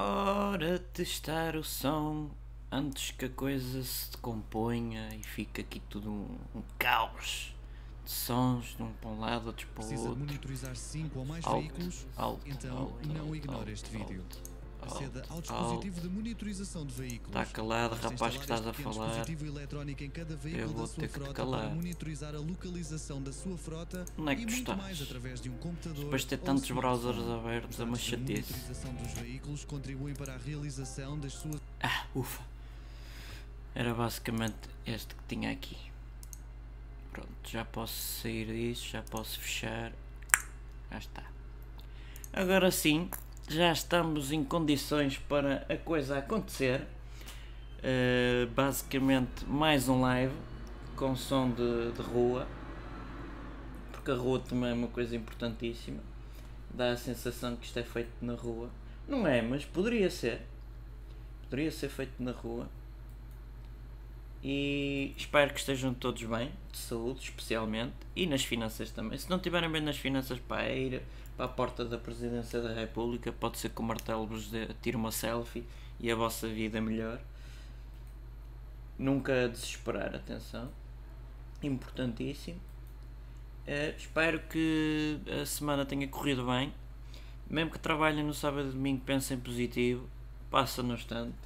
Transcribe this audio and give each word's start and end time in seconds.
Ora, 0.00 0.78
testar 0.92 1.56
o 1.56 1.64
som 1.64 2.30
antes 2.70 3.10
que 3.10 3.24
a 3.24 3.28
coisa 3.28 3.82
se 3.82 4.12
decomponha 4.12 5.08
e 5.12 5.24
fique 5.24 5.60
aqui 5.60 5.80
tudo 5.90 6.08
um, 6.08 6.38
um 6.54 6.62
caos 6.78 7.52
de 8.04 8.10
sons 8.12 8.76
de 8.76 8.82
um 8.84 8.92
para 8.92 9.10
um 9.10 9.18
lado, 9.18 9.48
outros 9.48 9.66
para 9.74 9.82
o 9.82 9.86
Precisa 9.88 10.02
de 10.02 10.08
outro. 10.10 10.24
monitorizar 10.24 10.76
5 10.76 11.18
ou 11.18 11.24
mais 11.24 11.44
Alto, 11.44 11.58
veículos? 11.58 12.06
alto, 12.16 12.48
então 12.48 12.78
alto, 12.78 13.08
não 13.08 13.20
alto, 13.22 13.34
ignore 13.34 13.72
este 13.72 13.90
vídeo. 13.90 14.24
Aceda 14.92 15.24
ao 15.28 15.40
dispositivo 15.40 16.00
de 16.00 16.08
monitorização 16.08 16.84
de 16.86 16.92
veículos. 16.94 17.28
Está 17.28 17.44
calado, 17.46 17.94
rapaz, 17.94 18.34
que 18.36 18.40
estás 18.42 18.66
a 18.66 18.72
falar. 18.72 19.06
dispositivo 19.08 19.46
eletrónico 19.46 20.02
em 20.04 20.10
cada 20.10 20.36
veículo 20.36 20.62
Eu 20.64 20.68
da 20.68 20.74
vou 20.74 20.86
sua 20.86 20.94
ter 20.96 21.06
que 21.08 21.12
te 21.12 21.18
frota 21.18 21.34
calar. 21.34 21.60
para 21.66 21.74
monitorizar 21.74 22.34
a 22.34 22.38
localização 22.38 23.22
da 23.22 23.32
sua 23.32 23.56
frota 23.58 24.04
Onde 24.18 24.32
é 24.32 24.36
que 24.36 24.42
e 24.42 24.46
tu 24.46 24.50
muito 24.52 24.60
estás? 24.70 24.78
mais 24.78 25.02
através 25.02 25.40
de 25.40 25.50
um 25.50 25.56
computador 25.58 26.04
Depois 26.04 26.22
de 26.22 26.28
ter 26.28 26.38
tantos 26.38 26.70
browsers 26.70 27.18
abertos, 27.18 27.80
é 27.80 27.84
uma 27.84 27.96
chatice. 27.96 28.52
monitorização 28.52 28.94
dos 28.94 29.12
veículos 29.12 29.64
contribuem 29.64 30.14
para 30.14 30.34
a 30.34 30.36
realização 30.38 31.18
das 31.18 31.32
suas 31.34 31.60
Ah, 31.82 32.06
ufa. 32.14 32.42
Era 33.74 33.94
basicamente 33.94 34.56
este 34.86 35.14
que 35.14 35.22
tinha 35.28 35.52
aqui. 35.52 35.76
Pronto, 37.12 37.28
já 37.44 37.64
posso 37.64 37.94
sair 38.22 38.46
disso, 38.46 38.88
já 38.88 39.02
posso 39.02 39.38
fechar. 39.40 39.92
Já 40.90 40.98
está. 40.98 41.22
Agora 42.32 42.70
sim, 42.70 43.08
já 43.48 43.72
estamos 43.72 44.30
em 44.30 44.44
condições 44.44 45.16
para 45.16 45.66
a 45.68 45.76
coisa 45.76 46.18
acontecer. 46.18 46.82
Uh, 47.78 48.46
basicamente, 48.54 49.46
mais 49.46 49.88
um 49.88 50.02
live 50.02 50.34
com 50.94 51.16
som 51.16 51.50
de, 51.50 51.92
de 51.92 52.02
rua. 52.02 52.46
Porque 53.90 54.10
a 54.10 54.14
rua 54.14 54.38
também 54.40 54.70
é 54.70 54.74
uma 54.74 54.88
coisa 54.88 55.16
importantíssima. 55.16 56.00
Dá 56.70 56.90
a 56.90 56.96
sensação 56.96 57.56
que 57.56 57.64
isto 57.64 57.78
é 57.78 57.82
feito 57.82 58.10
na 58.20 58.34
rua. 58.34 58.68
Não 59.08 59.26
é, 59.26 59.40
mas 59.40 59.64
poderia 59.64 60.10
ser. 60.10 60.42
Poderia 61.44 61.70
ser 61.70 61.88
feito 61.88 62.22
na 62.22 62.32
rua. 62.32 62.68
E 64.44 65.14
espero 65.16 65.52
que 65.54 65.58
estejam 65.58 65.94
todos 65.94 66.22
bem, 66.22 66.52
de 66.70 66.78
saúde 66.78 67.20
especialmente, 67.20 67.94
e 68.14 68.26
nas 68.26 68.44
finanças 68.44 68.90
também. 68.90 69.18
Se 69.18 69.28
não 69.30 69.38
estiverem 69.38 69.70
bem 69.70 69.80
nas 69.80 69.96
finanças, 69.96 70.38
para 70.38 70.70
ir 70.70 71.02
para 71.38 71.46
a 71.46 71.48
porta 71.48 71.84
da 71.84 71.96
Presidência 71.96 72.60
da 72.60 72.74
República, 72.74 73.32
pode 73.32 73.58
ser 73.58 73.70
que 73.70 73.80
o 73.80 73.84
martelo 73.84 74.26
vos 74.26 74.48
dê- 74.50 74.66
tire 74.82 74.96
uma 74.96 75.12
selfie 75.12 75.64
e 76.00 76.10
a 76.10 76.16
vossa 76.16 76.48
vida 76.48 76.80
melhor. 76.80 77.20
Nunca 78.98 79.48
desesperar, 79.48 80.14
atenção. 80.16 80.68
Importantíssimo. 81.62 82.58
Eh, 83.68 83.94
espero 83.96 84.40
que 84.50 85.20
a 85.40 85.46
semana 85.46 85.86
tenha 85.86 86.08
corrido 86.08 86.44
bem. 86.44 86.74
Mesmo 87.48 87.70
que 87.70 87.78
trabalhem 87.78 88.24
no 88.24 88.34
sábado 88.34 88.68
e 88.68 88.72
domingo, 88.72 89.00
pensem 89.04 89.38
positivo. 89.38 90.08
Passa 90.50 90.82
no 90.82 90.94
instante 90.94 91.36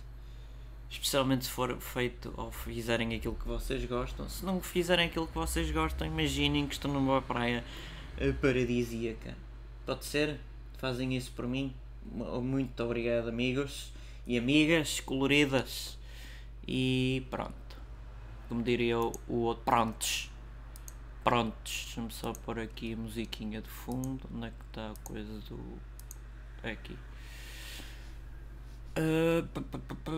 especialmente 0.90 1.46
se 1.46 1.50
for 1.50 1.80
feito 1.80 2.34
ou 2.36 2.52
fizerem 2.52 3.14
aquilo 3.14 3.34
que 3.34 3.48
vocês 3.48 3.82
gostam. 3.86 4.28
Se 4.28 4.44
não 4.44 4.60
fizerem 4.60 5.06
aquilo 5.06 5.26
que 5.26 5.34
vocês 5.34 5.70
gostam, 5.70 6.06
imaginem 6.06 6.66
que 6.66 6.74
estão 6.74 6.92
numa 6.92 7.22
praia 7.22 7.64
eh, 8.18 8.30
paradisíaca. 8.32 9.34
Pode 9.86 10.04
ser? 10.04 10.38
Fazem 10.78 11.16
isso 11.16 11.30
por 11.32 11.46
mim? 11.46 11.74
Mu- 12.04 12.40
Muito 12.40 12.82
obrigado, 12.82 13.28
amigos 13.28 13.92
e 14.26 14.38
amigas 14.38 15.00
coloridas. 15.00 15.98
E 16.66 17.26
pronto. 17.30 17.52
Como 18.48 18.62
diria 18.62 18.98
o, 18.98 19.12
outro, 19.28 19.64
prontos. 19.64 20.30
Prontos. 21.24 21.84
Deixa-me 21.86 22.12
só 22.12 22.32
pôr 22.32 22.58
aqui 22.60 22.92
a 22.94 22.96
musiquinha 22.96 23.60
de 23.60 23.68
fundo. 23.68 24.20
Onde 24.32 24.46
é 24.46 24.50
que 24.50 24.64
está 24.68 24.90
a 24.90 24.94
coisa 25.04 25.38
do. 25.48 25.78
É 26.62 26.72
aqui. 26.72 26.96
Uh, 28.98 29.46
pá, 29.48 29.60
pá, 29.70 29.78
pá. 30.04 30.12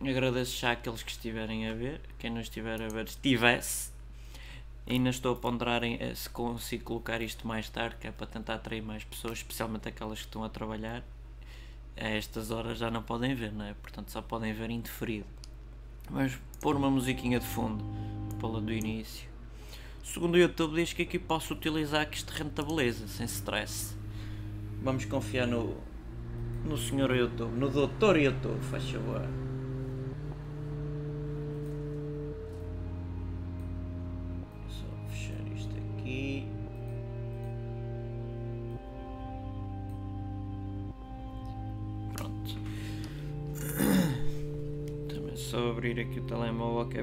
Agradeço 0.00 0.56
já 0.58 0.72
àqueles 0.72 1.02
que 1.02 1.10
estiverem 1.10 1.68
a 1.68 1.74
ver. 1.74 2.00
Quem 2.18 2.30
não 2.30 2.40
estiver 2.40 2.80
a 2.80 2.88
ver, 2.88 3.06
estivesse. 3.06 3.90
Ainda 4.90 5.10
estou 5.10 5.34
a 5.34 5.36
ponderar 5.36 5.84
em, 5.84 5.98
eh, 6.00 6.14
se 6.14 6.30
consigo 6.30 6.82
colocar 6.84 7.20
isto 7.20 7.46
mais 7.46 7.68
tarde, 7.68 7.96
que 8.00 8.06
é 8.06 8.10
para 8.10 8.26
tentar 8.26 8.54
atrair 8.54 8.82
mais 8.82 9.04
pessoas, 9.04 9.38
especialmente 9.38 9.86
aquelas 9.86 10.20
que 10.20 10.24
estão 10.24 10.42
a 10.42 10.48
trabalhar. 10.48 11.04
A 11.94 12.08
estas 12.08 12.50
horas 12.50 12.78
já 12.78 12.90
não 12.90 13.02
podem 13.02 13.34
ver, 13.34 13.52
não 13.52 13.66
é? 13.66 13.74
Portanto, 13.74 14.10
só 14.10 14.22
podem 14.22 14.54
ver 14.54 14.70
indeferido. 14.70 15.26
Mas 16.10 16.38
pôr 16.60 16.74
uma 16.74 16.90
musiquinha 16.90 17.38
de 17.38 17.44
fundo, 17.44 17.84
pela 18.40 18.62
do 18.62 18.72
início. 18.72 19.28
Segundo 20.02 20.36
o 20.36 20.38
YouTube, 20.38 20.76
diz 20.76 20.94
que 20.94 21.02
aqui 21.02 21.18
posso 21.18 21.52
utilizar 21.52 22.08
que 22.08 22.16
isto 22.16 22.30
rentabiliza, 22.30 23.06
sem 23.08 23.26
stress. 23.26 23.94
Vamos 24.82 25.04
confiar 25.04 25.46
no, 25.46 25.76
no 26.64 26.78
senhor 26.78 27.14
YouTube, 27.14 27.52
no 27.52 27.68
doutor 27.68 28.18
YouTube, 28.18 28.62
faz 28.62 28.88
favor. 28.88 29.47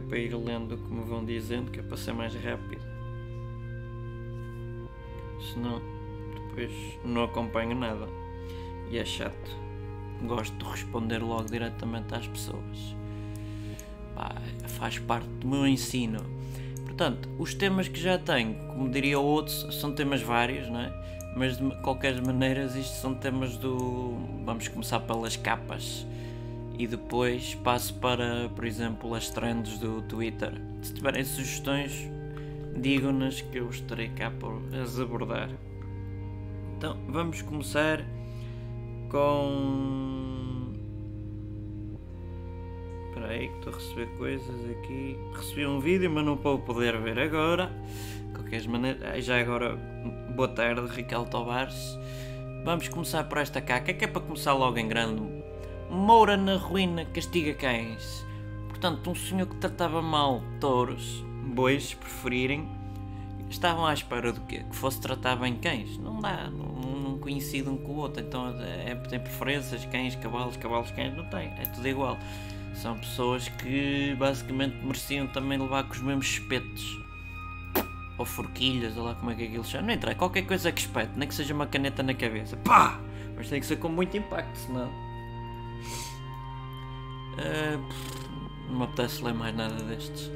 Para 0.08 0.18
ir 0.18 0.36
lendo 0.36 0.78
como 0.78 1.04
vão 1.04 1.24
dizendo, 1.24 1.72
que 1.72 1.80
é 1.80 1.84
para 1.84 1.98
ser 1.98 2.14
mais 2.14 2.34
rápido. 2.36 2.82
Senão 5.54 5.82
depois 6.34 6.72
não 7.04 7.24
acompanho 7.24 7.76
nada. 7.76 8.08
E 8.90 8.98
é 8.98 9.06
chato. 9.06 9.66
Gosto 10.24 10.56
de 10.58 10.64
responder 10.64 11.20
logo 11.20 11.46
diretamente 11.46 12.14
às 12.14 12.28
pessoas. 12.28 12.96
Pá, 14.16 14.36
faz 14.68 14.98
parte 15.00 15.28
do 15.28 15.48
meu 15.48 15.68
ensino. 15.68 16.20
Portanto, 16.86 17.28
os 17.38 17.54
temas 17.54 17.88
que 17.88 18.00
já 18.00 18.18
tenho, 18.18 18.56
como 18.68 18.90
diria 18.90 19.20
o 19.20 19.24
outro, 19.24 19.54
são 19.72 19.94
temas 19.94 20.22
vários, 20.22 20.70
não 20.70 20.80
é? 20.80 20.94
Mas 21.36 21.58
de 21.58 21.70
qualquer 21.82 22.22
maneira, 22.22 22.66
isto 22.66 22.96
são 23.02 23.14
temas 23.14 23.58
do. 23.58 24.16
Vamos 24.46 24.70
começar 24.70 25.02
pelas 25.02 25.36
capas 25.36 26.06
e 26.78 26.88
depois 26.88 27.56
passo 27.56 27.94
para, 27.96 28.50
por 28.50 28.66
exemplo, 28.66 29.14
as 29.14 29.30
trends 29.30 29.78
do 29.78 30.02
Twitter. 30.04 30.54
Se 30.82 30.94
tiverem 30.94 31.24
sugestões, 31.24 32.10
digam-nas 32.76 33.42
que 33.42 33.58
eu 33.58 33.70
estarei 33.70 34.10
cá 34.10 34.32
para 34.32 34.82
as 34.82 35.00
abordar. 35.00 35.50
Então, 36.78 36.98
vamos 37.08 37.42
começar 37.42 38.06
com. 39.10 40.74
Espera 43.08 43.28
aí 43.28 43.48
que 43.48 43.56
estou 43.56 43.74
a 43.74 43.76
receber 43.78 44.18
coisas 44.18 44.70
aqui. 44.72 45.18
Recebi 45.34 45.66
um 45.66 45.80
vídeo, 45.80 46.12
mas 46.12 46.26
não 46.26 46.36
vou 46.36 46.60
poder 46.60 47.00
ver 47.00 47.18
agora. 47.18 47.72
De 48.28 48.34
qualquer 48.34 48.68
maneira, 48.68 49.22
já 49.22 49.40
agora, 49.40 49.76
boa 50.36 50.50
tarde, 50.50 50.86
Ricardo 50.94 51.30
Tobares. 51.30 51.98
Vamos 52.66 52.90
começar 52.90 53.24
por 53.24 53.38
esta 53.38 53.62
caca, 53.62 53.94
que 53.94 54.04
é 54.04 54.08
para 54.08 54.22
começar 54.22 54.54
logo 54.54 54.78
em 54.78 54.88
grande. 54.88 55.35
Moura 55.90 56.36
na 56.36 56.58
ruína 56.58 57.06
castiga 57.06 57.54
cães. 57.54 58.26
Portanto, 58.70 59.10
um 59.10 59.16
senhor 59.16 59.48
que 59.48 59.56
tratava 59.56 60.02
mal 60.02 60.44
touros, 60.60 61.24
bois, 61.46 61.90
se 61.90 61.96
preferirem, 61.96 62.70
estavam 63.50 63.86
à 63.86 63.94
espera 63.94 64.32
do 64.32 64.42
quê? 64.42 64.64
Que 64.70 64.76
fosse 64.76 65.00
tratar 65.00 65.36
bem 65.36 65.56
cães. 65.56 65.98
Não 65.98 66.20
dá, 66.20 66.50
não, 66.50 66.66
não 66.66 67.16
um 67.16 67.78
com 67.78 67.92
o 67.92 67.96
outro. 67.98 68.22
Então 68.22 68.54
é, 68.60 68.96
tem 68.96 69.20
preferências, 69.20 69.86
cães, 69.86 70.16
cavalos, 70.16 70.58
cavalos, 70.58 70.92
cães, 70.92 71.16
não 71.16 71.26
tem, 71.26 71.48
é 71.58 71.64
tudo 71.74 71.88
igual. 71.88 72.18
São 72.76 72.98
pessoas 72.98 73.48
que 73.48 74.16
basicamente 74.20 74.76
mereciam 74.84 75.28
também 75.28 75.58
levar 75.58 75.84
com 75.86 75.94
os 75.94 76.02
mesmos 76.02 76.28
espetos. 76.28 77.00
Ou 78.18 78.26
forquilhas, 78.26 78.98
ou 78.98 79.04
lá 79.04 79.16
como 79.16 79.32
é 79.32 79.36
que 79.36 79.44
aquilo 79.44 79.64
chama. 79.64 79.88
Não 79.88 79.94
entra, 79.94 80.16
qualquer 80.16 80.44
coisa 80.44 80.72
que 80.72 80.82
espete, 80.82 81.12
nem 81.16 81.28
que 81.28 81.36
seja 81.36 81.54
uma 81.54 81.68
caneta 81.68 82.04
na 82.04 82.14
cabeça. 82.14 82.56
Pá! 82.58 83.00
Mas 83.36 83.50
tem 83.50 83.60
que 83.60 83.66
ser 83.66 83.78
com 83.78 83.90
muito 83.90 84.16
impacto, 84.16 84.56
senão. 84.56 84.90
Pff, 87.36 88.30
não 88.70 88.80
me 88.80 88.84
apetece 88.86 89.24
ler 89.24 89.34
mais 89.34 89.56
nada 89.56 89.76
destes. 89.84 90.32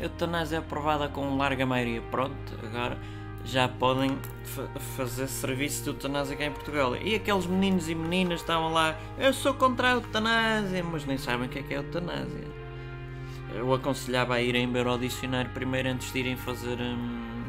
Eutanásia 0.00 0.58
aprovada 0.58 1.08
com 1.08 1.36
larga 1.36 1.64
maioria. 1.64 2.02
Pronto, 2.10 2.34
agora 2.62 2.98
já 3.44 3.68
podem 3.68 4.18
fa- 4.44 4.68
fazer 4.96 5.26
serviço 5.28 5.82
de 5.84 5.90
eutanásia 5.90 6.36
cá 6.36 6.44
em 6.44 6.52
Portugal. 6.52 6.96
E 6.96 7.14
aqueles 7.14 7.46
meninos 7.46 7.88
e 7.88 7.94
meninas 7.94 8.40
estavam 8.40 8.72
lá, 8.72 8.96
eu 9.18 9.32
sou 9.32 9.54
contra 9.54 9.88
a 9.88 9.92
eutanásia, 9.92 10.82
mas 10.84 11.04
nem 11.04 11.18
sabem 11.18 11.46
o 11.46 11.48
que 11.48 11.58
é 11.60 11.62
que 11.62 11.74
é 11.74 11.78
eutanásia. 11.78 12.52
Eu 13.54 13.72
aconselhava 13.74 14.34
a 14.34 14.40
irem 14.40 14.70
ver 14.72 14.86
ao 14.86 14.96
dicionário 14.96 15.50
primeiro 15.50 15.88
antes 15.90 16.10
de 16.12 16.18
irem 16.20 16.36
fazer 16.36 16.78
hum, 16.80 17.44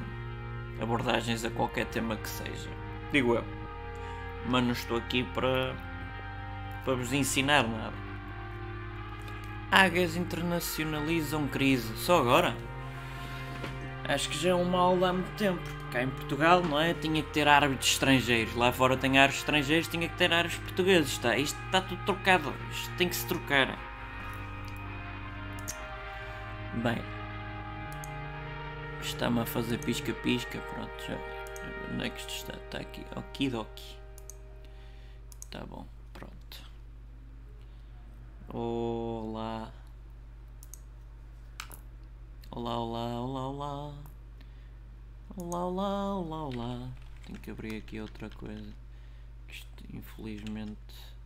abordagens 0.82 1.46
a 1.46 1.50
qualquer 1.50 1.86
tema 1.86 2.18
que 2.18 2.28
seja. 2.28 2.70
Digo 3.12 3.36
eu. 3.36 3.44
Mas 4.48 4.64
não 4.64 4.72
estou 4.74 4.98
aqui 4.98 5.24
para, 5.34 5.74
para 6.84 6.96
vos 6.96 7.14
ensinar 7.14 7.64
nada. 7.64 8.03
Águias 9.74 10.16
internacionalizam 10.16 11.48
crise. 11.48 11.98
Só 11.98 12.20
agora? 12.20 12.56
Acho 14.08 14.30
que 14.30 14.38
já 14.38 14.52
é 14.52 14.54
um 14.56 14.66
mal 14.66 15.04
há 15.04 15.12
muito 15.12 15.36
tempo. 15.36 15.60
cá 15.92 16.04
em 16.04 16.12
Portugal, 16.12 16.62
não 16.62 16.80
é? 16.80 16.94
Tinha 16.94 17.24
que 17.24 17.32
ter 17.32 17.48
árbitros 17.48 17.90
estrangeiros. 17.90 18.54
Lá 18.54 18.72
fora 18.72 18.96
tem 18.96 19.18
árbitros 19.18 19.42
estrangeiros, 19.42 19.88
tinha 19.88 20.08
que 20.08 20.16
ter 20.16 20.32
árbitros 20.32 20.62
portugueses. 20.64 21.14
Está, 21.14 21.36
isto 21.36 21.60
está 21.66 21.82
tudo 21.82 22.06
trocado. 22.06 22.54
Isto 22.72 22.96
tem 22.98 23.10
que 23.10 23.16
se 23.16 23.26
trocar. 23.26 23.76
Bem. 26.76 27.02
Está-me 29.02 29.40
a 29.40 29.46
fazer 29.48 29.80
pisca-pisca. 29.80 30.60
Pronto, 30.60 31.04
já. 31.08 31.18
Onde 31.92 32.06
é 32.06 32.10
que 32.12 32.20
isto 32.20 32.30
está? 32.30 32.54
Está 32.54 32.78
aqui. 32.78 33.04
Okidoki. 33.16 33.98
Tá 35.50 35.66
bom. 35.66 35.93
Olá. 38.56 39.74
Olá, 42.52 42.78
olá, 42.78 43.20
olá, 43.20 43.48
olá. 43.50 43.96
Olá, 45.36 45.66
olá, 45.66 46.16
olá, 46.16 46.44
olá. 46.44 46.90
Tenho 47.26 47.40
que 47.40 47.50
abrir 47.50 47.78
aqui 47.78 48.00
outra 48.00 48.30
coisa. 48.30 48.72
Isto, 49.50 49.84
infelizmente, 49.92 50.78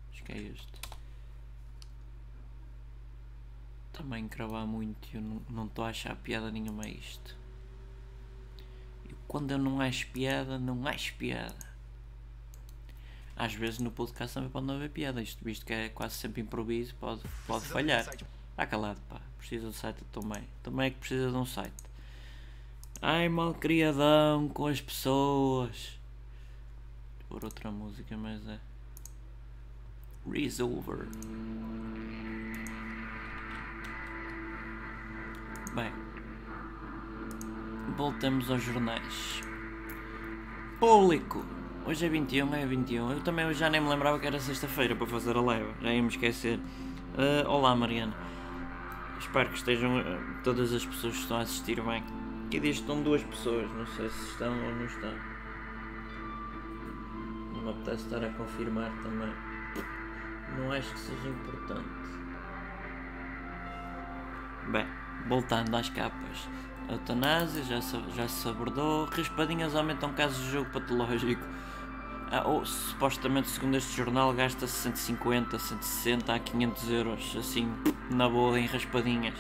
acho 0.10 0.24
que 0.24 0.32
é 0.32 0.38
este. 0.38 0.80
Também 3.92 4.26
cravar 4.30 4.66
muito 4.66 5.10
e 5.14 5.18
eu 5.18 5.42
não 5.50 5.66
estou 5.66 5.84
a 5.84 5.90
achar 5.90 6.16
piada 6.16 6.50
nenhuma 6.50 6.86
a 6.86 6.90
isto. 6.90 7.36
E 9.04 9.14
quando 9.28 9.52
eu 9.52 9.58
não 9.58 9.82
acho 9.82 10.08
piada, 10.12 10.58
não 10.58 10.88
acho 10.88 11.14
piada. 11.16 11.67
Às 13.38 13.54
vezes 13.54 13.78
no 13.80 13.92
podcast 13.92 14.34
também 14.34 14.50
pode 14.50 14.66
não 14.66 14.76
haver 14.76 14.90
piada, 14.90 15.22
isto 15.22 15.44
visto 15.46 15.64
que 15.64 15.72
é 15.72 15.90
quase 15.90 16.16
sempre 16.16 16.42
improviso, 16.42 16.96
pode, 16.96 17.22
pode 17.46 17.66
falhar. 17.66 18.00
Está 18.02 18.66
calado, 18.66 19.00
pá. 19.08 19.22
Precisa 19.38 19.68
do 19.68 19.74
site 19.74 20.04
também. 20.12 20.44
Também 20.64 20.88
é 20.88 20.90
que 20.90 20.98
precisa 20.98 21.30
de 21.30 21.38
um 21.38 21.46
site. 21.46 21.72
Ai, 23.00 23.30
malcriadão 23.30 24.50
com 24.50 24.66
as 24.66 24.82
pessoas. 24.82 26.00
Por 27.30 27.46
outra 27.46 27.70
música, 27.70 28.18
mas 28.18 28.46
é. 28.48 28.60
Resolver. 30.28 31.08
Bem. 35.76 35.94
Voltamos 37.96 38.50
aos 38.50 38.64
jornais. 38.64 39.42
Público. 40.80 41.57
Hoje 41.88 42.06
é 42.06 42.10
21, 42.10 42.54
é 42.54 42.66
21. 42.66 43.12
Eu 43.14 43.22
também 43.22 43.54
já 43.54 43.70
nem 43.70 43.80
me 43.80 43.88
lembrava 43.88 44.20
que 44.20 44.28
era 44.28 44.38
sexta-feira 44.42 44.94
para 44.94 45.08
fazer 45.08 45.38
a 45.38 45.42
leva. 45.42 45.74
Já 45.82 45.94
ia 45.94 46.02
me 46.02 46.10
esquecer. 46.10 46.60
Uh, 46.60 47.50
olá, 47.50 47.74
Mariana. 47.74 48.14
Espero 49.18 49.48
que 49.48 49.56
estejam 49.56 49.98
uh, 49.98 50.04
todas 50.44 50.74
as 50.74 50.86
pessoas 50.86 51.14
que 51.14 51.22
estão 51.22 51.38
a 51.38 51.44
assistir 51.44 51.82
bem. 51.82 52.04
Aqui 52.46 52.60
diz 52.60 52.76
que 52.76 52.82
estão 52.82 53.02
duas 53.02 53.24
pessoas, 53.24 53.72
não 53.72 53.86
sei 53.86 54.10
se 54.10 54.32
estão 54.32 54.52
ou 54.52 54.76
não 54.76 54.84
estão. 54.84 55.14
Não 57.54 57.62
me 57.62 57.70
apetece 57.70 58.04
estar 58.04 58.22
a 58.22 58.30
confirmar 58.32 58.92
também. 59.02 59.34
Não 60.58 60.74
acho 60.74 60.92
que 60.92 61.00
seja 61.00 61.30
importante. 61.30 61.88
Bem, 64.74 64.86
voltando 65.30 65.74
às 65.74 65.90
capas. 65.90 66.50
Eutanásia, 66.90 67.64
já 67.64 67.82
se, 67.82 67.98
já 68.14 68.28
se 68.28 68.50
abordou. 68.50 69.06
Raspadinhas 69.06 69.74
aumentam 69.74 70.12
casos 70.12 70.44
de 70.44 70.52
jogo 70.52 70.70
patológico. 70.70 71.48
Ah, 72.32 72.48
ou, 72.48 72.66
supostamente, 72.66 73.50
segundo 73.50 73.78
este 73.78 73.96
jornal, 73.96 74.34
gasta-se 74.34 74.74
150, 74.74 75.58
160 75.58 76.34
a 76.34 76.40
500 76.40 76.90
euros, 76.90 77.36
assim, 77.38 77.72
na 78.10 78.28
boa, 78.28 78.60
em 78.60 78.66
raspadinhas 78.66 79.36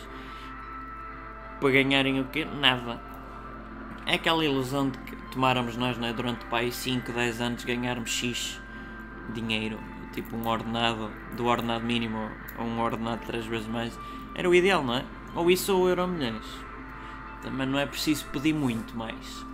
para 1.60 1.72
ganharem 1.72 2.19
o 2.19 2.25
quê? 2.25 2.45
Nada. 2.45 3.01
É 4.06 4.16
aquela 4.16 4.45
ilusão 4.45 4.89
de 4.89 4.98
que 5.00 5.16
tomáramos 5.31 5.75
nós 5.75 5.98
né, 5.98 6.13
durante 6.13 6.45
pai 6.45 6.72
5, 6.72 7.12
10 7.12 7.42
anos 7.42 7.63
ganharmos 7.66 8.10
X 8.10 8.62
dinheiro, 9.33 9.80
tipo 10.13 10.36
um 10.36 10.48
ordenado, 10.48 11.12
do 11.36 11.45
ordenado 11.45 11.83
mínimo 11.83 12.30
a 12.57 12.63
um 12.63 12.80
ordenado 12.80 13.25
três 13.25 13.45
vezes 13.45 13.68
mais. 13.68 13.98
Era 14.33 14.50
o 14.50 14.56
ideal, 14.56 14.83
não 14.83 14.95
é? 14.95 15.06
Ou 15.36 15.51
isso 15.51 15.75
ou 15.75 15.90
euro 15.90 16.07
milhões. 16.07 16.45
Também 17.42 17.68
não 17.68 17.80
é 17.80 17.86
preciso 17.86 18.25
pedir 18.28 18.54
muito 18.54 18.95
mais. 18.95 19.45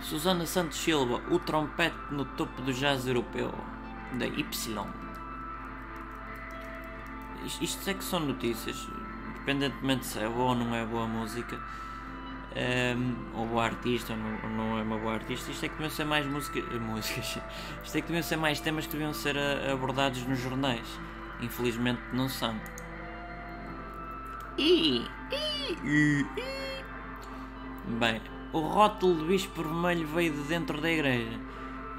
Susana 0.00 0.46
Santos 0.46 0.78
Silva, 0.78 1.22
o 1.30 1.38
trompete 1.38 1.96
no 2.10 2.24
topo 2.24 2.62
do 2.62 2.72
jazz 2.72 3.06
europeu, 3.06 3.52
da 4.14 4.26
Y. 4.26 4.86
Isto 7.60 7.90
é 7.90 7.94
que 7.94 8.04
são 8.04 8.20
notícias 8.20 8.86
independentemente 9.40 10.06
se 10.06 10.18
é 10.18 10.28
boa 10.28 10.50
ou 10.50 10.54
não 10.54 10.74
é 10.74 10.84
boa 10.84 11.06
música, 11.06 11.56
um, 11.56 11.60
ehm, 12.54 13.14
ou 13.34 13.46
boa 13.46 13.64
artista 13.64 14.12
ou 14.12 14.18
não, 14.18 14.50
não, 14.50 14.78
é 14.78 14.82
uma 14.82 14.98
boa 14.98 15.14
artista, 15.14 15.50
isto 15.50 15.64
é 15.64 15.68
que 15.68 15.74
deviam 15.74 15.90
ser 15.90 16.04
mais 16.04 16.26
música, 16.26 16.60
músicas, 16.78 17.38
isto 17.82 17.98
é 17.98 18.00
que 18.00 18.06
deviam 18.06 18.22
ser 18.22 18.36
mais 18.36 18.60
temas 18.60 18.86
que 18.86 18.92
deviam 18.92 19.12
ser 19.12 19.36
abordados 19.72 20.22
nos 20.26 20.38
jornais. 20.38 20.86
Infelizmente 21.40 22.02
não 22.12 22.28
são. 22.28 22.54
E, 24.58 25.06
e, 25.32 25.76
e, 25.86 26.26
Bem, 27.98 28.20
o 28.52 28.60
rótulo 28.60 29.20
de 29.20 29.24
bispo 29.26 29.62
vermelho 29.62 30.06
veio 30.08 30.32
de 30.32 30.42
dentro 30.42 30.80
da 30.80 30.90
igreja. 30.90 31.38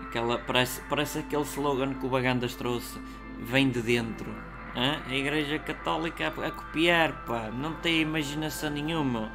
Aquela, 0.04 0.38
parece, 0.38 0.82
parece 0.90 1.20
aquele 1.20 1.44
slogan 1.44 1.94
que 1.94 2.06
o 2.06 2.10
Bagandas 2.10 2.56
trouxe. 2.56 3.00
Vem 3.40 3.70
de 3.70 3.82
dentro. 3.82 4.30
Hã? 4.76 5.02
A 5.08 5.16
Igreja 5.16 5.60
Católica 5.60 6.28
a, 6.28 6.48
a 6.48 6.52
copiar, 6.52 7.26
pá. 7.26 7.50
Não 7.52 7.74
tem 7.76 8.02
imaginação 8.02 8.70
nenhuma. 8.70 9.32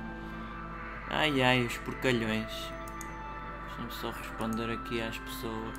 Ai 1.08 1.42
ai, 1.42 1.64
os 1.64 1.76
porcalhões. 1.78 2.52
Deixa-me 3.66 3.92
só 3.92 4.10
responder 4.10 4.70
aqui 4.70 5.00
às 5.00 5.18
pessoas. 5.18 5.78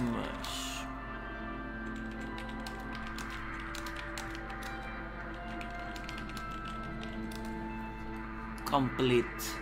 Mas. 0.00 0.39
Complete. 8.70 9.60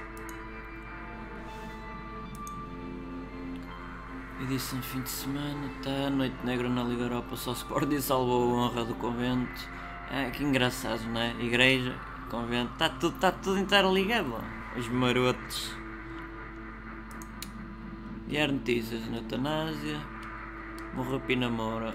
E 4.40 4.54
um 4.54 4.82
fim 4.82 5.00
de 5.00 5.08
semana, 5.08 5.68
tá, 5.82 6.10
noite 6.10 6.36
negra 6.44 6.68
na 6.68 6.84
Liga 6.84 7.04
Europa, 7.04 7.34
só 7.34 7.52
Sporting 7.52 8.00
salvou 8.00 8.42
a 8.42 8.62
honra 8.62 8.84
do 8.84 8.94
convento. 8.94 9.68
Ah, 10.10 10.30
que 10.30 10.44
engraçado, 10.44 11.02
não 11.08 11.20
é? 11.20 11.34
Igreja, 11.40 11.96
convento, 12.30 12.72
está 12.72 12.88
tudo, 12.88 13.18
tá 13.18 13.32
tudo 13.32 13.58
interligado. 13.58 14.36
Os 14.76 14.88
marotos. 14.88 15.74
Diário 18.28 18.54
Notícias, 18.54 19.08
na 19.08 19.16
eutanásia. 19.16 20.00
Morreu 20.94 21.20
Pina 21.20 21.48
Moura. 21.48 21.94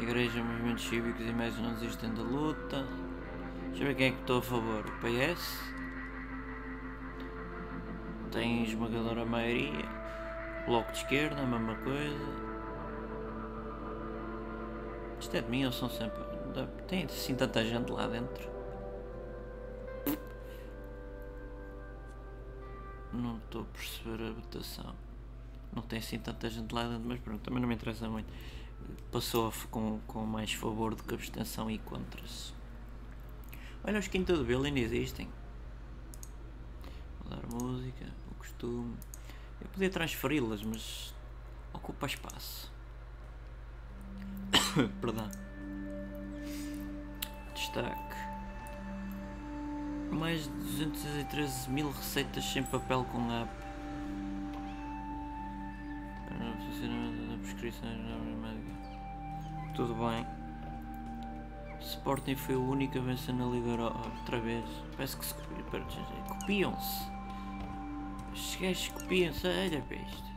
Igreja, 0.00 0.42
movimentos 0.42 0.84
cívicos 0.84 1.26
e 1.26 1.32
mais 1.32 1.58
não 1.58 1.74
desistem 1.74 2.14
da 2.14 2.22
luta. 2.22 3.09
Deixa 3.70 3.82
eu 3.82 3.88
ver 3.88 3.94
quem 3.94 4.06
é 4.08 4.10
que 4.12 4.20
estou 4.20 4.38
a 4.38 4.42
favor. 4.42 4.84
O 4.84 4.92
PS? 5.00 5.70
tem 8.30 8.64
esmagadora 8.64 9.24
maioria. 9.24 9.88
Bloco 10.66 10.92
de 10.92 10.98
esquerda, 10.98 11.42
a 11.42 11.46
mesma 11.46 11.74
coisa. 11.76 12.50
Isto 15.18 15.36
é 15.36 15.42
de 15.42 15.50
mim, 15.50 15.64
ou 15.64 15.72
são 15.72 15.90
sempre. 15.90 16.20
Tem 16.88 17.04
assim 17.04 17.34
tanta 17.34 17.64
gente 17.64 17.90
lá 17.92 18.06
dentro. 18.06 18.48
Não 23.12 23.38
estou 23.38 23.62
a 23.62 23.64
perceber 23.64 24.24
a 24.24 24.32
votação. 24.32 24.94
Não 25.72 25.82
tem 25.82 25.98
assim 25.98 26.18
tanta 26.18 26.48
gente 26.48 26.72
lá 26.74 26.84
dentro, 26.84 27.06
mas 27.06 27.20
pronto, 27.20 27.40
também 27.40 27.60
não 27.60 27.68
me 27.68 27.74
interessa 27.74 28.08
muito. 28.08 28.32
Passou 29.12 29.52
com, 29.70 30.00
com 30.06 30.24
mais 30.24 30.52
favor 30.52 30.94
do 30.94 31.02
que 31.02 31.14
abstenção 31.14 31.70
e 31.70 31.78
contras. 31.78 32.54
Olha, 33.84 33.98
os 33.98 34.08
Quinta 34.08 34.36
de 34.36 34.44
Vila 34.44 34.66
ainda 34.66 34.80
existem. 34.80 35.28
Mudar 37.24 37.46
música 37.50 38.20
costume. 38.60 38.96
Eu 39.60 39.68
podia 39.68 39.90
transferi-las, 39.90 40.62
mas 40.62 41.14
ocupa 41.72 42.06
espaço. 42.06 42.72
Perdão. 45.00 45.30
Destaque. 47.54 48.16
Mais 50.10 50.44
de 50.44 50.50
213 50.50 51.70
mil 51.70 51.90
receitas 51.90 52.44
sem 52.44 52.62
papel 52.64 53.04
com 53.04 53.30
app. 53.32 53.60
Funcionamento 56.66 57.30
da 57.30 57.38
prescrição 57.38 57.88
médica. 58.40 59.74
Tudo 59.74 59.94
bem. 59.94 60.39
Sporting 61.82 62.36
foi 62.36 62.56
o 62.56 62.62
único 62.62 62.98
a 62.98 63.00
vencer 63.00 63.34
na 63.34 63.46
Liga 63.46 63.70
Europa. 63.70 64.10
Outra 64.18 64.40
vez. 64.40 64.64
Parece 64.96 65.16
que 65.16 65.24
se 65.24 65.34
copiam-se. 66.28 67.10
Os 68.32 68.56
gajos 68.60 68.88
copiam-se, 68.88 69.46
olha 69.46 69.80
para 69.82 69.96
isto. 69.96 70.30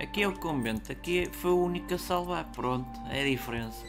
Aqui 0.00 0.22
é 0.22 0.28
o 0.28 0.32
convento, 0.32 0.90
aqui 0.90 1.28
foi 1.30 1.50
o 1.50 1.62
único 1.62 1.92
a 1.92 1.98
salvar, 1.98 2.44
pronto, 2.52 2.88
é 3.10 3.20
a 3.20 3.24
diferença. 3.24 3.84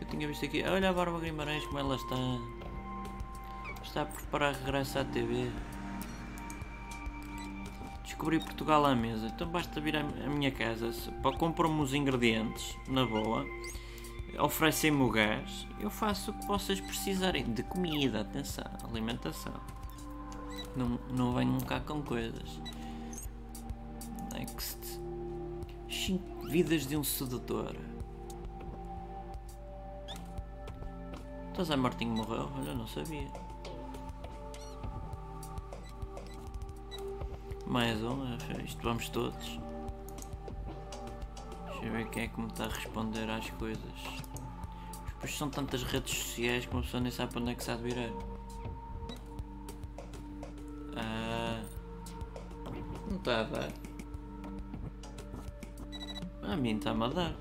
Eu 0.00 0.06
tinha 0.06 0.28
visto 0.28 0.44
aqui, 0.44 0.62
olha 0.62 0.90
a 0.90 0.92
Barba 0.92 1.18
Guimarães 1.18 1.66
como 1.66 1.80
ela 1.80 1.96
está. 1.96 2.16
Está 3.82 4.02
a 4.02 4.06
preparar 4.06 4.54
regresso 4.54 5.00
à 5.00 5.04
TV. 5.04 5.50
Descobri 8.04 8.38
Portugal 8.38 8.86
à 8.86 8.94
mesa, 8.94 9.26
então 9.26 9.48
basta 9.48 9.80
vir 9.80 9.96
à 9.96 10.02
minha 10.02 10.52
casa 10.52 10.92
para 11.20 11.36
comprar-me 11.36 11.80
os 11.80 11.92
ingredientes, 11.92 12.76
na 12.88 13.04
boa. 13.04 13.44
Oferecem-me 14.40 15.02
o 15.02 15.10
gás, 15.10 15.66
eu 15.80 15.90
faço 15.90 16.30
o 16.30 16.34
que 16.34 16.46
vocês 16.46 16.80
precisarem 16.80 17.44
de 17.52 17.64
comida, 17.64 18.20
atenção, 18.20 18.64
alimentação. 18.88 19.54
Não, 20.76 20.98
não 21.10 21.34
venham 21.34 21.58
cá 21.58 21.80
com 21.80 22.00
coisas. 22.02 22.60
Next. 24.32 25.00
5 25.90 26.46
vidas 26.46 26.86
de 26.86 26.96
um 26.96 27.02
sedutor. 27.02 27.74
Então 31.50 31.64
Zé 31.64 31.74
Martinho 31.74 32.14
morreu? 32.14 32.48
Olha, 32.56 32.74
não 32.74 32.86
sabia. 32.86 33.26
Mais 37.66 38.00
um, 38.04 38.36
isto 38.64 38.82
vamos 38.82 39.08
todos. 39.08 39.58
Deixa 41.66 41.84
eu 41.84 41.92
ver 41.92 42.08
quem 42.10 42.22
é 42.22 42.28
que 42.28 42.40
me 42.40 42.46
está 42.46 42.66
a 42.66 42.68
responder 42.68 43.28
às 43.28 43.50
coisas. 43.50 44.27
Depois 45.28 45.38
são 45.40 45.50
tantas 45.50 45.82
redes 45.82 46.16
sociais 46.16 46.64
que 46.64 46.72
uma 46.72 46.80
pessoa 46.80 47.02
nem 47.02 47.12
sabe 47.12 47.32
para 47.32 47.42
onde 47.42 47.50
é 47.50 47.54
que 47.54 47.62
se 47.62 47.70
há 47.70 47.76
de 47.76 47.82
virar. 47.82 48.10
Ah, 50.96 51.62
não 53.10 53.16
está 53.18 53.40
a 53.40 53.42
dar. 53.42 53.72
A 56.44 56.56
mim 56.56 56.78
está-me 56.78 57.04
a 57.04 57.08
dar. 57.08 57.36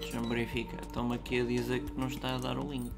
Deixa-me 0.00 0.28
verificar. 0.28 0.82
Estão-me 0.82 1.14
aqui 1.14 1.40
a 1.40 1.44
dizer 1.46 1.82
que 1.82 1.98
não 1.98 2.08
está 2.08 2.34
a 2.34 2.38
dar 2.38 2.58
o 2.58 2.70
link. 2.70 2.92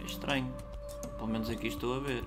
É 0.00 0.04
estranho. 0.06 0.52
Pelo 1.18 1.28
menos 1.28 1.48
aqui 1.48 1.68
estou 1.68 1.94
a 1.94 2.00
ver. 2.00 2.24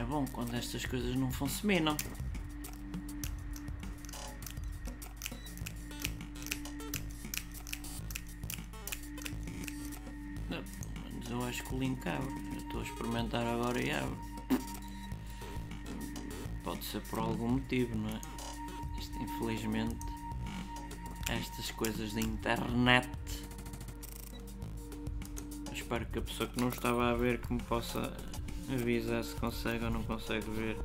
É 0.00 0.04
bom 0.04 0.24
quando 0.32 0.54
estas 0.56 0.86
coisas 0.86 1.14
não 1.14 1.30
funcionam. 1.30 1.94
Mas 10.48 11.30
eu 11.30 11.44
acho 11.44 11.62
que 11.64 11.74
o 11.74 11.78
link 11.78 12.08
abre. 12.08 12.32
Eu 12.52 12.58
estou 12.58 12.80
a 12.80 12.84
experimentar 12.84 13.46
agora 13.46 13.78
e 13.82 13.90
abre. 13.90 14.16
Pode 16.64 16.82
ser 16.84 17.02
por 17.02 17.18
algum 17.18 17.48
motivo, 17.48 17.94
não 17.94 18.08
é? 18.08 18.20
Isto, 18.98 19.22
infelizmente, 19.22 19.98
estas 21.28 21.70
coisas 21.72 22.14
da 22.14 22.20
internet. 22.20 23.10
Espero 25.74 26.06
que 26.06 26.18
a 26.20 26.22
pessoa 26.22 26.48
que 26.48 26.58
não 26.58 26.70
estava 26.70 27.10
a 27.10 27.14
ver 27.14 27.40
que 27.40 27.52
me 27.52 27.62
possa 27.64 28.16
avisar 28.74 29.24
se 29.24 29.34
consegue 29.36 29.84
ou 29.84 29.90
não 29.90 30.02
consegue 30.02 30.50
ver. 30.50 30.78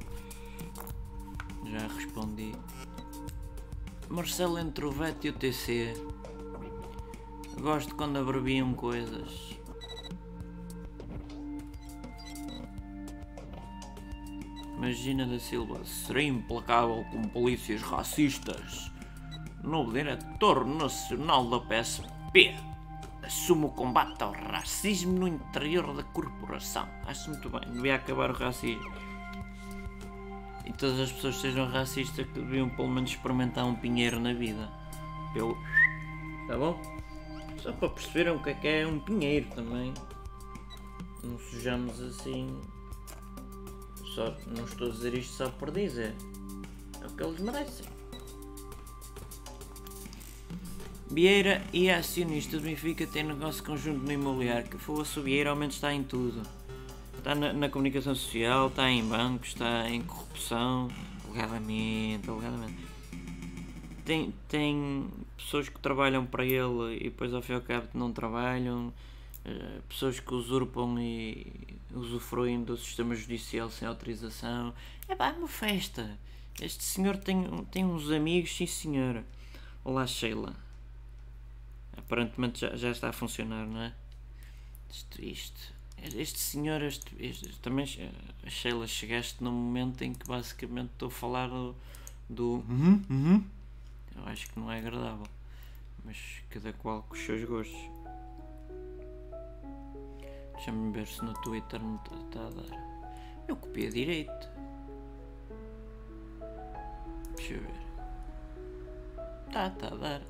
Já 1.66 1.88
respondi. 1.88 2.54
Marcelo 4.10 4.60
entre 4.60 4.86
o 4.86 4.92
VET 4.92 5.26
e 5.26 5.30
o 5.30 5.34
TC. 5.34 5.94
Gosto 7.60 7.96
quando 7.96 8.20
abreviam 8.20 8.74
coisas. 8.74 9.56
Imagina 14.78 15.26
da 15.26 15.40
Silva, 15.40 15.84
serei 15.84 16.28
implacável 16.28 17.04
com 17.12 17.24
polícias 17.24 17.82
racistas. 17.82 18.92
Novo 19.64 19.92
diretor 19.92 20.66
nacional 20.66 21.50
da 21.50 21.60
PSP. 21.60 22.54
Assumo 23.36 23.68
o 23.68 23.72
combate 23.72 24.24
ao 24.24 24.32
racismo 24.32 25.20
no 25.20 25.28
interior 25.28 25.94
da 25.94 26.04
corporação. 26.04 26.88
Acho 27.06 27.32
muito 27.32 27.50
bem, 27.50 27.70
devia 27.70 27.96
acabar 27.96 28.32
o 28.32 28.34
racismo. 28.34 28.90
E 30.66 30.72
todas 30.72 30.98
as 31.02 31.12
pessoas 31.12 31.36
que 31.36 31.42
sejam 31.42 31.68
racistas 31.68 32.26
que 32.28 32.32
deviam 32.32 32.70
pelo 32.70 32.88
menos 32.88 33.12
experimentar 33.12 33.66
um 33.66 33.76
pinheiro 33.76 34.22
na 34.22 34.34
vida. 34.34 34.72
Pelo. 35.34 35.54
Tá 36.48 36.58
bom? 36.58 36.82
Só 37.62 37.74
para 37.74 37.90
perceberem 37.90 38.34
o 38.34 38.42
que 38.42 38.52
é 38.52 38.54
que 38.54 38.68
é 38.70 38.88
um 38.88 39.00
pinheiro 39.00 39.48
também. 39.54 39.94
Não 41.22 41.38
sejamos 41.38 42.02
assim. 42.02 42.58
Só, 44.16 44.34
não 44.48 44.64
estou 44.64 44.88
a 44.88 44.92
dizer 44.92 45.14
isto 45.14 45.34
só 45.34 45.50
por 45.50 45.72
dizer. 45.72 46.16
É 47.02 47.06
o 47.06 47.10
que 47.10 47.22
eles 47.22 47.42
merecem. 47.42 47.95
Vieira 51.16 51.64
e 51.72 51.90
a 51.90 52.00
acionista 52.00 52.58
do 52.58 52.64
Benfica 52.64 53.08
têm 53.08 53.24
negócio 53.24 53.64
conjunto 53.64 54.04
no 54.04 54.12
imobiliário. 54.12 54.70
Que 54.70 54.78
fosse 54.78 55.18
o 55.18 55.24
Vieira, 55.24 55.50
ao 55.50 55.56
menos 55.56 55.76
está 55.76 55.94
em 55.94 56.04
tudo. 56.04 56.42
Está 57.18 57.34
na, 57.34 57.54
na 57.54 57.70
comunicação 57.70 58.14
social, 58.14 58.68
está 58.68 58.92
em 58.92 59.02
bancos, 59.02 59.48
está 59.48 59.90
em 59.90 60.02
corrupção. 60.02 60.90
Alegadamente, 61.30 62.30
alegadamente. 62.30 62.86
Tem, 64.04 64.34
tem 64.50 65.08
pessoas 65.38 65.70
que 65.70 65.80
trabalham 65.80 66.26
para 66.26 66.44
ele 66.46 66.98
e 66.98 67.04
depois 67.06 67.34
ao 67.34 67.42
fim 67.42 67.54
e 67.54 67.56
ao 67.56 67.62
cabo 67.62 67.88
não 67.94 68.12
trabalham. 68.12 68.94
eh, 69.46 69.80
Pessoas 69.88 70.20
que 70.20 70.34
usurpam 70.34 71.00
e 71.00 71.48
usufruem 71.94 72.62
do 72.62 72.76
sistema 72.76 73.16
judicial 73.16 73.70
sem 73.70 73.88
autorização. 73.88 74.74
É 75.08 75.16
pá, 75.16 75.30
é 75.30 75.32
uma 75.32 75.48
festa. 75.48 76.20
Este 76.62 76.84
senhor 76.84 77.16
tem, 77.16 77.48
tem 77.72 77.86
uns 77.86 78.12
amigos, 78.12 78.54
sim 78.54 78.68
senhora. 78.68 79.26
Olá 79.82 80.06
Sheila. 80.06 80.65
Aparentemente 81.98 82.60
já, 82.62 82.76
já 82.76 82.92
está 82.92 83.10
a 83.10 83.14
funcionar, 83.14 83.66
não 83.66 83.82
é? 83.82 83.94
Isto, 84.90 85.22
isto. 85.22 85.74
Este 85.98 86.40
senhor, 86.40 86.82
este, 86.82 87.16
este- 87.20 87.50
também, 87.60 87.86
eh, 87.98 88.50
Sheila, 88.50 88.86
chegaste 88.86 89.44
num 89.44 89.52
momento 89.52 90.04
em 90.04 90.14
que 90.14 90.28
basicamente 90.28 90.92
estou 90.92 91.08
a 91.08 91.12
falar 91.12 91.48
do. 91.48 91.76
do 92.30 92.64
uhum, 92.70 93.02
uhum. 93.10 93.46
Eu 94.16 94.26
acho 94.28 94.50
que 94.50 94.60
não 94.60 94.72
é 94.72 94.78
agradável. 94.80 95.28
Mas 96.04 96.18
cada 96.50 96.72
qual 96.74 97.04
com 97.04 97.16
os 97.16 97.22
seus 97.22 97.44
gostos. 97.46 97.80
Deixa-me 100.54 100.92
ver 100.92 101.08
se 101.08 101.24
no 101.24 101.34
Twitter 101.42 101.82
não 101.82 101.96
está 101.96 102.46
a 102.46 102.50
dar. 102.50 102.86
Eu 103.48 103.56
copiei 103.56 103.90
direito. 103.90 104.50
Deixa 107.36 107.54
eu 107.54 107.62
ver. 107.62 107.86
Tá, 109.52 109.70
tá 109.72 109.88
a 109.88 109.96
dar. 109.96 110.22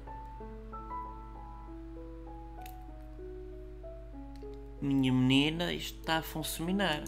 Minha 4.86 5.12
menina, 5.12 5.74
isto 5.74 5.98
está 6.00 6.18
a 6.18 6.22
funcionar. 6.22 7.04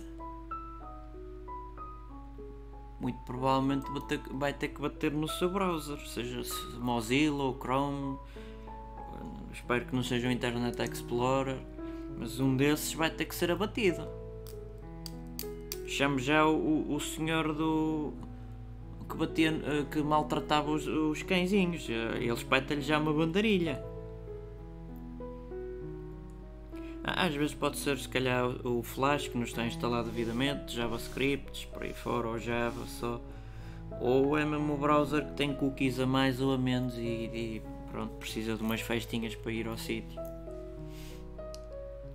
Muito 3.00 3.20
provavelmente 3.20 3.86
vai 4.32 4.52
ter, 4.52 4.70
que 4.70 4.82
bater 4.82 5.12
no 5.12 5.28
seu 5.28 5.48
browser, 5.52 6.00
seja 6.08 6.44
se 6.44 6.76
Mozilla 6.80 7.44
ou 7.44 7.54
Chrome. 7.54 8.18
Espero 9.54 9.86
que 9.86 9.96
não 9.96 10.02
seja 10.02 10.28
o 10.28 10.32
Internet 10.32 10.82
Explorer, 10.82 11.60
mas 12.18 12.40
um 12.40 12.58
desses 12.58 12.96
vai 12.96 13.12
ter 13.12 13.26
que 13.26 13.36
ser 13.36 13.52
abatido. 13.52 14.08
Chamo 15.86 16.18
já 16.18 16.48
o, 16.48 16.92
o 16.92 17.00
senhor 17.00 17.54
do. 17.54 18.12
que 19.08 19.16
batia. 19.16 19.52
eh, 19.52 19.86
que 19.92 20.02
maltratava 20.02 20.72
os, 20.72 20.88
os 20.88 21.22
cãezinhos. 21.22 21.88
Eh, 21.88 22.24
Ele 22.24 22.34
espeta-lhe 22.34 22.82
já 22.82 22.98
uma 22.98 23.14
bandarilha. 23.14 23.84
Às 27.10 27.34
vezes 27.34 27.56
pode 27.56 27.78
ser 27.78 27.98
se 27.98 28.10
calhar 28.10 28.46
o 28.68 28.84
Flash 28.84 29.30
que 29.30 29.38
não 29.38 29.46
está 29.46 29.66
instalado 29.66 30.10
devidamente, 30.10 30.76
JavaScript, 30.76 31.66
por 31.68 31.84
aí 31.84 31.94
fora, 31.94 32.28
ou 32.28 32.38
Java 32.38 32.86
só. 32.86 33.22
Ou 34.02 34.38
é 34.38 34.44
mesmo 34.44 34.74
o 34.74 34.78
browser 34.78 35.26
que 35.26 35.32
tem 35.32 35.56
cookies 35.56 36.02
a 36.02 36.06
mais 36.06 36.42
ou 36.42 36.54
a 36.54 36.58
menos 36.58 36.98
e, 36.98 37.02
e 37.02 37.62
pronto, 37.90 38.14
precisa 38.16 38.58
de 38.58 38.62
umas 38.62 38.82
festinhas 38.82 39.34
para 39.36 39.54
ir 39.54 39.68
ao 39.68 39.78
sítio. 39.78 40.20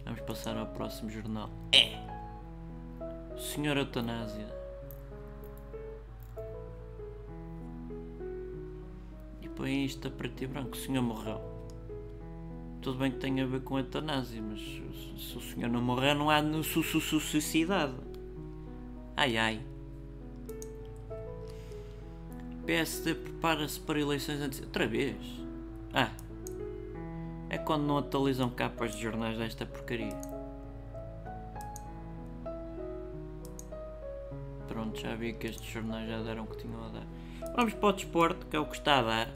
Vamos 0.04 0.20
passar 0.20 0.58
ao 0.58 0.66
próximo 0.66 1.08
jornal. 1.08 1.48
É! 1.72 1.96
Senhor 3.38 3.78
Eutanásia. 3.78 4.46
E 9.40 9.48
põem 9.48 9.86
isto 9.86 10.06
a 10.06 10.10
preto 10.10 10.44
e 10.44 10.46
branco. 10.46 10.72
O 10.72 10.76
senhor 10.76 11.02
morreu. 11.02 11.51
Tudo 12.82 12.98
bem 12.98 13.12
que 13.12 13.18
tem 13.18 13.40
a 13.40 13.46
ver 13.46 13.60
com 13.60 13.76
a 13.76 13.80
eutanásia, 13.80 14.42
mas 14.42 14.60
se 14.60 15.38
o 15.38 15.40
senhor 15.40 15.70
não 15.70 15.80
morrer, 15.80 16.14
não 16.14 16.28
há 16.28 16.42
su 16.64 16.82
su 16.82 17.00
su 17.00 17.20
suicidade. 17.20 17.94
Ai 19.16 19.38
ai. 19.38 19.60
PSD 22.66 23.14
prepara-se 23.14 23.78
para 23.78 24.00
eleições 24.00 24.40
antes. 24.40 24.60
Outra 24.60 24.88
vez? 24.88 25.16
Ah. 25.94 26.10
É 27.48 27.56
quando 27.56 27.84
não 27.84 27.98
atualizam 27.98 28.50
capas 28.50 28.96
de 28.96 29.02
jornais 29.02 29.38
desta 29.38 29.64
porcaria. 29.64 30.20
Pronto, 34.66 34.98
já 34.98 35.14
vi 35.14 35.34
que 35.34 35.46
estes 35.46 35.70
jornais 35.70 36.08
já 36.08 36.20
deram 36.22 36.44
o 36.44 36.46
que 36.48 36.56
tinham 36.56 36.84
a 36.84 36.88
dar. 36.88 37.06
Vamos 37.54 37.74
para 37.74 37.88
o 37.90 37.92
desporto, 37.92 38.46
que 38.46 38.56
é 38.56 38.58
o 38.58 38.66
que 38.66 38.76
está 38.76 38.98
a 38.98 39.02
dar. 39.02 39.28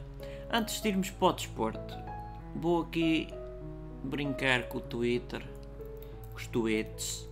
Antes 0.51 0.81
de 0.81 0.89
irmos 0.89 1.09
para 1.11 1.27
o 1.27 1.33
desporto, 1.33 2.06
vou 2.57 2.81
aqui 2.81 3.27
brincar 4.03 4.67
com 4.67 4.79
o 4.79 4.81
Twitter, 4.81 5.43
com 6.31 6.37
os 6.37 6.47
tweets. 6.47 7.27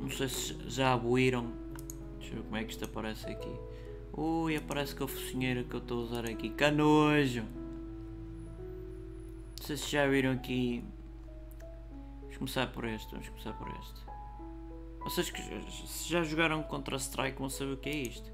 Não 0.00 0.10
sei 0.10 0.28
se 0.28 0.56
já 0.68 0.92
abuíram. 0.92 1.52
Deixa 2.18 2.34
eu 2.34 2.36
ver 2.38 2.44
como 2.44 2.56
é 2.56 2.64
que 2.64 2.70
isto 2.70 2.84
aparece 2.84 3.26
aqui. 3.26 3.52
Ui, 4.12 4.56
aparece 4.56 4.94
com 4.94 5.04
a 5.04 5.08
focinheira 5.08 5.62
que 5.62 5.74
eu 5.74 5.80
estou 5.80 6.00
a 6.00 6.02
usar 6.04 6.24
aqui. 6.24 6.50
Canojo! 6.50 7.42
Não 9.58 9.64
sei 9.64 9.76
se 9.76 9.90
já 9.90 10.06
viram 10.06 10.32
aqui. 10.32 10.84
Vamos 12.22 12.36
começar 12.36 12.66
por 12.68 12.84
este. 12.84 13.10
Vamos 13.10 13.28
começar 13.28 13.52
por 13.52 13.68
este. 13.68 14.08
Vocês 15.00 15.30
que 15.30 15.42
se 15.86 16.08
já 16.08 16.22
jogaram 16.22 16.62
contra 16.62 16.96
Strike 16.96 17.38
vão 17.38 17.48
saber 17.48 17.72
o 17.72 17.76
que 17.76 17.88
é 17.88 17.96
isto. 17.96 18.30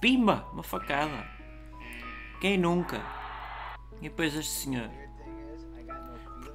Pimba! 0.00 0.46
Uma 0.52 0.62
facada! 0.62 1.26
Quem 2.40 2.58
nunca? 2.58 3.23
E 4.00 4.08
depois 4.08 4.34
este 4.34 4.52
senhor. 4.52 4.90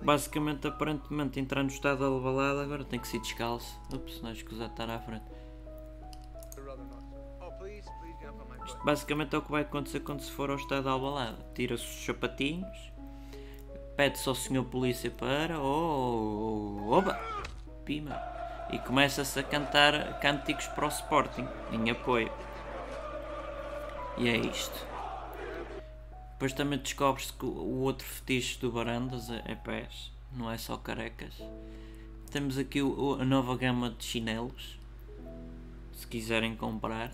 Basicamente, 0.02 0.68
aparentemente, 0.68 1.40
entrar 1.40 1.64
no 1.64 1.70
estado 1.70 2.00
da 2.00 2.24
balada 2.24 2.64
agora 2.64 2.86
tem 2.86 3.00
que 3.00 3.08
ser 3.08 3.20
descalço. 3.20 3.80
Ups, 3.94 4.22
não 4.22 4.30
é 4.30 4.34
escusado 4.34 4.72
estar 4.72 4.90
à 4.90 5.00
frente. 5.00 5.26
Isto 8.66 8.84
basicamente 8.84 9.36
é 9.36 9.38
o 9.40 9.42
que 9.42 9.52
vai 9.52 9.64
acontecer 9.64 10.02
quando 10.02 10.22
se 10.22 10.32
for 10.32 10.50
ao 10.50 10.56
estado 10.56 10.84
da 10.84 10.98
balada. 10.98 11.44
Tira-se 11.56 11.84
os 11.84 12.06
sapatinhos, 12.06 12.94
pede-se 13.96 14.30
ao 14.30 14.36
senhor 14.36 14.64
polícia 14.66 15.10
para. 15.10 15.60
Oh, 15.60 16.86
oh, 16.88 16.92
oba! 16.92 17.20
Pima! 17.84 18.16
E 18.72 18.78
começa-se 18.78 19.40
a 19.40 19.44
cantar 19.44 20.20
cânticos 20.20 20.68
para 20.68 20.86
o 20.86 20.90
Sporting, 20.90 21.48
em 21.72 21.90
apoio. 21.90 22.32
E 24.18 24.30
é 24.30 24.38
isto. 24.38 24.89
Depois 26.40 26.54
também 26.54 26.80
descobre-se 26.80 27.34
que 27.34 27.44
o 27.46 27.82
outro 27.82 28.08
fetiche 28.08 28.58
do 28.60 28.72
Barandas 28.72 29.30
é, 29.30 29.44
é 29.44 29.56
pés, 29.56 30.10
não 30.32 30.50
é 30.50 30.58
só 30.58 30.78
carecas. 30.78 31.34
Temos 32.32 32.58
aqui 32.58 32.82
o, 32.82 33.16
a 33.20 33.26
nova 33.26 33.58
gama 33.58 33.90
de 33.90 34.06
chinelos, 34.06 34.80
se 35.92 36.08
quiserem 36.08 36.56
comprar. 36.56 37.14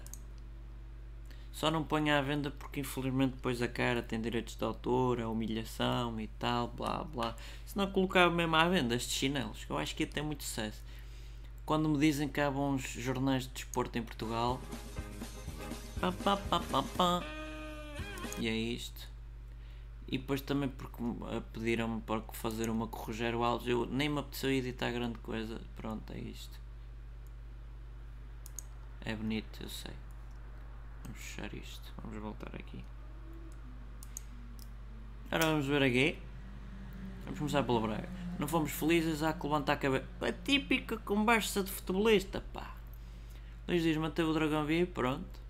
Só 1.52 1.72
não 1.72 1.84
ponha 1.84 2.20
à 2.20 2.22
venda 2.22 2.52
porque 2.52 2.82
infelizmente 2.82 3.34
depois 3.38 3.64
a 3.64 3.68
cara 3.68 4.04
tem 4.04 4.22
direitos 4.22 4.56
de 4.56 4.64
autor, 4.64 5.20
a 5.20 5.28
humilhação 5.28 6.22
e 6.22 6.28
tal, 6.28 6.68
blá 6.68 7.04
blá. 7.04 7.36
Se 7.66 7.76
não 7.76 7.92
colocava 7.92 8.32
mesmo 8.32 8.56
à 8.56 8.70
venda 8.70 8.94
estes 8.94 9.18
chinelos, 9.18 9.66
eu 9.68 9.76
acho 9.80 9.96
que 9.96 10.04
ia 10.04 10.08
ter 10.08 10.22
muito 10.22 10.44
sucesso. 10.44 10.84
Quando 11.66 11.90
me 11.90 11.98
dizem 11.98 12.30
que 12.30 12.40
há 12.40 12.52
bons 12.52 12.84
jornais 12.84 13.48
de 13.48 13.54
desporto 13.54 13.98
em 13.98 14.04
Portugal. 14.04 14.62
Pá, 16.00 16.12
pá, 16.12 16.38
pá, 16.38 16.60
pá, 16.60 16.84
pá. 16.96 17.24
E 18.38 18.48
é 18.48 18.54
isto. 18.56 19.15
E 20.16 20.18
depois 20.18 20.40
também 20.40 20.70
porque 20.70 21.04
pediram-me 21.52 22.00
para 22.00 22.22
fazer 22.32 22.70
uma 22.70 22.88
com 22.88 22.98
o 22.98 23.04
Rogério 23.04 23.44
Alves, 23.44 23.68
eu 23.68 23.86
nem 23.86 24.08
me 24.08 24.20
apeteceu 24.20 24.50
editar 24.50 24.90
grande 24.90 25.20
coisa. 25.20 25.60
Pronto, 25.76 26.14
é 26.14 26.18
isto. 26.18 26.58
É 29.04 29.14
bonito, 29.14 29.62
eu 29.62 29.68
sei. 29.68 29.92
Vamos 31.04 31.20
fechar 31.20 31.54
isto. 31.54 31.94
Vamos 32.02 32.18
voltar 32.18 32.56
aqui. 32.56 32.82
Agora 35.30 35.52
vamos 35.52 35.66
ver 35.66 35.84
aqui. 35.84 36.18
Vamos 37.26 37.40
começar 37.40 37.64
pelo 37.64 37.82
Braga. 37.82 38.08
Não 38.40 38.48
fomos 38.48 38.72
felizes, 38.72 39.22
há 39.22 39.34
que 39.34 39.44
levantar 39.46 39.74
a 39.74 39.78
cabeça. 39.78 40.08
A 40.22 40.32
típica 40.32 40.96
conversa 40.96 41.62
de 41.62 41.70
futebolista, 41.70 42.40
pá. 42.54 42.74
Dois 43.68 43.84
dias 43.84 43.98
manteve 43.98 44.30
o 44.30 44.34
Dragão 44.34 44.66
vivo, 44.66 44.92
pronto. 44.92 45.44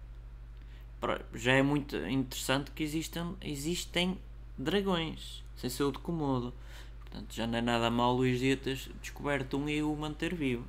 Já 1.36 1.54
é 1.54 1.62
muito 1.62 1.96
interessante 1.96 2.72
que 2.72 2.82
existem 2.82 4.18
dragões, 4.58 5.44
sem 5.56 5.70
ser 5.70 5.84
o 5.84 5.92
de 5.92 6.00
Komodo. 6.00 6.54
Portanto, 7.00 7.34
já 7.34 7.48
não 7.48 7.58
é 7.58 7.62
nada 7.62 7.90
mal 7.90 8.14
Luís 8.14 8.40
Dias 8.40 8.60
ter 8.60 8.78
descoberto 9.02 9.58
um 9.58 9.70
e 9.70 9.82
o 9.82 9.96
manter 9.96 10.34
vivo. 10.34 10.66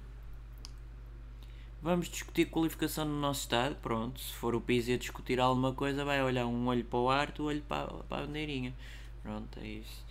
Vamos 1.83 2.09
discutir 2.09 2.46
qualificação 2.46 3.05
no 3.05 3.20
nosso 3.20 3.42
estado. 3.42 3.77
Pronto, 3.77 4.20
se 4.20 4.33
for 4.33 4.55
o 4.55 4.61
Pizzi 4.61 4.92
a 4.92 4.99
discutir 4.99 5.38
alguma 5.38 5.72
coisa, 5.72 6.05
vai 6.05 6.22
olhar 6.22 6.46
um 6.46 6.66
olho 6.66 6.85
para 6.85 6.99
o 6.99 7.11
ar, 7.11 7.29
outro 7.29 7.44
olho 7.44 7.62
para, 7.62 7.87
para 7.87 8.25
a 8.25 8.27
bandeirinha. 8.27 8.75
Pronto, 9.22 9.59
é 9.61 9.66
isso. 9.66 10.05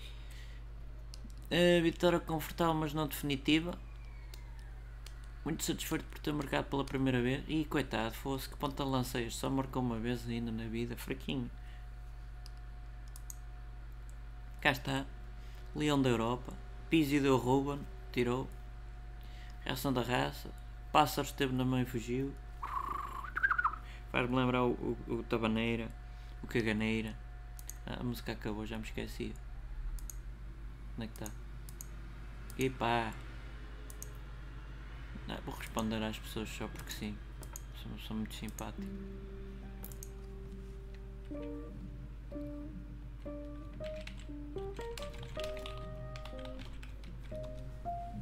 A 1.51 1.81
vitória 1.81 2.19
confortável, 2.19 2.73
mas 2.73 2.93
não 2.93 3.07
definitiva. 3.07 3.77
Muito 5.43 5.63
satisfeito 5.63 6.05
por 6.05 6.19
ter 6.19 6.33
marcado 6.33 6.67
pela 6.69 6.83
primeira 6.83 7.21
vez. 7.21 7.43
E 7.47 7.65
coitado, 7.65 8.15
fosse 8.15 8.47
que 8.49 8.55
ponta 8.57 8.83
lança 8.83 9.21
este. 9.21 9.39
Só 9.39 9.49
marcou 9.49 9.81
uma 9.81 9.99
vez 9.99 10.27
ainda 10.27 10.51
na 10.51 10.65
vida, 10.65 10.95
fraquinho. 10.95 11.49
Cá 14.65 14.71
está. 14.71 15.05
Leão 15.75 16.01
da 16.01 16.09
Europa. 16.09 16.51
Pizzi 16.89 17.19
deu 17.19 17.37
Ruben. 17.37 17.79
Tirou. 18.11 18.49
Reação 19.63 19.93
da 19.93 20.01
raça. 20.01 20.49
Pássaro 20.91 21.27
esteve 21.27 21.53
na 21.53 21.63
mão 21.63 21.79
e 21.79 21.85
fugiu. 21.85 22.33
Faz-me 24.11 24.35
lembrar 24.35 24.63
o, 24.63 24.71
o, 24.71 25.13
o 25.19 25.23
Tabaneira. 25.25 25.87
O 26.41 26.47
Caganeira. 26.47 27.15
Ah, 27.85 27.97
a 27.99 28.03
música 28.03 28.31
acabou, 28.31 28.65
já 28.65 28.79
me 28.79 28.85
esqueci. 28.85 29.35
Onde 30.95 31.05
é 31.05 31.07
que 31.09 31.13
está? 31.13 31.31
E 32.57 32.67
pá. 32.67 33.13
Não, 35.27 35.37
vou 35.45 35.53
responder 35.53 36.01
às 36.01 36.17
pessoas 36.17 36.49
só 36.49 36.67
porque 36.69 36.91
sim. 36.91 37.15
Sou, 37.83 37.99
sou 37.99 38.17
muito 38.17 38.33
simpático. 38.33 38.81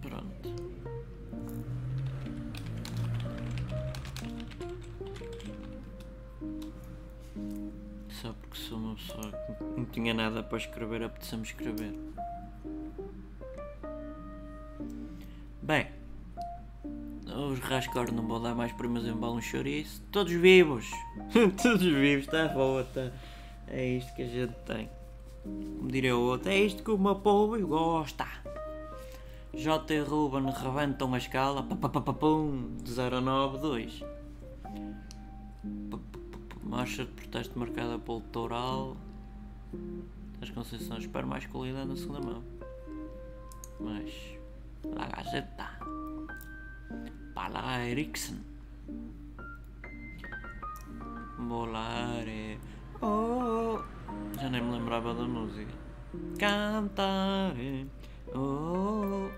Pronto. 0.02 0.56
Só 8.10 8.34
porque 8.34 8.58
sou 8.58 8.78
uma 8.78 8.96
pessoa 8.96 9.32
que 9.32 9.64
não 9.78 9.86
tinha 9.86 10.14
nada 10.14 10.44
para 10.44 10.58
escrever, 10.58 11.04
apeteceu-me 11.04 11.44
escrever. 11.46 11.94
Bem, 15.62 15.88
os 17.26 17.60
rascor 17.60 18.12
não 18.12 18.28
vão 18.28 18.42
dar 18.42 18.54
mais 18.54 18.72
primas 18.74 19.06
em 19.06 19.14
balo 19.14 19.36
um 19.36 19.42
chouriço. 19.42 20.02
Todos 20.12 20.34
vivos! 20.34 20.90
Todos 21.62 21.84
vivos, 21.84 22.26
está 22.26 22.48
boa, 22.50 22.84
tá. 22.84 23.12
É 23.68 23.86
isto 23.86 24.14
que 24.14 24.24
a 24.24 24.28
gente 24.28 24.54
tem. 24.66 24.90
Como 25.44 25.92
diria 25.92 26.16
o 26.16 26.22
outro, 26.22 26.50
é 26.50 26.58
isto 26.58 26.84
que 26.84 26.92
o 26.92 26.98
meu 26.98 27.16
povo 27.16 27.60
gosta. 27.68 28.26
J. 29.54 30.00
Ruben 30.02 30.50
rebentam 30.50 31.14
a 31.14 31.18
escala 31.18 31.62
papapapum, 31.62 32.76
de 32.84 32.92
092. 32.92 34.04
Marcha 36.64 37.06
de 37.06 37.12
protesto 37.12 37.60
marcada 37.60 38.00
pelo 38.00 38.22
Toural. 38.22 38.98
As 40.42 40.50
concessões 40.50 41.02
espero 41.02 41.28
mais 41.28 41.46
qualidade 41.46 41.88
na 41.88 41.96
segunda 41.96 42.20
mão. 42.20 42.44
Mas 43.80 44.12
La 44.86 45.08
Gazeta. 45.08 45.70
Para 47.36 47.88
Ericsson. 47.88 48.38
Volare. 51.38 52.60
Oh, 53.02 53.80
já 54.40 54.50
nem 54.50 54.62
me 54.62 54.72
lembrava 54.72 55.14
da 55.14 55.24
música. 55.24 55.72
Cantare. 56.38 57.88
Oh, 58.34 59.30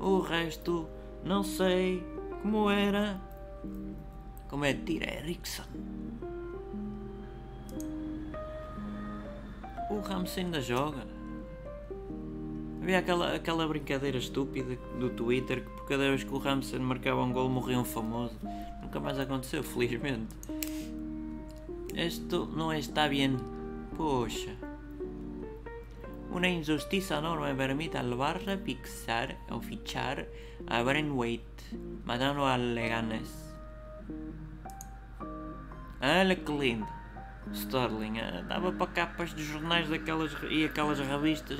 o 0.00 0.20
resto 0.20 0.88
não 1.24 1.42
sei 1.42 2.04
como 2.42 2.70
era. 2.70 3.20
Como 4.48 4.64
é 4.64 4.74
Tira 4.74 5.12
Ericsson? 5.12 5.64
O 9.90 10.00
Ramos 10.00 10.36
ainda 10.38 10.60
joga. 10.60 11.06
Havia 12.82 12.98
aquela, 12.98 13.34
aquela 13.34 13.68
brincadeira 13.68 14.18
estúpida 14.18 14.76
do 14.98 15.10
Twitter 15.10 15.64
que 15.64 15.70
por 15.70 15.86
cada 15.86 16.08
vez 16.08 16.24
que 16.24 16.32
o 16.32 16.38
Ramsey 16.38 16.78
marcava 16.78 17.22
um 17.22 17.32
gol 17.32 17.48
morria 17.48 17.78
um 17.78 17.84
famoso. 17.84 18.34
Nunca 18.82 18.98
mais 18.98 19.18
aconteceu, 19.18 19.62
felizmente. 19.62 20.28
Isto 21.94 22.46
não 22.46 22.72
está 22.72 23.08
bem. 23.08 23.36
Poxa. 23.96 24.56
Una 26.30 26.48
injusticia 26.48 27.16
enorme 27.18 27.54
permite 27.54 27.98
al 27.98 28.14
Barça 28.16 28.56
fixar 28.56 29.36
o 29.50 29.60
fichar 29.60 30.26
a 30.68 30.82
Brent 30.82 31.10
Waite, 31.10 31.76
matando 32.04 32.44
al 32.46 32.74
Leganes. 32.74 33.28
Olha 36.00 36.36
que 36.36 36.52
lindo. 36.52 36.86
Sterling, 37.52 38.20
ah, 38.20 38.42
dava 38.42 38.70
para 38.70 38.92
capas 38.92 39.34
de 39.34 39.42
jornais 39.42 39.88
daquelas 39.88 40.30
e 40.50 40.64
aquelas 40.66 41.00
revistas 41.00 41.58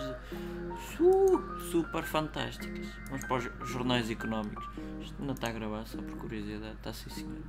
su- 0.97 1.59
super 1.73 2.05
fantásticas. 2.05 2.87
Vamos 3.09 3.25
para 3.27 3.37
os 3.65 3.69
jornais 3.69 4.09
económicos. 4.09 4.65
Isto 5.01 5.21
não 5.25 5.35
está 5.35 5.49
a 5.49 5.53
gravar 5.53 5.85
só 5.87 6.01
por 6.01 6.17
curiosidade, 6.17 6.75
está 6.77 6.93
sim 6.93 7.11
senhor. 7.11 7.43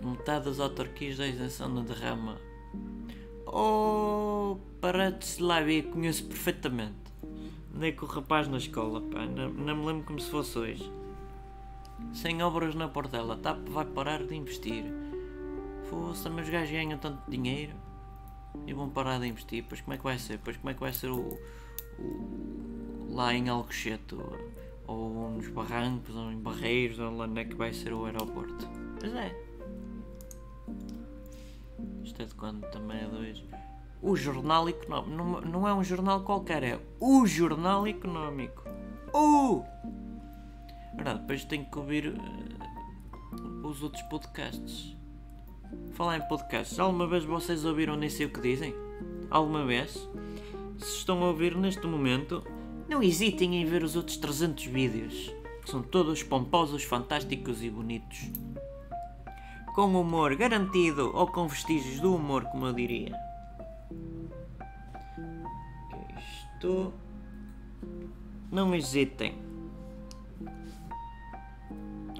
Metade 0.00 0.44
das 0.46 0.60
autarquias 0.60 1.16
da 1.18 1.26
isenção 1.26 1.74
da 1.74 1.80
derrama. 1.82 2.36
Oh, 3.46 4.56
Bratislava, 4.80 5.66
conheço 5.92 6.24
perfeitamente. 6.26 6.94
Andei 7.74 7.92
com 7.92 8.06
o 8.06 8.08
rapaz 8.08 8.48
na 8.48 8.58
escola, 8.58 9.00
pá, 9.00 9.24
não, 9.26 9.48
não 9.50 9.76
me 9.76 9.86
lembro 9.86 10.04
como 10.04 10.20
se 10.20 10.30
fosse 10.30 10.58
hoje. 10.58 10.92
Sem 12.12 12.42
obras 12.42 12.74
na 12.74 12.88
Portela, 12.88 13.34
a 13.34 13.36
TAP 13.36 13.68
vai 13.68 13.84
parar 13.84 14.22
de 14.24 14.34
investir. 14.34 14.84
Força, 15.90 16.28
mas 16.30 16.44
os 16.46 16.50
gajos 16.52 16.70
ganham 16.70 16.98
tanto 16.98 17.28
dinheiro 17.30 17.72
e 18.66 18.72
vão 18.72 18.88
parar 18.88 19.18
de 19.18 19.26
investir. 19.26 19.64
Pois 19.68 19.80
como 19.80 19.94
é 19.94 19.96
que 19.98 20.04
vai 20.04 20.18
ser? 20.18 20.38
Pois 20.44 20.56
como 20.56 20.70
é 20.70 20.74
que 20.74 20.80
vai 20.80 20.92
ser 20.92 21.10
o, 21.10 21.38
o- 21.98 23.06
lá 23.10 23.32
em 23.34 23.48
Alcochete? 23.48 24.14
Ou, 24.14 24.36
ou 24.86 25.30
nos 25.30 25.48
Barrancos, 25.48 26.14
ou 26.14 26.30
em 26.30 26.38
Barreiros, 26.38 26.98
ou 26.98 27.16
lá 27.16 27.24
onde 27.24 27.40
é 27.40 27.44
que 27.44 27.54
vai 27.54 27.72
ser 27.72 27.92
o 27.92 28.04
aeroporto? 28.04 28.68
Pois 29.00 29.14
é. 29.14 29.47
Isto 32.08 32.22
é 32.22 32.24
de 32.24 32.34
quando 32.34 32.62
também 32.70 33.02
é 33.02 33.06
dois. 33.06 33.44
O 34.00 34.16
Jornal 34.16 34.66
Económico. 34.66 35.10
Não, 35.10 35.40
não 35.42 35.68
é 35.68 35.74
um 35.74 35.84
jornal 35.84 36.22
qualquer, 36.22 36.62
é 36.62 36.80
o 36.98 37.26
Jornal 37.26 37.86
Económico. 37.86 38.64
O! 39.12 39.62
Verdade, 40.94 41.20
depois 41.20 41.44
tenho 41.44 41.66
que 41.66 41.78
ouvir 41.78 42.06
eh, 42.06 43.66
os 43.66 43.82
outros 43.82 44.00
podcasts. 44.04 44.96
Falar 45.92 46.16
em 46.16 46.28
podcasts, 46.28 46.78
alguma 46.78 47.06
vez 47.06 47.24
vocês 47.24 47.66
ouviram 47.66 47.94
nem 47.94 48.08
sei 48.08 48.24
o 48.24 48.32
que 48.32 48.40
dizem? 48.40 48.74
Alguma 49.30 49.66
vez? 49.66 50.08
Se 50.78 50.96
estão 50.96 51.22
a 51.22 51.26
ouvir 51.26 51.54
neste 51.54 51.86
momento, 51.86 52.42
não 52.88 53.02
hesitem 53.02 53.56
em 53.60 53.66
ver 53.66 53.82
os 53.82 53.96
outros 53.96 54.16
300 54.16 54.64
vídeos, 54.64 55.30
que 55.62 55.70
são 55.70 55.82
todos 55.82 56.22
pomposos, 56.22 56.84
fantásticos 56.84 57.62
e 57.62 57.68
bonitos. 57.68 58.30
Com 59.78 59.94
humor 59.94 60.34
garantido 60.34 61.12
ou 61.14 61.28
com 61.28 61.46
vestígios 61.46 62.00
do 62.00 62.12
humor, 62.12 62.42
como 62.46 62.66
eu 62.66 62.72
diria. 62.72 63.16
Isto. 66.18 66.92
Não 68.50 68.74
hesitem. 68.74 69.40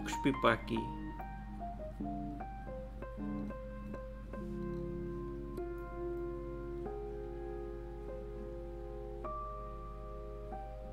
Cuspi 0.05 0.31
para 0.41 0.53
aqui. 0.53 0.79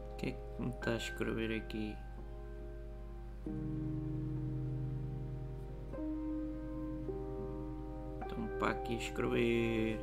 O 0.10 0.16
que 0.18 0.30
é 0.30 0.32
que 0.32 0.64
me 0.64 0.70
está 0.70 0.94
a 0.94 0.98
escrever 0.98 1.62
aqui? 1.62 1.96
Então 8.38 8.48
para 8.60 8.72
aqui 8.72 8.96
escrever. 8.96 9.98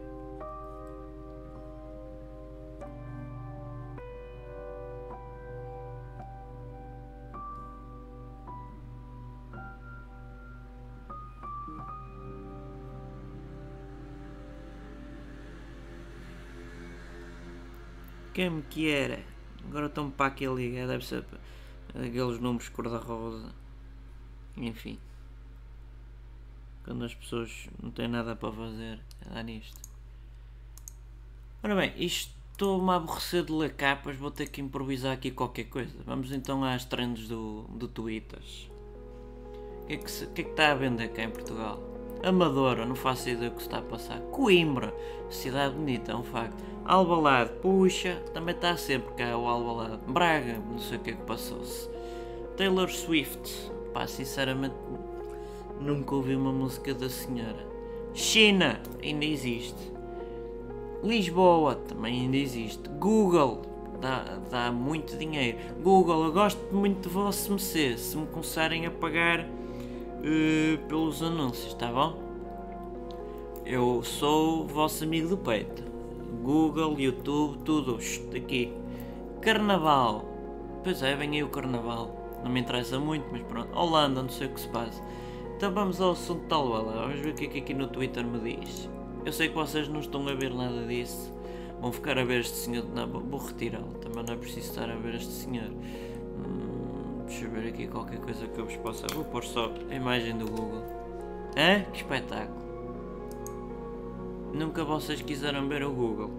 Quem 18.32 18.48
me 18.48 18.62
quer? 18.62 19.24
Agora 19.68 19.86
estão 19.86 20.10
para 20.10 20.26
aqui 20.26 20.46
ligar, 20.46 20.86
deve 20.86 21.04
ser 21.04 21.22
aqueles 21.90 22.40
números 22.40 22.70
cor-de-rosa. 22.70 23.52
Enfim. 24.56 24.98
Quando 26.84 27.04
as 27.04 27.14
pessoas 27.14 27.68
não 27.80 27.90
têm 27.90 28.08
nada 28.08 28.34
para 28.34 28.52
fazer, 28.52 28.98
é 29.24 29.34
dar 29.34 29.42
nisto. 29.42 29.80
Ora 31.62 31.76
bem, 31.76 31.92
estou-me 31.96 32.90
a 32.90 32.96
aborrecer 32.96 33.44
de 33.44 33.52
ler 33.52 33.74
capas, 33.74 34.16
vou 34.16 34.30
ter 34.30 34.48
que 34.48 34.60
improvisar 34.60 35.12
aqui 35.12 35.30
qualquer 35.30 35.64
coisa. 35.64 35.94
Vamos 36.04 36.32
então 36.32 36.64
às 36.64 36.84
trends 36.84 37.28
do, 37.28 37.62
do 37.70 37.86
Twitter. 37.86 38.40
O 39.82 39.86
que, 39.86 39.94
é 39.94 39.96
que, 39.96 40.24
o 40.24 40.30
que 40.30 40.40
é 40.40 40.44
que 40.44 40.50
está 40.50 40.72
a 40.72 40.74
vender 40.74 41.08
cá 41.08 41.22
em 41.22 41.30
Portugal? 41.30 41.80
Amadora, 42.24 42.86
não 42.86 42.94
faço 42.94 43.28
ideia 43.28 43.50
do 43.50 43.56
que 43.56 43.62
se 43.62 43.68
está 43.68 43.78
a 43.78 43.82
passar. 43.82 44.20
Coimbra, 44.20 44.94
cidade 45.28 45.74
bonita, 45.74 46.12
é 46.12 46.16
um 46.16 46.22
facto. 46.22 46.62
Albalade, 46.84 47.50
puxa, 47.60 48.22
também 48.32 48.54
está 48.54 48.76
sempre 48.76 49.12
cá 49.14 49.36
o 49.36 49.46
Albalade. 49.46 50.02
Braga, 50.06 50.58
não 50.58 50.78
sei 50.78 50.98
o 50.98 51.00
que 51.00 51.10
é 51.10 51.14
que 51.14 51.22
passou-se. 51.22 51.88
Taylor 52.56 52.88
Swift, 52.90 53.70
pá, 53.92 54.06
sinceramente 54.06 54.74
nunca 55.82 56.14
ouvi 56.14 56.34
uma 56.34 56.52
música 56.52 56.94
da 56.94 57.08
senhora. 57.08 57.66
China, 58.14 58.80
ainda 59.02 59.24
existe. 59.24 59.92
Lisboa, 61.02 61.74
também 61.74 62.22
ainda 62.22 62.36
existe. 62.36 62.88
Google, 62.98 63.62
dá, 64.00 64.38
dá 64.50 64.72
muito 64.72 65.16
dinheiro. 65.16 65.58
Google, 65.82 66.24
eu 66.24 66.32
gosto 66.32 66.74
muito 66.74 67.08
de 67.08 67.14
vosso 67.14 67.50
MC, 67.50 67.98
se 67.98 68.16
me 68.16 68.26
começarem 68.26 68.86
a 68.86 68.90
pagar 68.90 69.40
eh, 70.22 70.78
pelos 70.88 71.22
anúncios, 71.22 71.74
tá 71.74 71.88
bom? 71.88 72.22
Eu 73.64 74.02
sou 74.02 74.62
o 74.62 74.66
vosso 74.66 75.04
amigo 75.04 75.28
do 75.28 75.36
peito. 75.36 75.82
Google, 76.42 76.98
YouTube, 76.98 77.58
tudo 77.64 77.98
aqui. 78.36 78.72
Carnaval. 79.40 80.24
Pois 80.82 81.02
é, 81.02 81.14
vem 81.14 81.30
aí 81.30 81.42
o 81.42 81.48
carnaval. 81.48 82.40
Não 82.42 82.50
me 82.50 82.60
interessa 82.60 82.98
muito, 82.98 83.26
mas 83.30 83.42
pronto. 83.42 83.76
Holanda, 83.76 84.22
não 84.22 84.28
sei 84.28 84.48
o 84.48 84.50
que 84.50 84.60
se 84.60 84.68
passa. 84.68 85.02
Então 85.62 85.72
vamos 85.72 86.00
ao 86.00 86.10
assunto 86.10 86.42
tal 86.48 86.68
bala. 86.68 87.02
Vamos 87.02 87.20
ver 87.20 87.30
o 87.30 87.34
que 87.36 87.44
é 87.44 87.48
que 87.48 87.58
aqui 87.58 87.72
no 87.72 87.86
Twitter 87.86 88.26
me 88.26 88.40
diz. 88.40 88.90
Eu 89.24 89.32
sei 89.32 89.48
que 89.48 89.54
vocês 89.54 89.86
não 89.86 90.00
estão 90.00 90.26
a 90.26 90.34
ver 90.34 90.52
nada 90.52 90.84
disso. 90.88 91.32
Vão 91.80 91.92
ficar 91.92 92.18
a 92.18 92.24
ver 92.24 92.40
este 92.40 92.56
senhor. 92.56 92.84
Não, 92.92 93.06
vou- 93.06 93.38
retirá-lo. 93.38 93.94
Também 94.00 94.24
não 94.24 94.34
é 94.34 94.36
preciso 94.36 94.70
estar 94.70 94.90
a 94.90 94.96
ver 94.96 95.14
este 95.14 95.30
senhor. 95.30 95.68
Hum, 95.70 97.22
deixa 97.28 97.44
eu 97.44 97.50
ver 97.52 97.68
aqui 97.68 97.86
qualquer 97.86 98.18
coisa 98.18 98.44
que 98.48 98.58
eu 98.58 98.64
vos 98.64 98.74
possa. 98.78 99.06
Vou 99.14 99.24
pôr 99.24 99.44
só 99.44 99.72
a 99.88 99.94
imagem 99.94 100.36
do 100.36 100.46
Google. 100.46 100.82
Hã? 101.56 101.84
Que 101.92 101.98
espetáculo! 101.98 102.60
Nunca 104.52 104.82
vocês 104.82 105.22
quiseram 105.22 105.68
ver 105.68 105.84
o 105.84 105.92
Google. 105.92 106.30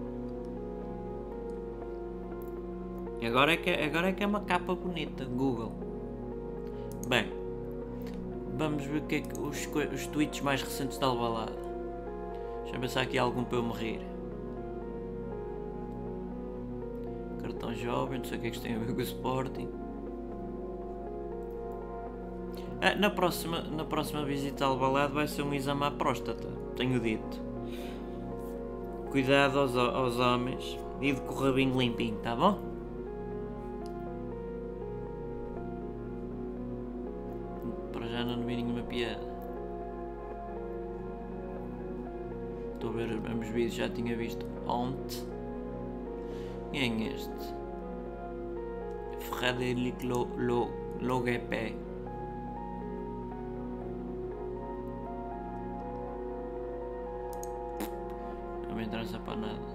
Agora 3.26 3.54
é 3.54 3.56
que, 3.56 3.70
agora 3.70 4.10
é, 4.10 4.12
que 4.12 4.22
é 4.22 4.26
uma 4.26 4.40
capa 4.42 4.74
bonita, 4.74 5.24
Google. 5.24 5.72
Bem, 7.08 7.43
vamos 8.56 8.84
ver 8.84 9.02
que 9.02 9.16
é 9.16 9.20
que 9.20 9.38
os, 9.40 9.66
os 9.92 10.06
tweets 10.06 10.40
mais 10.40 10.62
recentes 10.62 10.98
da 10.98 11.06
Albalada. 11.06 11.52
Deixa 12.62 12.76
eu 12.76 12.80
pensar 12.80 13.02
aqui 13.02 13.18
algum 13.18 13.44
para 13.44 13.58
eu 13.58 13.62
me 13.62 13.72
rir. 13.72 14.00
Cartão 17.42 17.74
jovem, 17.74 18.18
não 18.18 18.24
sei 18.24 18.38
o 18.38 18.40
que 18.40 18.46
é 18.46 18.50
que 18.50 18.56
isto 18.56 18.66
tem 18.66 18.74
a 18.74 18.78
ver 18.78 18.92
com 18.92 18.98
o 18.98 19.02
Sporting. 19.02 19.68
Ah, 22.80 22.94
na, 22.96 23.10
próxima, 23.10 23.62
na 23.62 23.84
próxima 23.84 24.24
visita 24.24 24.64
ao 24.64 24.72
Albalade 24.72 25.12
vai 25.12 25.26
ser 25.26 25.42
um 25.42 25.54
exame 25.54 25.84
à 25.84 25.90
próstata, 25.90 26.48
tenho 26.76 27.00
dito. 27.00 27.40
Cuidado 29.10 29.58
aos, 29.58 29.76
aos 29.76 30.18
homens 30.18 30.78
e 31.00 31.12
de 31.12 31.20
com 31.20 31.44
limpinho, 31.46 32.18
tá 32.18 32.34
bom? 32.34 32.73
já 38.14 38.24
não 38.24 38.46
vi 38.46 38.54
nenhuma 38.62 38.82
piada. 38.82 39.26
Estou 42.74 42.90
a 42.90 42.92
ver 42.92 43.10
ambos 43.28 43.48
vídeos, 43.48 43.74
já 43.74 43.88
tinha 43.88 44.16
visto 44.16 44.46
ontem. 44.68 45.26
Quem 46.70 47.08
é 47.08 47.12
este? 47.12 47.54
Frederic 49.18 50.06
Lo 50.06 50.28
Lo, 50.36 50.70
não 58.68 58.76
me 58.76 58.84
interessa 58.84 59.18
para 59.18 59.36
nada. 59.36 59.74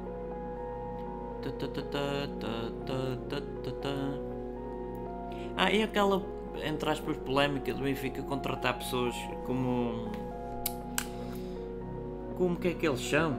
Ah, 5.57 5.71
e 5.71 5.83
aquela 5.83 6.38
entre 6.63 6.89
aspas, 6.89 7.17
polémica 7.17 7.73
do 7.73 7.83
Benfica 7.83 8.21
contratar 8.23 8.77
pessoas 8.77 9.15
como 9.45 10.09
como 12.37 12.55
que 12.55 12.69
é 12.69 12.73
que 12.73 12.87
eles 12.87 13.01
são? 13.01 13.37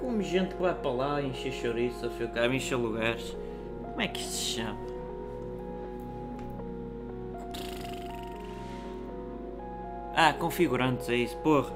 Como 0.00 0.22
gente 0.22 0.54
que 0.54 0.62
vai 0.62 0.74
para 0.74 0.90
lá 0.92 1.22
encher 1.22 1.52
chouriço, 1.52 2.08
ficar 2.10 2.52
encher 2.52 2.76
lugares. 2.76 3.36
Como 3.82 4.00
é 4.00 4.06
que 4.06 4.22
se 4.22 4.38
chama? 4.38 4.78
Ah, 10.14 10.32
configurantes, 10.34 11.08
é 11.08 11.16
isso, 11.16 11.36
porra. 11.38 11.72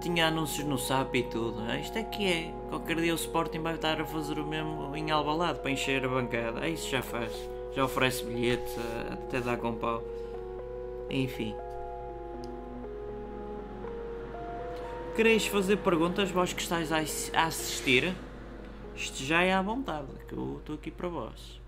Tinha 0.00 0.26
anúncios 0.26 0.66
no 0.66 0.76
SAP 0.76 1.14
e 1.14 1.22
tudo. 1.22 1.62
Ah, 1.68 1.78
isto 1.78 1.96
é 1.96 2.02
que 2.02 2.26
é. 2.26 2.54
Qualquer 2.68 2.96
dia 2.96 3.12
o 3.12 3.16
Sporting 3.16 3.60
vai 3.60 3.76
estar 3.76 4.00
a 4.00 4.04
fazer 4.04 4.40
o 4.40 4.44
mesmo 4.44 4.96
em 4.96 5.10
Albalade 5.12 5.60
para 5.60 5.70
encher 5.70 6.04
a 6.04 6.08
bancada. 6.08 6.60
Ah, 6.62 6.68
isso 6.68 6.88
já 6.88 7.00
faz. 7.00 7.32
Já 7.74 7.84
oferece 7.84 8.24
bilhetes, 8.24 8.74
até 9.10 9.40
dá 9.40 9.56
com 9.56 9.74
pau. 9.74 10.02
Enfim. 11.08 11.54
Quereis 15.16 15.46
fazer 15.46 15.78
perguntas, 15.78 16.30
vós 16.30 16.52
que 16.52 16.62
estáis 16.62 16.90
a 16.92 16.98
assistir? 17.46 18.14
Isto 18.94 19.24
já 19.24 19.42
é 19.42 19.52
à 19.52 19.62
vontade, 19.62 20.08
que 20.28 20.34
eu 20.34 20.58
estou 20.58 20.74
aqui 20.74 20.90
para 20.90 21.08
vós. 21.08 21.60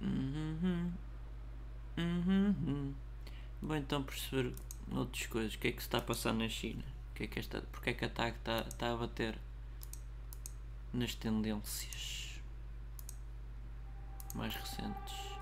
Uhum. 0.00 0.92
Vou 3.62 3.76
então 3.76 4.02
perceber 4.02 4.52
outras 4.92 5.26
coisas. 5.26 5.54
O 5.54 5.58
que 5.58 5.68
é 5.68 5.72
que 5.72 5.82
se 5.82 5.88
está 5.88 5.98
a 5.98 6.02
passar 6.02 6.32
na 6.32 6.48
China? 6.48 6.84
O 7.10 7.14
que 7.14 7.24
é 7.24 7.26
que 7.26 7.38
esta, 7.38 7.62
porque 7.72 7.90
é 7.90 7.94
que 7.94 8.04
a 8.04 8.08
TAG 8.08 8.36
está, 8.36 8.64
está 8.68 8.92
a 8.92 8.96
bater 8.96 9.38
nas 10.96 11.14
tendências 11.14 12.40
mais 14.34 14.54
recentes? 14.54 15.36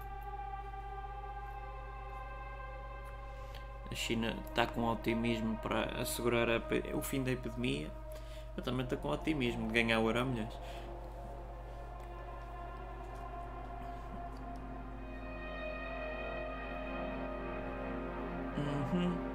A 3.90 3.94
China 3.94 4.36
está 4.48 4.66
com 4.66 4.90
otimismo 4.90 5.56
para 5.58 6.00
assegurar 6.00 6.48
a, 6.50 6.60
o 6.96 7.02
fim 7.02 7.22
da 7.22 7.30
epidemia. 7.30 7.90
Eu 8.56 8.62
também 8.62 8.84
estou 8.84 8.98
com 8.98 9.08
otimismo 9.08 9.68
de 9.68 9.74
ganhar 9.74 10.00
o 10.00 10.08
Euro 10.08 10.26
Milhões. 10.26 10.54
Uhum. 18.56 19.33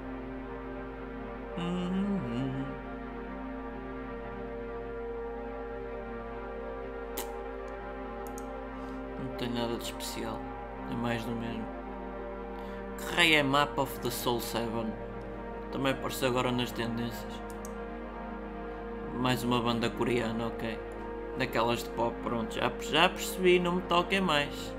Nada 9.50 9.76
de 9.76 9.84
especial. 9.84 10.38
É 10.90 10.94
mais 10.94 11.24
do 11.24 11.32
mesmo. 11.32 11.64
Rei 13.14 13.34
é 13.34 13.42
Map 13.42 13.78
of 13.78 13.98
the 14.00 14.10
Soul 14.10 14.40
7. 14.40 14.66
Também 15.72 15.92
apareceu 15.92 16.28
agora 16.28 16.50
nas 16.50 16.70
tendências. 16.72 17.32
Mais 19.14 19.42
uma 19.42 19.60
banda 19.60 19.88
coreana, 19.90 20.46
ok. 20.48 20.78
Daquelas 21.38 21.84
de 21.84 21.90
pop, 21.90 22.14
pronto. 22.22 22.54
Já, 22.54 22.72
já 22.80 23.08
percebi, 23.08 23.58
não 23.58 23.76
me 23.76 23.82
toquem 23.82 24.20
mais. 24.20 24.74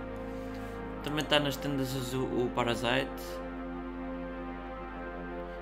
Também 1.03 1.23
está 1.23 1.39
nas 1.39 1.57
tendências 1.57 2.13
o, 2.13 2.23
o 2.23 2.51
Parasite. 2.53 3.10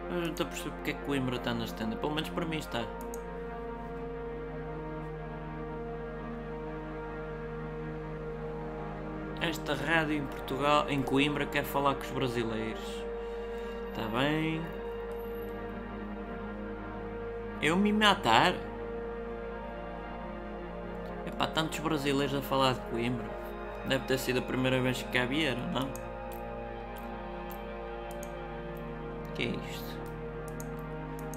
Mas 0.09 0.21
não 0.21 0.29
estou 0.31 0.45
a 0.45 0.49
perceber 0.49 0.75
porque 0.75 0.91
é 0.91 0.93
que 0.93 1.05
Coimbra 1.05 1.35
está 1.35 1.53
nas 1.53 1.71
tendas. 1.71 1.99
Pelo 1.99 2.13
menos 2.13 2.29
para 2.29 2.45
mim 2.45 2.57
está. 2.57 2.83
Esta 9.69 9.85
rádio 9.85 10.15
em 10.15 10.25
Portugal, 10.25 10.89
em 10.89 10.99
Coimbra, 10.99 11.45
quer 11.45 11.63
falar 11.63 11.93
com 11.93 12.01
os 12.01 12.09
brasileiros. 12.09 12.81
Está 13.89 14.07
bem? 14.07 14.59
Eu 17.61 17.77
me 17.77 17.93
matar? 17.93 18.55
Epá, 21.23 21.45
tantos 21.45 21.77
brasileiros 21.77 22.33
a 22.33 22.41
falar 22.41 22.73
de 22.73 22.81
Coimbra. 22.89 23.29
Deve 23.87 24.05
ter 24.05 24.17
sido 24.17 24.39
a 24.39 24.41
primeira 24.41 24.81
vez 24.81 25.03
que 25.03 25.11
cá 25.11 25.25
vieram, 25.25 25.61
não? 25.71 25.87
que 29.35 29.43
é 29.43 29.49
isto? 29.49 29.99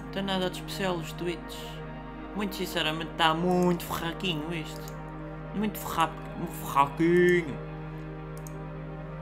Não 0.05 0.11
tem 0.11 0.23
nada 0.23 0.49
de 0.49 0.57
especial 0.57 0.95
os 0.95 1.12
tweets. 1.12 1.59
Muito 2.35 2.57
sinceramente 2.57 3.11
está 3.11 3.35
muito 3.35 3.85
ferraquinho 3.85 4.55
isto. 4.55 4.97
Muito 5.55 5.79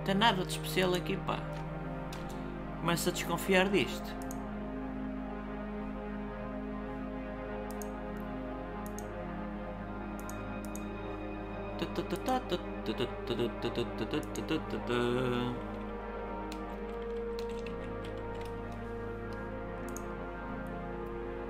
tem 0.05 0.15
nada 0.15 0.45
de 0.45 0.53
especial 0.53 0.95
aqui, 0.95 1.17
pá. 1.17 1.39
Começo 2.81 3.09
a 3.09 3.13
desconfiar 3.13 3.69
disto. 3.69 4.15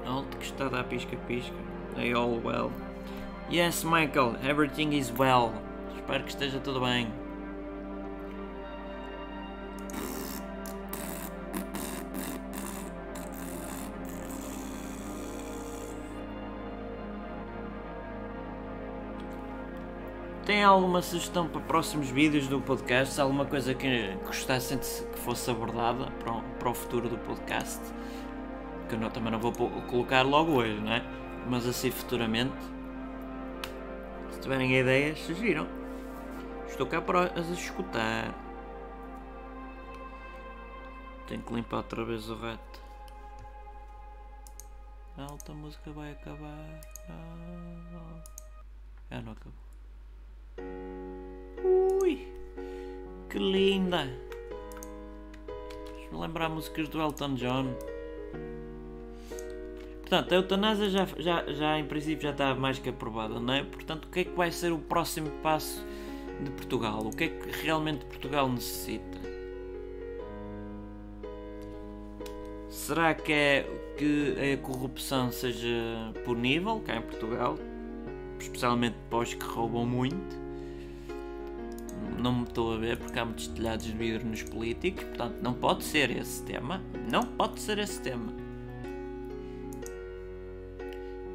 Alt 0.06 0.36
que 0.36 0.44
está 0.44 0.66
a 0.66 0.68
dar 0.68 0.84
pisca-pisca. 0.84 1.54
They 1.94 2.14
all 2.14 2.40
well. 2.42 2.72
Yes, 3.50 3.84
Michael, 3.84 4.36
everything 4.42 4.92
is 4.92 5.12
well. 5.16 5.52
Espero 5.96 6.24
que 6.24 6.30
esteja 6.30 6.60
tudo 6.60 6.80
bem. 6.80 7.19
Alguma 20.70 21.02
sugestão 21.02 21.48
para 21.48 21.60
próximos 21.60 22.08
vídeos 22.10 22.46
do 22.46 22.60
podcast? 22.60 23.20
Alguma 23.20 23.44
coisa 23.44 23.74
que 23.74 24.14
gostassem 24.24 24.78
que 24.78 25.18
fosse 25.18 25.50
abordada 25.50 26.10
para 26.12 26.32
o, 26.32 26.42
para 26.42 26.70
o 26.70 26.74
futuro 26.74 27.08
do 27.08 27.18
podcast? 27.18 27.80
Que 28.88 28.94
eu 28.94 28.98
não, 28.98 29.10
também 29.10 29.32
não 29.32 29.40
vou 29.40 29.52
colocar 29.52 30.22
logo 30.22 30.52
hoje, 30.52 30.80
não 30.80 30.92
é? 30.92 31.02
Mas 31.48 31.66
assim 31.66 31.90
futuramente. 31.90 32.56
Se 34.30 34.40
tiverem 34.40 34.72
ideias, 34.78 35.18
sugiram. 35.18 35.66
Estou 36.68 36.86
cá 36.86 37.00
para 37.00 37.32
as 37.38 37.48
escutar. 37.48 38.32
Tenho 41.26 41.42
que 41.42 41.52
limpar 41.52 41.78
outra 41.78 42.04
vez 42.04 42.28
o 42.30 42.34
rato. 42.36 42.80
A 45.18 45.22
alta 45.24 45.52
música 45.52 45.90
vai 45.90 46.12
acabar. 46.12 46.80
Ah, 47.08 48.22
ah 49.10 49.20
não 49.20 49.32
acabou. 49.32 49.69
Ui, 51.64 52.26
que 53.28 53.38
linda! 53.38 54.08
Deixa-me 55.94 56.20
lembrar 56.20 56.48
músicas 56.48 56.88
do 56.88 57.00
Elton 57.00 57.34
John. 57.34 57.74
Portanto, 60.00 60.32
a 60.32 60.34
eutanásia 60.34 60.90
já, 60.90 61.06
já, 61.18 61.44
já 61.52 61.78
em 61.78 61.84
princípio 61.84 62.24
já 62.24 62.30
está 62.30 62.52
mais 62.52 62.80
que 62.80 62.88
aprovada, 62.88 63.38
não 63.38 63.54
é? 63.54 63.62
Portanto, 63.62 64.06
o 64.06 64.08
que 64.08 64.20
é 64.20 64.24
que 64.24 64.36
vai 64.36 64.50
ser 64.50 64.72
o 64.72 64.78
próximo 64.78 65.30
passo 65.42 65.86
de 66.42 66.50
Portugal? 66.50 67.00
O 67.06 67.14
que 67.14 67.24
é 67.24 67.28
que 67.28 67.62
realmente 67.62 68.04
Portugal 68.06 68.48
necessita? 68.48 69.20
Será 72.68 73.14
que 73.14 73.32
é 73.32 73.66
que 73.96 74.34
a 74.52 74.56
corrupção 74.66 75.30
seja 75.30 76.12
punível 76.24 76.80
cá 76.80 76.96
em 76.96 77.02
Portugal? 77.02 77.56
Especialmente 78.40 78.96
para 79.08 79.18
os 79.18 79.32
que 79.32 79.44
roubam 79.44 79.86
muito? 79.86 80.49
Não 82.18 82.34
me 82.34 82.44
estou 82.44 82.74
a 82.74 82.76
ver 82.76 82.98
porque 82.98 83.18
há 83.18 83.24
muitos 83.24 83.48
telhados 83.48 83.86
de 83.86 83.92
vidro 83.92 84.26
nos 84.26 84.42
políticos, 84.42 85.04
portanto 85.04 85.36
não 85.42 85.54
pode 85.54 85.84
ser 85.84 86.10
esse 86.10 86.42
tema. 86.44 86.82
Não 87.10 87.24
pode 87.24 87.60
ser 87.60 87.78
esse 87.78 88.00
tema. 88.00 88.32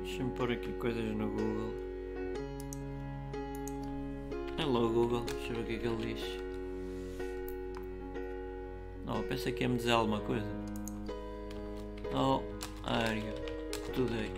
Deixa-me 0.04 0.30
pôr 0.32 0.52
aqui 0.52 0.72
coisas 0.74 1.04
no 1.04 1.28
Google. 1.28 1.74
Hello 4.58 4.90
Google, 4.90 5.26
deixa 5.26 5.52
eu 5.52 5.56
ver 5.56 5.62
o 5.62 5.66
que 5.66 5.74
é 5.74 5.78
que 5.78 5.88
ele 5.88 6.14
diz. 6.14 6.24
Não, 9.06 9.22
pensa 9.24 9.52
que 9.52 9.64
ia-me 9.64 9.78
dizer 9.78 9.92
alguma 9.92 10.20
coisa. 10.22 10.48
Oh, 12.14 12.42
área. 12.84 13.34
Today. 13.94 14.32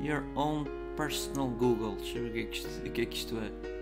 Your 0.02 0.24
own 0.34 0.66
Personal 0.96 1.48
Google. 1.48 1.96
Deixa 1.96 2.18
eu 2.18 2.24
ver 2.24 2.30
o 2.30 2.32
que 2.32 2.40
é 2.40 2.44
que 2.46 2.56
isto, 2.56 2.90
que 2.90 3.02
é, 3.02 3.06
que 3.06 3.16
isto 3.16 3.36
é. 3.38 3.76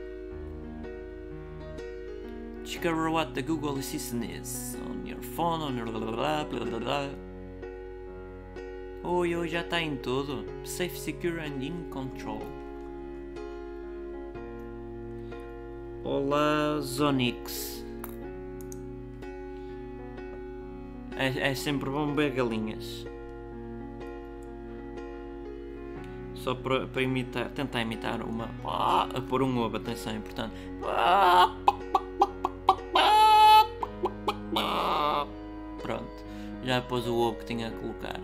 Discover 2.65 3.11
what 3.11 3.35
the 3.35 3.43
Google 3.43 3.79
Assistant 3.79 4.25
is 4.25 4.77
on 4.89 5.07
your 5.07 5.23
phone, 5.23 5.63
on 5.63 5.77
your 5.77 5.87
blah 5.87 6.01
blah 6.01 6.45
blah 6.45 6.79
blah. 6.79 7.09
Oi, 9.05 9.37
oi, 9.37 9.49
já 9.49 9.61
está 9.61 9.83
em 9.83 9.97
tudo. 9.97 10.47
Safe, 10.65 10.99
secure 10.99 11.39
and 11.39 11.63
in 11.63 11.91
control. 11.91 12.41
Olá, 16.03 16.81
Zonix. 16.81 17.85
É, 21.17 21.51
é 21.51 21.55
sempre 21.55 21.91
bom 21.91 22.15
ver 22.15 22.31
galinhas. 22.31 23.07
Só 26.45 26.55
para, 26.55 26.87
para 26.87 27.01
imitar, 27.01 27.49
tentar 27.49 27.81
imitar 27.81 28.21
uma. 28.21 28.51
A 28.63 29.21
pôr 29.23 29.43
um 29.43 29.59
ovo, 29.61 29.79
atenção, 29.79 30.15
importante. 30.15 30.53
Pronto, 35.81 36.25
já 36.63 36.83
pôs 36.83 37.07
o 37.07 37.15
ovo 37.15 37.39
que 37.39 37.47
tinha 37.47 37.69
a 37.69 37.71
colocar. 37.71 38.21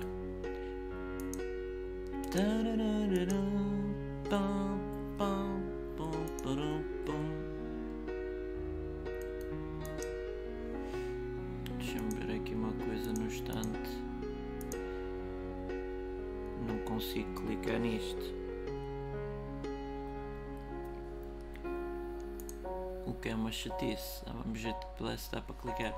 Pudesse 25.01 25.33
dar 25.33 25.41
para 25.41 25.55
clicar. 25.57 25.95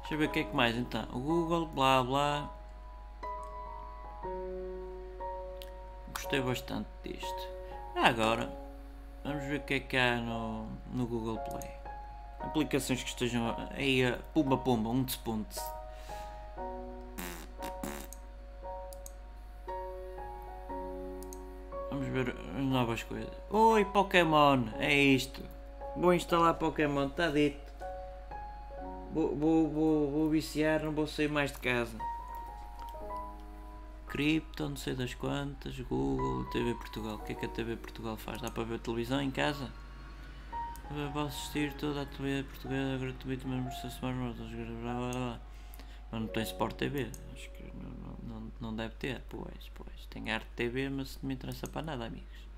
Deixa 0.00 0.14
eu 0.14 0.18
ver 0.18 0.26
o 0.26 0.30
que 0.30 0.38
é 0.40 0.44
que 0.44 0.54
mais 0.54 0.76
então. 0.76 1.04
O 1.12 1.18
Google, 1.18 1.66
blá 1.66 2.02
blá. 2.02 2.50
Gostei 6.14 6.40
bastante 6.40 6.88
disto. 7.02 7.48
Agora, 7.96 8.48
vamos 9.24 9.44
ver 9.44 9.56
o 9.56 9.62
que 9.62 9.74
é 9.74 9.80
que 9.80 9.96
há 9.96 10.16
no, 10.16 10.68
no 10.92 11.06
Google 11.06 11.38
Play. 11.38 11.70
Aplicações 12.40 13.02
que 13.02 13.08
estejam 13.08 13.56
aí 13.70 14.02
pumba 14.32 14.56
pumba, 14.56 14.90
um 14.90 15.02
despunte. 15.02 15.58
Vamos 21.90 22.06
ver 22.08 22.36
as 22.56 22.64
novas 22.64 23.02
coisas. 23.02 23.30
Oi 23.50 23.84
Pokémon, 23.86 24.64
é 24.78 24.94
isto. 24.94 25.42
Vou 25.96 26.12
instalar 26.12 26.54
Pokémon, 26.54 27.06
está 27.06 27.30
dito. 27.30 27.73
Vou, 29.14 29.36
vou, 29.36 30.10
vou, 30.10 30.28
viciar, 30.28 30.82
não 30.82 30.90
vou 30.90 31.06
sair 31.06 31.28
mais 31.28 31.52
de 31.52 31.60
casa. 31.60 31.96
Cripto, 34.08 34.68
não 34.68 34.76
sei 34.76 34.96
das 34.96 35.14
quantas, 35.14 35.78
Google, 35.78 36.44
TV 36.50 36.74
Portugal. 36.74 37.14
O 37.14 37.18
que 37.20 37.30
é 37.30 37.34
que 37.36 37.46
a 37.46 37.48
TV 37.48 37.76
Portugal 37.76 38.16
faz? 38.16 38.42
Dá 38.42 38.50
para 38.50 38.64
ver 38.64 38.80
televisão 38.80 39.22
em 39.22 39.30
casa? 39.30 39.70
Posso 41.12 41.26
assistir 41.28 41.72
toda 41.74 42.02
a 42.02 42.06
TV 42.06 42.42
portuguesa 42.42 42.98
gratuito 42.98 43.46
mesmo 43.46 43.70
se 43.70 43.86
smartphones. 43.86 44.36
Mas 46.10 46.20
não 46.20 46.26
tem 46.26 46.42
Sport 46.42 46.74
TV. 46.74 47.08
Acho 47.32 47.50
que 47.50 47.62
não, 47.72 48.40
não, 48.40 48.52
não 48.60 48.74
deve 48.74 48.96
ter. 48.96 49.22
Pois, 49.28 49.70
pois. 49.74 50.06
Tem 50.10 50.28
Arte 50.32 50.48
TV, 50.56 50.88
mas 50.88 51.20
não 51.22 51.28
me 51.28 51.34
interessa 51.34 51.68
para 51.68 51.82
nada, 51.82 52.06
amigos. 52.06 52.48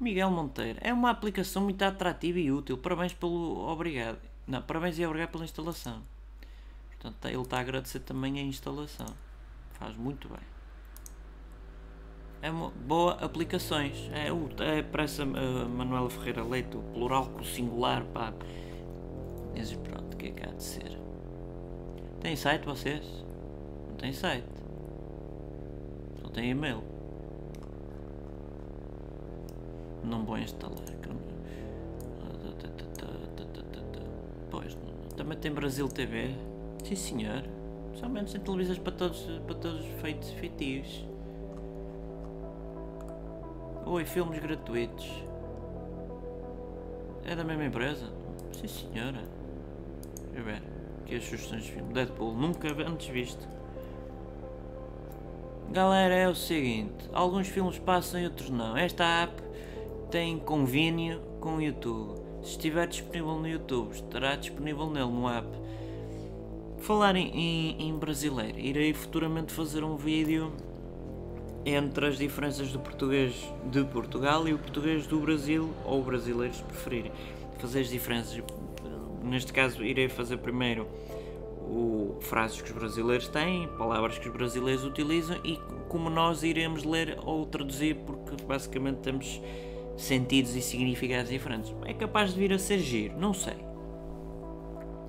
Miguel 0.00 0.32
Monteiro. 0.32 0.80
É 0.82 0.92
uma 0.92 1.10
aplicação 1.10 1.62
muito 1.62 1.82
atrativa 1.82 2.40
e 2.40 2.50
útil. 2.50 2.76
Parabéns 2.76 3.12
pelo. 3.12 3.68
Obrigado. 3.68 4.18
Não, 4.46 4.62
parabéns 4.62 4.96
e 4.98 5.04
obrigado 5.04 5.30
pela 5.30 5.44
instalação. 5.44 6.02
Portanto, 6.90 7.24
ele 7.26 7.42
está 7.42 7.56
a 7.56 7.60
agradecer 7.60 8.00
também 8.00 8.38
a 8.38 8.42
instalação. 8.42 9.08
Faz 9.72 9.96
muito 9.96 10.28
bem. 10.28 10.38
É 12.40 12.50
uma 12.50 12.70
boa 12.70 13.14
aplicações. 13.14 14.08
É, 14.12 14.32
o, 14.32 14.48
é 14.60 14.82
parece 14.82 15.22
a 15.22 15.24
uh, 15.24 15.68
Manuela 15.68 16.08
Ferreira 16.08 16.44
Leite, 16.44 16.76
o 16.76 16.82
plural 16.82 17.26
com 17.26 17.40
o 17.40 17.44
singular, 17.44 18.04
pá. 18.04 18.32
Mas 19.56 19.72
pronto, 19.72 20.14
o 20.14 20.16
que 20.16 20.26
é 20.26 20.30
que 20.30 20.48
há 20.48 20.52
de 20.52 20.62
ser? 20.62 20.96
Tem 22.20 22.36
site 22.36 22.64
vocês? 22.64 23.04
Não 23.88 23.96
tem 23.96 24.12
site. 24.12 24.46
Só 26.20 26.28
tem 26.28 26.50
e-mail. 26.50 26.84
Não 30.04 30.24
vou 30.24 30.38
instalar. 30.38 30.76
Pois, 34.56 34.74
também 35.18 35.36
tem 35.36 35.52
Brasil 35.52 35.86
TV. 35.86 36.30
Sim 36.82 36.96
senhor. 36.96 37.42
Somente 37.92 38.30
sem 38.30 38.40
televisões 38.40 38.78
para 38.78 38.92
todos, 38.92 39.20
para 39.46 39.54
todos 39.54 39.80
os 39.80 40.00
feitos 40.00 40.30
feitios. 40.30 41.06
Oi, 43.84 44.04
filmes 44.06 44.38
gratuitos. 44.38 45.06
É 47.26 47.36
da 47.36 47.44
mesma 47.44 47.66
empresa? 47.66 48.10
Sim 48.52 48.66
senhora. 48.66 49.20
Deixa 50.32 50.38
eu 50.38 50.44
ver. 50.44 50.62
Aqui 51.02 51.16
as 51.16 51.24
sugestões 51.24 51.64
de 51.64 51.72
filme. 51.72 51.92
Deadpool, 51.92 52.32
nunca 52.32 52.68
antes 52.88 53.08
visto. 53.08 53.46
Galera, 55.70 56.14
é 56.14 56.28
o 56.28 56.34
seguinte. 56.34 57.10
Alguns 57.12 57.46
filmes 57.46 57.78
passam 57.78 58.18
e 58.18 58.24
outros 58.24 58.48
não. 58.48 58.74
Esta 58.74 59.04
app 59.04 59.42
tem 60.10 60.38
convênio 60.38 61.20
com 61.40 61.56
o 61.56 61.62
YouTube. 61.62 62.15
Se 62.46 62.52
estiver 62.52 62.86
disponível 62.86 63.40
no 63.40 63.48
YouTube, 63.48 63.92
estará 63.92 64.36
disponível 64.36 64.88
nele 64.88 65.10
no 65.10 65.28
app. 65.28 65.48
Falar 66.78 67.16
em, 67.16 67.26
em, 67.36 67.88
em 67.88 67.98
brasileiro, 67.98 68.56
irei 68.56 68.94
futuramente 68.94 69.52
fazer 69.52 69.82
um 69.82 69.96
vídeo 69.96 70.52
entre 71.64 72.06
as 72.06 72.16
diferenças 72.16 72.70
do 72.70 72.78
português 72.78 73.34
de 73.64 73.82
Portugal 73.86 74.46
e 74.46 74.54
o 74.54 74.58
português 74.58 75.08
do 75.08 75.18
Brasil, 75.18 75.74
ou 75.84 76.04
brasileiros 76.04 76.60
preferirem. 76.60 77.10
Fazer 77.58 77.80
as 77.80 77.88
diferenças. 77.88 78.40
Neste 79.24 79.52
caso, 79.52 79.84
irei 79.84 80.08
fazer 80.08 80.36
primeiro 80.36 80.86
o, 81.62 82.16
frases 82.20 82.62
que 82.62 82.70
os 82.70 82.78
brasileiros 82.78 83.26
têm, 83.26 83.66
palavras 83.76 84.18
que 84.18 84.28
os 84.28 84.32
brasileiros 84.32 84.84
utilizam 84.84 85.36
e 85.44 85.58
como 85.88 86.08
nós 86.08 86.44
iremos 86.44 86.84
ler 86.84 87.18
ou 87.24 87.44
traduzir, 87.44 87.96
porque 88.06 88.40
basicamente 88.44 88.98
temos 88.98 89.40
sentidos 89.96 90.54
e 90.54 90.60
significados 90.60 91.30
diferentes. 91.30 91.74
É 91.84 91.94
capaz 91.94 92.34
de 92.34 92.40
vir 92.40 92.52
a 92.52 92.58
ser 92.58 92.78
giro, 92.78 93.18
não 93.18 93.32
sei. 93.32 93.56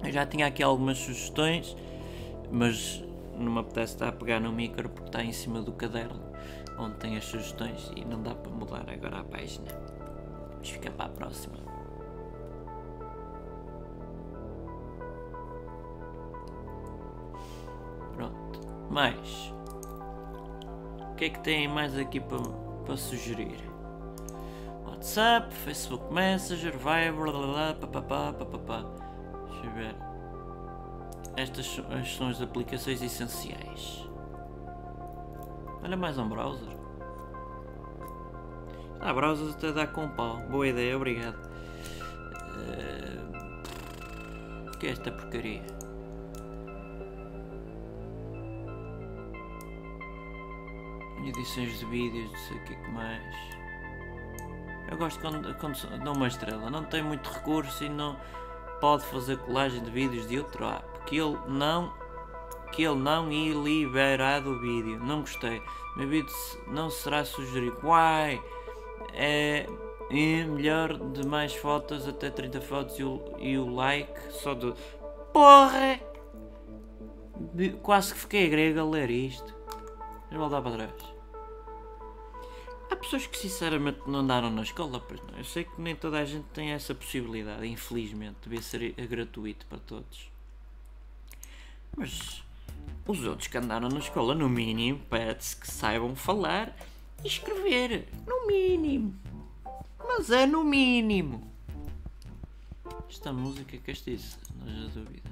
Eu 0.03 0.11
já 0.11 0.25
tinha 0.25 0.47
aqui 0.47 0.63
algumas 0.63 0.97
sugestões, 0.97 1.75
mas 2.51 3.03
não 3.37 3.51
me 3.51 3.59
apetece 3.59 3.93
estar 3.93 4.07
a 4.07 4.11
pegar 4.11 4.39
no 4.39 4.51
micro 4.51 4.89
porque 4.89 5.09
está 5.09 5.23
em 5.23 5.31
cima 5.31 5.61
do 5.61 5.71
caderno 5.71 6.27
onde 6.77 6.95
tem 6.97 7.17
as 7.17 7.25
sugestões 7.25 7.91
e 7.95 8.05
não 8.05 8.21
dá 8.21 8.35
para 8.35 8.51
mudar 8.51 8.85
agora 8.89 9.19
a 9.19 9.23
página. 9.23 9.67
Vamos 10.51 10.69
ficar 10.69 10.91
para 10.91 11.05
a 11.05 11.09
próxima. 11.09 11.57
Pronto. 18.15 18.59
Mais. 18.89 19.53
O 21.11 21.15
que 21.15 21.25
é 21.25 21.29
que 21.29 21.39
tem 21.39 21.67
mais 21.67 21.97
aqui 21.97 22.19
para, 22.19 22.37
para 22.85 22.97
sugerir? 22.97 23.66
WhatsApp, 24.87 25.53
Facebook 25.53 26.13
Messenger, 26.13 26.71
Viber, 26.71 27.31
blá, 27.31 27.73
papapá, 27.73 28.33
papapá. 28.33 28.85
Deixa 29.49 29.65
eu 29.65 29.71
ver. 29.73 29.95
Estas 31.35 31.65
são 32.15 32.29
as 32.29 32.41
aplicações 32.41 33.01
essenciais. 33.01 34.07
Olha 35.83 35.95
mais 35.95 36.17
um 36.17 36.27
browser. 36.27 36.75
Ah, 38.99 39.13
browsers 39.13 39.55
até 39.55 39.71
dá 39.71 39.85
com 39.85 40.09
pau. 40.09 40.37
Boa 40.49 40.67
ideia, 40.67 40.97
obrigado. 40.97 41.37
Uh... 42.57 43.17
O 44.73 44.79
que 44.79 44.87
é 44.87 44.91
esta 44.91 45.11
porcaria? 45.11 45.63
Edições 51.25 51.79
de 51.79 51.85
vídeos, 51.85 52.31
não 52.31 52.37
sei 52.39 52.57
o 52.57 52.63
que, 52.65 52.73
é 52.73 52.75
que 52.75 52.91
mais. 52.91 53.66
Eu 54.89 54.97
gosto 54.97 55.19
quando, 55.19 55.53
quando 55.55 56.03
dá 56.03 56.11
uma 56.11 56.27
estrela. 56.27 56.69
Não 56.69 56.83
tem 56.83 57.03
muito 57.03 57.29
recurso 57.29 57.83
e 57.83 57.89
não 57.89 58.17
pode 58.79 59.03
fazer 59.05 59.37
colagem 59.39 59.83
de 59.83 59.91
vídeos 59.91 60.27
de 60.27 60.39
outro 60.39 60.65
app. 60.65 60.85
Que 61.05 61.17
ele 61.17 61.37
não 61.47 61.93
que 62.71 62.83
ele 62.83 62.95
não 62.95 63.31
ia 63.31 63.55
liberar 63.55 64.41
do 64.41 64.59
vídeo. 64.59 64.99
Não 64.99 65.21
gostei. 65.21 65.61
Meu 65.95 66.07
vídeo 66.07 66.33
não 66.67 66.89
será 66.89 67.23
sugerido. 67.25 67.77
Uai! 67.83 68.41
É, 69.13 69.65
é 70.11 70.43
melhor 70.43 70.97
de 70.97 71.25
mais 71.25 71.55
fotos, 71.55 72.07
até 72.07 72.29
30 72.29 72.61
fotos 72.61 72.99
e 72.99 73.03
o, 73.03 73.21
e 73.39 73.57
o 73.57 73.73
like 73.73 74.33
só 74.33 74.53
de. 74.53 74.73
Porra! 75.33 75.99
Quase 77.81 78.13
que 78.13 78.19
fiquei 78.19 78.49
grego 78.49 78.81
a 78.81 78.83
ler 78.83 79.09
isto. 79.09 79.55
Vamos 80.29 80.49
voltar 80.49 80.61
para 80.61 80.71
trás. 80.71 81.16
Há 82.89 82.95
pessoas 82.95 83.27
que 83.27 83.37
sinceramente 83.37 83.99
não 84.07 84.19
andaram 84.19 84.49
na 84.49 84.61
escola, 84.61 84.99
pois 84.99 85.21
não. 85.21 85.37
Eu 85.37 85.43
sei 85.43 85.65
que 85.65 85.81
nem 85.81 85.95
toda 85.95 86.19
a 86.19 86.25
gente 86.25 86.45
tem 86.53 86.71
essa 86.71 86.95
possibilidade, 86.95 87.65
infelizmente, 87.67 88.37
devia 88.43 88.61
ser 88.61 88.93
gratuito 89.07 89.65
para 89.65 89.79
todos. 89.79 90.31
Mas 91.95 92.43
os 93.05 93.23
outros 93.25 93.47
que 93.47 93.57
andaram 93.57 93.89
na 93.89 93.99
escola, 93.99 94.35
no 94.35 94.47
mínimo, 94.47 94.99
pede-se 95.09 95.55
que 95.55 95.69
saibam 95.69 96.15
falar 96.15 96.75
e 97.23 97.27
escrever. 97.27 98.07
No 98.25 98.47
mínimo. 98.47 99.15
Mas 100.05 100.29
é 100.29 100.45
no 100.45 100.63
mínimo. 100.63 101.51
Esta 103.09 103.33
música 103.33 103.75
é 103.75 103.79
castiça, 103.79 104.37
não 104.55 104.67
haja 104.67 104.89
dúvida. 104.89 105.29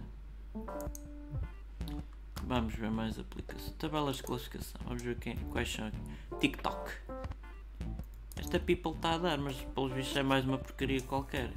Vamos 2.43 2.75
ver 2.75 2.91
mais 2.91 3.17
aplicações. 3.17 3.73
Tabelas 3.77 4.17
de 4.17 4.23
classificação. 4.23 4.79
Vamos 4.85 5.01
ver 5.01 5.17
quem, 5.17 5.35
quais 5.51 5.71
são. 5.71 5.91
TikTok. 6.39 6.91
Esta 8.37 8.59
people 8.59 8.91
está 8.91 9.13
a 9.13 9.17
dar, 9.17 9.37
mas 9.37 9.55
pelos 9.73 9.91
bichos 9.93 10.15
é 10.15 10.23
mais 10.23 10.45
uma 10.45 10.57
porcaria 10.57 11.01
qualquer. 11.01 11.51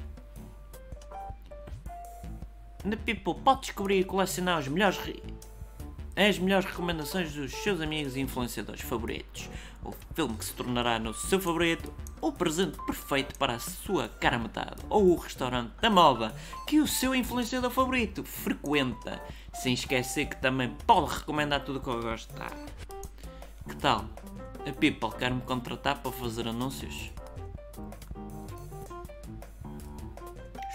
The 2.88 2.96
People 2.96 3.34
pode 3.42 3.62
descobrir 3.62 4.00
e 4.00 4.04
colecionar 4.04 4.58
os 4.60 4.68
melhores 4.68 4.96
re- 4.98 5.22
as 6.16 6.38
melhores 6.38 6.64
recomendações 6.66 7.32
dos 7.32 7.52
seus 7.52 7.80
amigos 7.80 8.16
e 8.16 8.20
influenciadores 8.20 8.80
favoritos. 8.80 9.48
O 9.84 9.92
filme 10.14 10.36
que 10.36 10.44
se 10.44 10.52
tornará 10.54 10.98
no 10.98 11.14
seu 11.14 11.40
favorito, 11.40 11.92
o 12.20 12.32
presente 12.32 12.76
perfeito 12.86 13.38
para 13.38 13.54
a 13.54 13.58
sua 13.60 14.08
cara 14.08 14.36
metade, 14.38 14.82
ou 14.90 15.10
o 15.12 15.16
restaurante 15.16 15.72
da 15.80 15.88
moda 15.90 16.34
que 16.66 16.80
o 16.80 16.88
seu 16.88 17.14
influenciador 17.14 17.70
favorito 17.70 18.24
frequenta, 18.24 19.22
sem 19.54 19.74
esquecer 19.74 20.26
que 20.26 20.36
também 20.40 20.70
pode 20.86 21.18
recomendar 21.18 21.64
tudo 21.64 21.78
o 21.78 21.82
que 21.82 21.88
eu 21.88 22.00
gosto. 22.02 22.34
Que 23.68 23.76
tal? 23.76 24.04
A 24.68 24.72
People 24.72 25.10
quer 25.18 25.32
me 25.32 25.40
contratar 25.40 25.96
para 26.02 26.12
fazer 26.12 26.46
anúncios? 26.46 27.10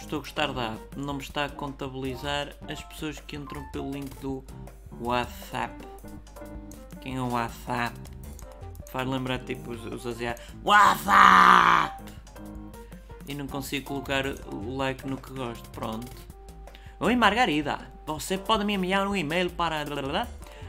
Estou 0.01 0.17
a 0.17 0.21
gostar 0.21 0.51
da 0.51 0.75
não 0.97 1.13
me 1.13 1.21
está 1.21 1.45
a 1.45 1.49
contabilizar 1.49 2.55
as 2.67 2.83
pessoas 2.85 3.19
que 3.19 3.35
entram 3.35 3.63
pelo 3.71 3.91
link 3.91 4.09
do 4.19 4.43
WhatsApp. 4.99 5.75
Quem 7.01 7.17
é 7.17 7.21
o 7.21 7.33
WhatsApp? 7.33 7.95
Faz 8.91 9.07
lembrar 9.07 9.37
tipo 9.39 9.69
os, 9.69 9.85
os 9.85 10.07
asiáticos. 10.07 10.55
WhatsApp! 10.63 12.03
E 13.27 13.35
não 13.35 13.45
consigo 13.45 13.85
colocar 13.85 14.25
o 14.25 14.75
like 14.75 15.05
no 15.07 15.17
que 15.17 15.31
gosto. 15.33 15.69
Pronto. 15.69 16.11
Oi 16.99 17.15
Margarida, 17.15 17.91
você 18.07 18.39
pode 18.39 18.65
me 18.65 18.73
enviar 18.73 19.07
um 19.07 19.15
e-mail 19.15 19.51
para. 19.51 19.85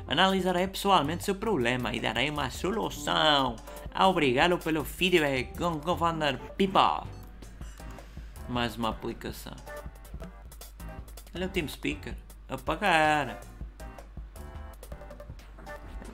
Analisarei 0.07 0.67
pessoalmente 0.67 1.25
seu 1.25 1.35
problema 1.35 1.95
e 1.95 2.01
darei 2.01 2.29
uma 2.29 2.51
solução. 2.51 3.57
Obrigado 3.99 4.59
pelo 4.59 4.85
feedback 4.85 5.57
Commander 5.57 6.39
People. 6.59 7.09
Mais 8.49 8.77
uma 8.77 8.91
aplicação. 8.91 9.55
Olha 11.35 11.47
o 11.47 11.49
TeamSpeaker. 11.49 12.15
Apagar. 12.49 13.41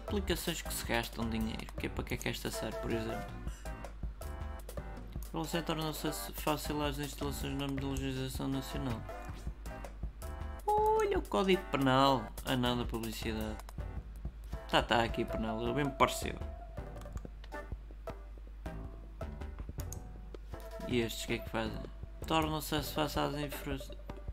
Aplicações 0.07 0.62
que 0.62 0.72
se 0.72 0.86
gastam 0.86 1.28
dinheiro. 1.28 1.66
Que 1.78 1.86
é 1.86 1.88
para 1.91 2.05
que 2.05 2.14
é 2.14 2.16
que 2.16 2.28
esta 2.28 2.51
serve, 2.51 2.78
por 2.78 2.93
exemplo? 2.93 3.41
Para 5.30 5.41
você 5.41 5.62
torna-se 5.62 6.11
fácil 6.34 6.82
as 6.84 6.99
instalações 6.99 7.55
na 7.57 7.66
legislação 7.66 8.49
nacional. 8.49 9.01
Olha 10.66 11.18
o 11.18 11.22
código 11.22 11.62
penal. 11.70 12.24
Ah 12.45 12.57
não, 12.57 12.78
da 12.78 12.84
publicidade. 12.84 13.57
Tá, 14.70 14.82
tá 14.82 15.02
aqui 15.02 15.24
penal. 15.24 15.60
Ele 15.62 15.72
bem 15.74 15.84
me 15.84 15.90
pareceu. 15.90 16.34
E 20.88 21.00
estes 21.00 21.24
o 21.24 21.26
que 21.28 21.32
é 21.34 21.38
que 21.38 21.48
fazem? 21.50 21.78
Tornam-se 22.26 22.74
às 22.74 22.86
infra- 23.34 23.78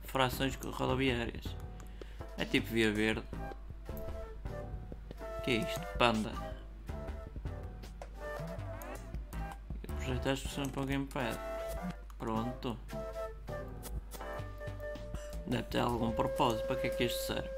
infrações 0.04 0.56
rodoviárias. 0.56 1.46
É 2.38 2.46
tipo 2.46 2.68
via 2.68 2.92
verde. 2.92 3.24
que 5.44 5.52
é 5.52 5.54
isto? 5.56 5.82
Panda. 5.98 6.32
Projetar 9.88 10.32
as 10.32 10.42
pessoas 10.42 10.68
para 10.70 10.82
o 10.82 10.86
gamepad. 10.86 11.38
Pronto. 12.18 12.78
Deve 15.48 15.64
ter 15.64 15.80
algum 15.80 16.12
propósito. 16.12 16.66
Para 16.68 16.76
que 16.76 16.88
é 16.88 16.90
que 16.90 17.04
isto 17.06 17.20
serve? 17.26 17.50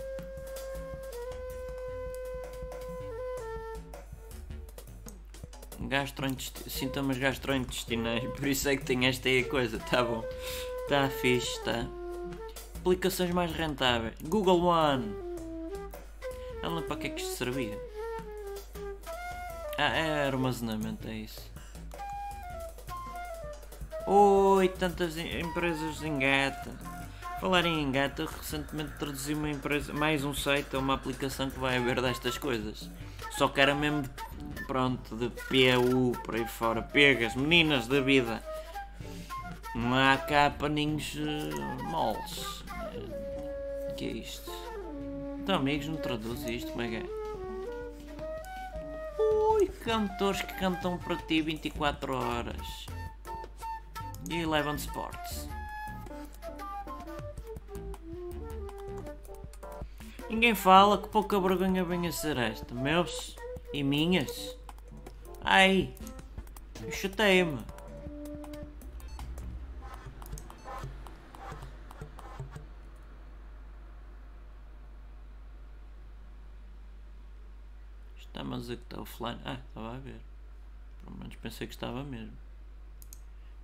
Gastrointesti- 5.81 6.69
sintomas 6.69 7.17
gastrointestinais, 7.17 8.23
por 8.33 8.45
isso 8.47 8.67
é 8.67 8.75
que 8.75 8.83
tem 8.83 9.07
esta 9.07 9.29
aí 9.29 9.39
a 9.41 9.49
coisa, 9.49 9.79
tá 9.79 10.03
bom. 10.03 10.23
Tá 10.89 11.09
fixe, 11.09 11.59
tá. 11.63 11.87
Aplicações 12.81 13.31
mais 13.31 13.51
rentáveis. 13.51 14.15
Google 14.23 14.63
One. 14.65 15.15
Eu 16.61 16.71
não 16.71 16.81
para 16.81 16.97
que 16.97 17.07
é 17.07 17.09
que 17.11 17.21
isto 17.21 17.33
servia. 17.35 17.77
Ah, 19.77 19.95
é 19.95 20.27
armazenamento, 20.27 21.07
é 21.07 21.13
isso. 21.13 21.41
Oi, 24.05 24.67
tantas 24.67 25.15
em- 25.17 25.39
empresas 25.41 26.03
de. 26.03 26.69
Falar 27.39 27.65
em 27.65 27.89
eu 28.17 28.25
recentemente 28.25 28.91
traduzi 28.99 29.33
uma 29.33 29.49
empresa, 29.49 29.93
mais 29.93 30.25
um 30.25 30.33
site, 30.33 30.75
uma 30.75 30.95
aplicação 30.95 31.49
que 31.49 31.57
vai 31.57 31.77
haver 31.77 32.01
destas 32.01 32.37
coisas. 32.37 32.89
Só 33.31 33.47
que 33.47 33.61
era 33.61 33.73
mesmo, 33.73 34.03
pronto, 34.67 35.15
de 35.15 35.29
PU, 35.29 36.11
por 36.25 36.35
aí 36.35 36.45
fora. 36.45 36.81
Pegas, 36.81 37.35
meninas 37.35 37.87
da 37.87 38.01
vida. 38.01 38.43
Não 39.73 39.93
há 39.93 40.17
cá 40.17 40.49
paninhos 40.49 41.15
eh, 41.15 41.83
moles. 41.83 42.61
O 43.89 43.95
que 43.95 44.05
é 44.05 44.11
isto? 44.11 44.51
Então, 45.39 45.55
amigos, 45.55 45.87
não 45.87 45.95
traduz 45.95 46.43
isto, 46.43 46.71
como 46.71 46.81
é 46.81 46.89
que 46.89 46.95
é? 46.97 47.05
Ui, 49.17 49.67
cantores 49.85 50.41
que 50.41 50.53
cantam 50.55 50.97
para 50.97 51.15
ti 51.15 51.41
24 51.41 52.13
horas. 52.13 52.85
E 54.29 54.41
Eleven 54.41 54.75
Sports. 54.75 55.47
Ninguém 60.29 60.53
fala 60.53 61.01
que 61.01 61.09
pouca 61.09 61.39
vergonha 61.39 61.83
venha 61.83 62.11
ser 62.11 62.37
esta. 62.37 62.75
Meus 62.75 63.35
e 63.73 63.81
minhas. 63.81 64.55
Ai, 65.41 65.91
eu 66.83 66.91
chatei-me. 66.91 67.59
Está-me 78.19 78.53
a 78.53 78.57
dizer 78.59 78.77
que 78.77 78.83
está 78.83 79.01
offline. 79.01 79.41
Ah, 79.43 79.59
estava 79.67 79.95
a 79.95 79.97
ver. 79.97 80.21
Pelo 81.03 81.17
menos 81.17 81.35
pensei 81.37 81.65
que 81.65 81.73
estava 81.73 82.03
mesmo. 82.03 82.37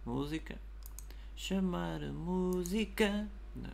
Música. 0.03 0.57
Chamar 1.35 2.03
a 2.03 2.11
música. 2.11 3.27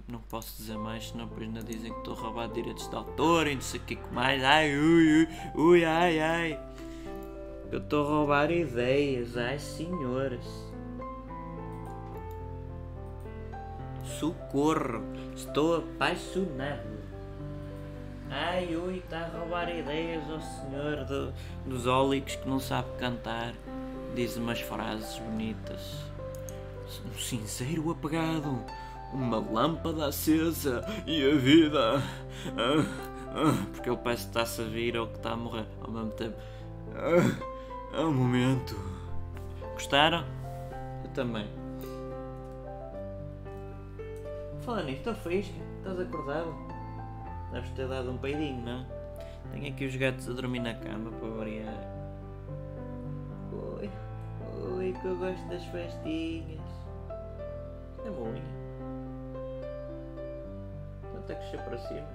Não, 0.08 0.20
posso 0.20 0.58
dizer 0.58 0.78
mais, 0.78 1.10
senão 1.10 1.26
depois 1.26 1.48
ainda 1.48 1.64
dizem 1.64 1.92
que 1.92 1.98
estou 2.00 2.14
a 2.14 2.18
roubar 2.18 2.50
direitos 2.50 2.88
de 2.88 2.96
autor 2.96 3.48
e 3.48 3.56
não 3.56 3.62
sei 3.62 3.80
o 3.80 3.84
que 3.84 3.98
mais. 4.12 4.44
Ai, 4.44 4.78
ui, 4.78 5.22
ui, 5.24 5.28
ui, 5.56 5.86
ai, 5.86 6.20
ai. 6.20 6.60
Eu 7.72 7.80
estou 7.80 8.06
a 8.06 8.10
roubar 8.10 8.52
ideias, 8.52 9.36
ai 9.38 9.58
senhoras. 9.58 10.46
Socorro, 14.20 15.02
estou 15.36 15.78
apaixonado. 15.78 17.02
Ai, 18.30 18.76
ui, 18.76 18.98
está 18.98 19.20
a 19.26 19.28
roubar 19.40 19.70
ideias 19.70 20.24
ao 20.30 20.40
senhor 20.42 21.06
do- 21.06 21.34
dos 21.66 21.88
ólicos 21.88 22.36
que 22.36 22.48
não 22.48 22.60
sabe 22.60 22.88
cantar. 22.98 23.54
Diz 24.16 24.36
umas 24.38 24.60
frases 24.62 25.18
bonitas. 25.20 26.04
Um 27.06 27.18
cinzeiro 27.18 27.90
apagado, 27.90 28.64
uma 29.14 29.38
lâmpada 29.38 30.08
acesa 30.08 30.84
e 31.06 31.30
a 31.30 31.36
vida. 31.36 32.02
Ah, 32.58 32.86
ah, 33.34 33.68
porque 33.72 33.90
ele 33.90 33.98
parece 33.98 34.24
que 34.24 34.30
está-se 34.30 34.62
a 34.62 34.66
vir 34.66 34.98
ou 34.98 35.08
que 35.08 35.18
está 35.18 35.32
a 35.32 35.36
morrer 35.36 35.68
ao 35.82 35.92
mesmo 35.92 36.12
tempo. 36.12 36.36
Ah, 36.96 37.98
é 37.98 38.00
um 38.02 38.14
momento. 38.14 38.76
Gostaram? 39.74 40.26
Eu 41.04 41.10
também. 41.12 41.48
Fala 44.62 44.84
nisto, 44.84 45.10
estou 45.10 45.16
fresca. 45.16 45.60
Estás 45.78 46.00
acordado? 46.00 46.54
Deves 47.52 47.72
ter 47.72 47.88
dado 47.88 48.12
um 48.12 48.18
peidinho, 48.18 48.64
não? 48.64 48.86
Tenho 49.52 49.74
aqui 49.74 49.86
os 49.86 49.96
gatos 49.96 50.30
a 50.30 50.34
dormir 50.34 50.60
na 50.60 50.74
cama 50.76 51.12
para 51.12 51.30
variar. 51.30 52.02
Oi, 53.52 53.90
oi, 54.78 54.96
que 55.02 55.06
eu 55.06 55.18
gosto 55.18 55.44
das 55.48 55.64
festinhas. 55.66 56.62
É 58.06 58.10
uma 58.10 58.30
tem 61.24 61.38
que 61.38 61.52
ser 61.52 61.60
para 61.62 61.78
cima. 61.78 62.08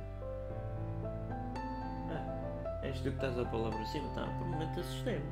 Ah, 2.11 2.81
és 2.83 2.97
tu 2.99 3.03
que 3.05 3.09
estás 3.09 3.39
a 3.39 3.45
pô-la 3.45 3.71
para 3.71 3.87
cima? 3.87 4.09
Tá, 4.15 4.23
por 4.23 4.47
um 4.47 4.51
momento 4.51 4.81
assustei-me. 4.81 5.25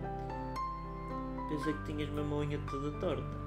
Pensei 1.48 1.72
que 1.72 1.84
tinhas 1.84 2.08
mesmo 2.10 2.34
a 2.34 2.38
unha 2.38 2.58
toda 2.70 3.00
torta. 3.00 3.44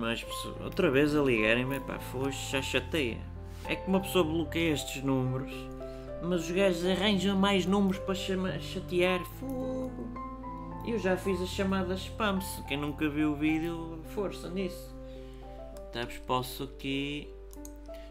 Mais 0.00 0.24
pessoas. 0.24 0.60
Outra 0.60 0.90
vez 0.90 1.14
a 1.14 1.22
ligarem-me, 1.22 1.78
pá, 1.80 1.98
foi 1.98 2.32
já 2.32 2.62
chateia. 2.62 3.18
É 3.66 3.76
que 3.76 3.86
uma 3.88 4.00
pessoa 4.00 4.24
bloqueia 4.24 4.72
estes 4.72 5.02
números, 5.02 5.52
mas 6.22 6.42
os 6.42 6.50
gajos 6.50 6.84
arranjam 6.86 7.36
mais 7.36 7.66
números 7.66 7.98
para 7.98 8.14
chama, 8.14 8.58
chatear. 8.58 9.22
Fogo. 9.38 10.08
Eu 10.86 10.98
já 10.98 11.16
fiz 11.16 11.40
as 11.40 11.50
chamadas 11.50 12.00
spam, 12.00 12.40
se 12.40 12.62
quem 12.64 12.78
nunca 12.78 13.08
viu 13.08 13.32
o 13.32 13.36
vídeo, 13.36 14.02
força 14.14 14.48
nisso. 14.48 14.96
Tabs, 15.92 16.18
posso 16.18 16.64
aqui. 16.64 17.28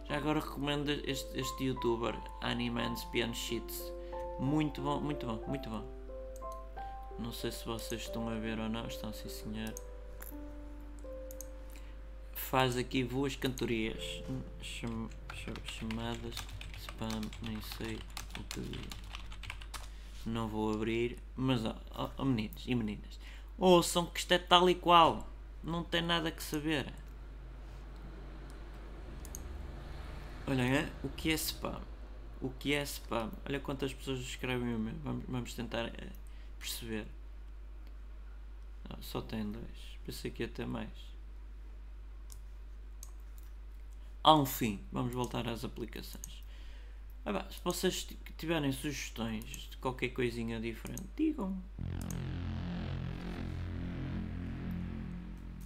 Já 0.07 0.17
agora 0.17 0.39
recomendo 0.39 0.89
este, 0.89 1.39
este 1.39 1.65
youtuber, 1.65 2.15
Animans 2.41 3.03
Piano 3.05 3.33
Sheets. 3.33 3.91
Muito 4.39 4.81
bom, 4.81 4.99
muito 4.99 5.25
bom, 5.25 5.43
muito 5.47 5.69
bom. 5.69 5.83
Não 7.17 7.31
sei 7.31 7.51
se 7.51 7.65
vocês 7.65 8.01
estão 8.01 8.29
a 8.29 8.35
ver 8.35 8.59
ou 8.59 8.69
não, 8.69 8.85
estão 8.87 9.11
sim 9.11 9.29
senhor. 9.29 9.73
Faz 12.47 12.77
aqui 12.77 13.03
boas 13.03 13.35
cantorias. 13.35 14.23
Cham, 14.61 15.09
cham, 15.35 15.53
chamadas 15.65 16.35
spam, 16.99 17.21
nem 17.41 17.61
sei 17.61 17.99
o 18.37 18.43
que. 18.43 18.89
Não 20.25 20.47
vou 20.47 20.73
abrir, 20.73 21.17
mas 21.35 21.63
ó, 21.65 21.75
ó, 21.91 22.09
ó, 22.17 22.25
meninos 22.25 22.63
e 22.67 22.75
meninas, 22.75 23.19
ouçam 23.57 24.05
que 24.05 24.19
isto 24.19 24.31
é 24.33 24.37
tal 24.37 24.69
e 24.69 24.75
qual. 24.75 25.27
Não 25.63 25.83
tem 25.83 26.01
nada 26.01 26.31
que 26.31 26.43
saber. 26.43 26.91
Olhem, 30.47 30.77
é? 30.77 30.91
o 31.03 31.09
que 31.09 31.31
é 31.31 31.35
spam? 31.35 31.81
O 32.41 32.49
que 32.49 32.73
é 32.73 32.81
spam? 32.83 33.31
Olha 33.45 33.59
quantas 33.59 33.93
pessoas 33.93 34.19
escrevem 34.19 34.73
o 34.73 34.79
meu. 34.79 34.95
Vamos, 35.03 35.25
vamos 35.27 35.53
tentar 35.53 35.85
eh, 35.85 36.09
perceber. 36.57 37.05
Ah, 38.89 38.97
só 39.01 39.21
tem 39.21 39.51
dois. 39.51 39.99
Pensei 40.05 40.31
que 40.31 40.43
ia 40.43 40.49
ter 40.49 40.65
mais. 40.65 41.09
Há 44.30 44.36
um 44.36 44.45
fim. 44.45 44.80
Vamos 44.91 45.11
voltar 45.11 45.47
às 45.47 45.65
aplicações. 45.65 46.43
Ah, 47.25 47.34
bah, 47.34 47.47
se 47.49 47.59
vocês 47.63 48.07
tiverem 48.38 48.71
sugestões 48.71 49.43
de 49.43 49.77
qualquer 49.77 50.09
coisinha 50.09 50.59
diferente, 50.59 51.01
digam. 51.17 51.57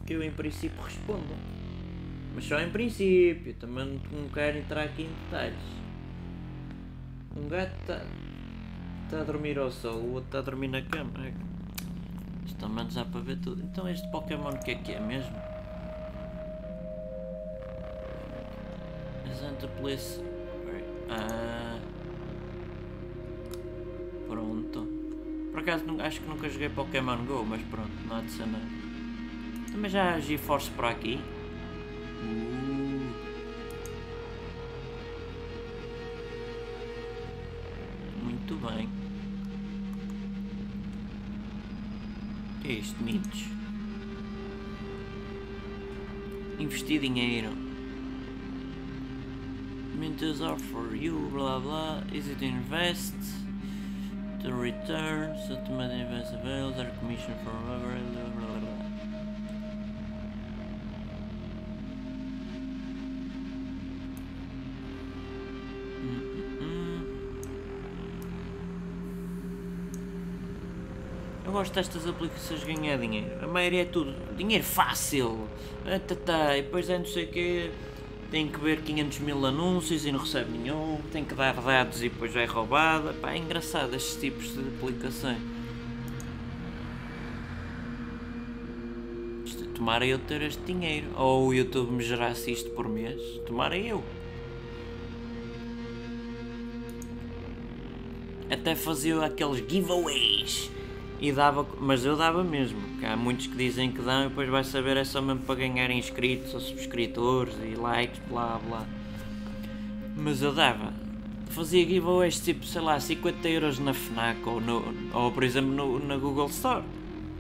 Que 0.06 0.14
eu 0.14 0.24
em 0.24 0.32
princípio 0.32 0.82
respondo. 0.82 1.36
Mas 2.34 2.46
só 2.46 2.58
em 2.62 2.72
princípio. 2.72 3.54
Também 3.56 4.02
não 4.10 4.30
quero 4.30 4.58
entrar 4.60 4.86
aqui 4.86 5.02
em 5.02 5.14
detalhes. 5.26 5.60
Um 7.36 7.50
gato 7.50 7.76
está 7.82 8.06
tá 9.10 9.20
a 9.20 9.24
dormir 9.26 9.60
ao 9.60 9.70
sol, 9.70 9.98
o 9.98 10.14
outro 10.14 10.28
está 10.28 10.40
a 10.40 10.42
dormir 10.42 10.70
na 10.70 10.82
cama. 10.84 11.12
Isto 12.46 12.60
também 12.60 12.88
dá 12.88 13.04
para 13.04 13.20
ver 13.20 13.40
tudo. 13.40 13.62
Então 13.62 13.90
este 13.90 14.10
Pokémon 14.10 14.52
o 14.52 14.60
que 14.64 14.72
é 14.72 14.76
que 14.76 14.94
é 14.94 15.02
mesmo? 15.02 15.53
Isn't 19.44 19.68
Police. 19.80 20.22
Ah. 21.10 21.80
Pronto. 24.28 24.88
Por 25.52 25.60
acaso 25.60 25.84
acho 26.00 26.22
que 26.22 26.30
nunca 26.30 26.50
joguei 26.50 26.70
Pokémon 26.70 27.26
Go, 27.26 27.46
mas 27.46 27.62
pronto, 27.64 27.92
não 28.08 28.18
há 28.18 28.22
de 28.22 28.40
nada. 28.40 28.60
Também 29.72 29.92
já 29.92 30.16
agi 30.16 30.38
Force 30.38 30.72
por 30.72 30.86
aqui. 30.86 31.20
Uh. 32.24 33.14
Muito 38.24 38.56
bem. 38.56 38.90
que 42.62 42.70
é 42.70 42.72
isto? 42.72 43.04
Investir 46.60 47.02
dinheiro. 47.02 47.63
Mintos 50.14 50.42
are 50.42 50.60
for 50.60 50.96
you, 50.96 51.28
blah 51.34 51.58
blah. 51.58 52.04
Easy 52.14 52.36
to 52.36 52.46
invest. 52.46 53.16
The 54.44 54.54
returns, 54.54 55.40
automatic 55.50 56.02
invest 56.02 56.36
avails, 56.36 56.78
are 56.78 56.92
commission 57.00 57.34
for 57.44 57.50
blah 57.50 57.80
blah 57.80 57.90
blah. 58.38 58.74
Eu 71.44 71.52
gosto 71.52 71.74
destas 71.74 72.08
aplicações 72.08 72.64
ganhar 72.64 73.00
dinheiro. 73.00 73.44
A 73.44 73.48
maioria 73.48 73.82
é 73.82 73.86
tudo 73.86 74.14
dinheiro 74.38 74.64
fácil. 74.64 75.48
Ah, 75.88 76.00
tá, 76.00 76.16
tá. 76.16 76.58
E 76.58 76.62
depois 76.62 76.88
é 76.88 77.00
não 77.00 77.06
sei 77.06 77.26
o 77.26 77.28
quê. 77.32 77.72
Tem 78.34 78.48
que 78.48 78.60
ver 78.60 78.82
500 78.82 79.20
mil 79.20 79.46
anúncios 79.46 80.08
e 80.08 80.12
não 80.12 80.18
recebe 80.18 80.58
nenhum. 80.58 81.00
Tem 81.12 81.24
que 81.24 81.36
dar 81.36 81.54
dados 81.54 82.02
e 82.02 82.10
depois 82.10 82.36
é 82.36 82.46
roubada. 82.46 83.14
Pá, 83.14 83.34
é 83.34 83.38
engraçado 83.38 83.96
estes 83.96 84.20
tipos 84.20 84.52
de 84.56 84.60
aplicações. 84.70 85.38
Isto, 89.46 89.66
tomara 89.76 90.04
eu 90.04 90.18
ter 90.18 90.42
este 90.42 90.64
dinheiro. 90.64 91.12
Ou 91.16 91.50
o 91.50 91.54
YouTube 91.54 91.92
me 91.92 92.04
gerasse 92.04 92.52
isto 92.52 92.72
por 92.72 92.90
mês. 92.90 93.22
Tomara 93.46 93.78
eu. 93.78 94.04
Até 98.50 98.74
fazia 98.74 99.24
aqueles 99.24 99.60
giveaways 99.60 100.73
e 101.24 101.32
dava, 101.32 101.66
mas 101.80 102.04
eu 102.04 102.18
dava 102.18 102.44
mesmo, 102.44 102.82
há 103.02 103.16
muitos 103.16 103.48
que 103.48 103.56
dizem 103.56 103.90
que 103.90 104.02
dão 104.02 104.26
e 104.26 104.28
depois 104.28 104.50
vai 104.50 104.62
saber 104.62 104.98
é 104.98 105.06
só 105.06 105.22
mesmo 105.22 105.40
para 105.44 105.56
ganhar 105.56 105.90
inscritos 105.90 106.54
ou 106.54 106.60
subscritores 106.60 107.56
e 107.64 107.76
likes, 107.76 108.20
blá 108.28 108.60
blá. 108.68 108.86
Mas 110.18 110.42
eu 110.42 110.54
dava, 110.54 110.92
fazia 111.52 111.88
giveaways 111.88 112.42
tipo, 112.42 112.66
sei 112.66 112.82
lá, 112.82 113.00
50 113.00 113.48
euros 113.48 113.80
na 113.80 113.94
FNAC 113.94 114.46
ou, 114.46 114.60
no, 114.60 114.84
ou 115.14 115.32
por 115.32 115.44
exemplo 115.44 115.72
no, 115.72 115.98
na 115.98 116.18
Google 116.18 116.48
Store, 116.48 116.84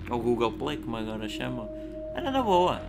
ou 0.09 0.17
Google 0.17 0.53
Play, 0.53 0.77
como 0.77 0.95
agora 0.95 1.27
chamam, 1.27 1.69
era 2.15 2.31
na 2.31 2.41
boa. 2.41 2.81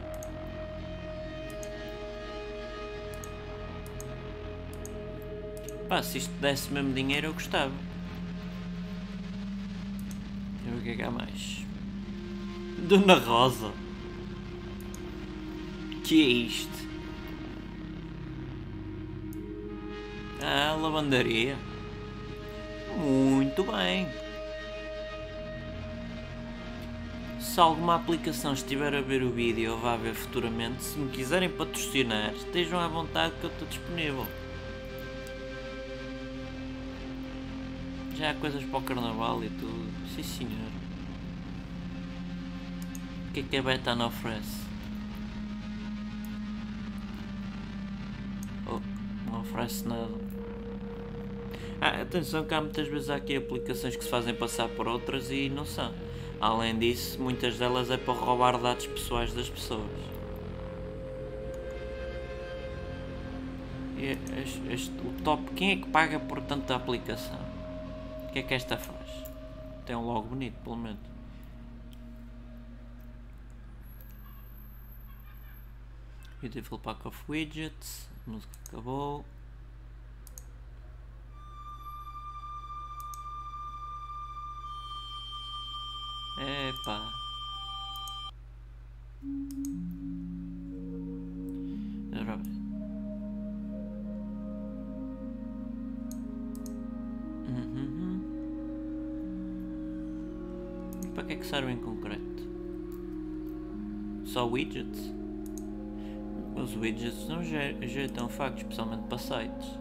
Pá, 5.89 6.01
se 6.05 6.19
isto 6.19 6.33
desse 6.35 6.73
mesmo 6.73 6.93
dinheiro 6.93 7.27
eu 7.27 7.33
gostava. 7.33 7.73
Ver 10.75 10.79
o 10.79 10.83
que 10.83 10.91
é 10.91 10.97
que 10.97 11.03
há 11.03 11.11
mais. 11.11 11.65
Dona 12.79 13.15
Rosa. 13.15 13.73
Que 16.03 16.21
é 16.21 16.27
isto? 16.27 16.89
Ah, 20.43 20.77
lavandaria. 20.81 21.57
Muito 22.99 23.65
bem. 23.65 24.09
Se 27.41 27.61
alguma 27.61 27.95
aplicação 27.95 28.53
estiver 28.53 28.95
a 28.95 29.01
ver 29.01 29.23
o 29.23 29.31
vídeo 29.31 29.73
ou 29.73 29.79
vá 29.79 29.97
ver 29.97 30.15
futuramente, 30.15 30.83
se 30.83 30.99
me 30.99 31.11
quiserem 31.11 31.49
patrocinar, 31.49 32.35
estejam 32.35 32.81
à 32.81 32.89
vontade 32.89 33.33
que 33.41 33.45
eu 33.45 33.51
estou 33.51 33.69
disponível. 33.69 34.27
Já 38.17 38.31
há 38.31 38.35
coisas 38.35 38.63
para 38.65 38.79
o 38.79 38.83
carnaval 38.83 39.43
e 39.43 39.49
tudo. 39.49 39.93
Sim 40.15 40.23
senhor. 40.23 40.71
O 43.29 43.33
que 43.33 43.41
é 43.41 43.43
que 43.43 43.57
a 43.57 43.63
Betano 43.63 44.07
oferece? 44.07 44.63
Oh, 48.67 48.81
não 49.29 49.41
oferece 49.41 49.89
nada. 49.89 50.15
Ah, 51.81 52.03
atenção 52.03 52.45
que 52.45 52.55
há 52.55 52.61
muitas 52.61 52.87
vezes 52.87 53.11
há 53.11 53.17
aqui 53.17 53.35
aplicações 53.37 53.97
que 53.97 54.05
se 54.05 54.11
fazem 54.11 54.35
passar 54.35 54.69
por 54.69 54.87
outras 54.87 55.31
e 55.33 55.49
não 55.49 55.67
são. 55.67 55.93
Além 56.41 56.79
disso, 56.79 57.21
muitas 57.21 57.59
delas 57.59 57.91
é 57.91 57.97
para 57.97 58.15
roubar 58.15 58.59
dados 58.59 58.87
pessoais 58.87 59.33
das 59.35 59.51
pessoas. 59.51 59.91
Este, 63.99 64.73
este, 64.73 64.93
o 65.05 65.23
top, 65.23 65.43
quem 65.55 65.73
é 65.73 65.77
que 65.77 65.89
paga 65.89 66.21
por 66.21 66.41
tanta 66.43 66.77
aplicação? 66.77 67.54
Que 68.35 68.41
é 68.41 68.43
que 68.43 68.55
esta 68.55 68.77
faz? 68.77 69.09
Tem 69.87 69.95
um 69.95 70.05
logo 70.05 70.31
bonito, 70.31 70.61
pelo 70.65 70.75
menos. 70.75 70.99
Beautiful 76.41 76.81
pack 76.81 77.07
of 77.07 77.17
widgets. 77.29 78.09
A 78.27 78.31
música 78.33 78.53
acabou. 78.67 79.25
Epa. 86.41 87.13
Ora 92.21 92.54
Que 101.45 101.49
é 101.49 101.51
serve 101.51 101.73
em 101.73 101.77
concreto? 101.77 102.43
Só 104.25 104.49
widgets? 104.49 105.13
Os 106.57 106.75
widgets 106.75 107.29
não 107.29 107.41
ajeitam 107.41 108.31
factos, 108.31 108.63
especialmente 108.63 109.03
para 109.09 109.19
sites. 109.19 109.79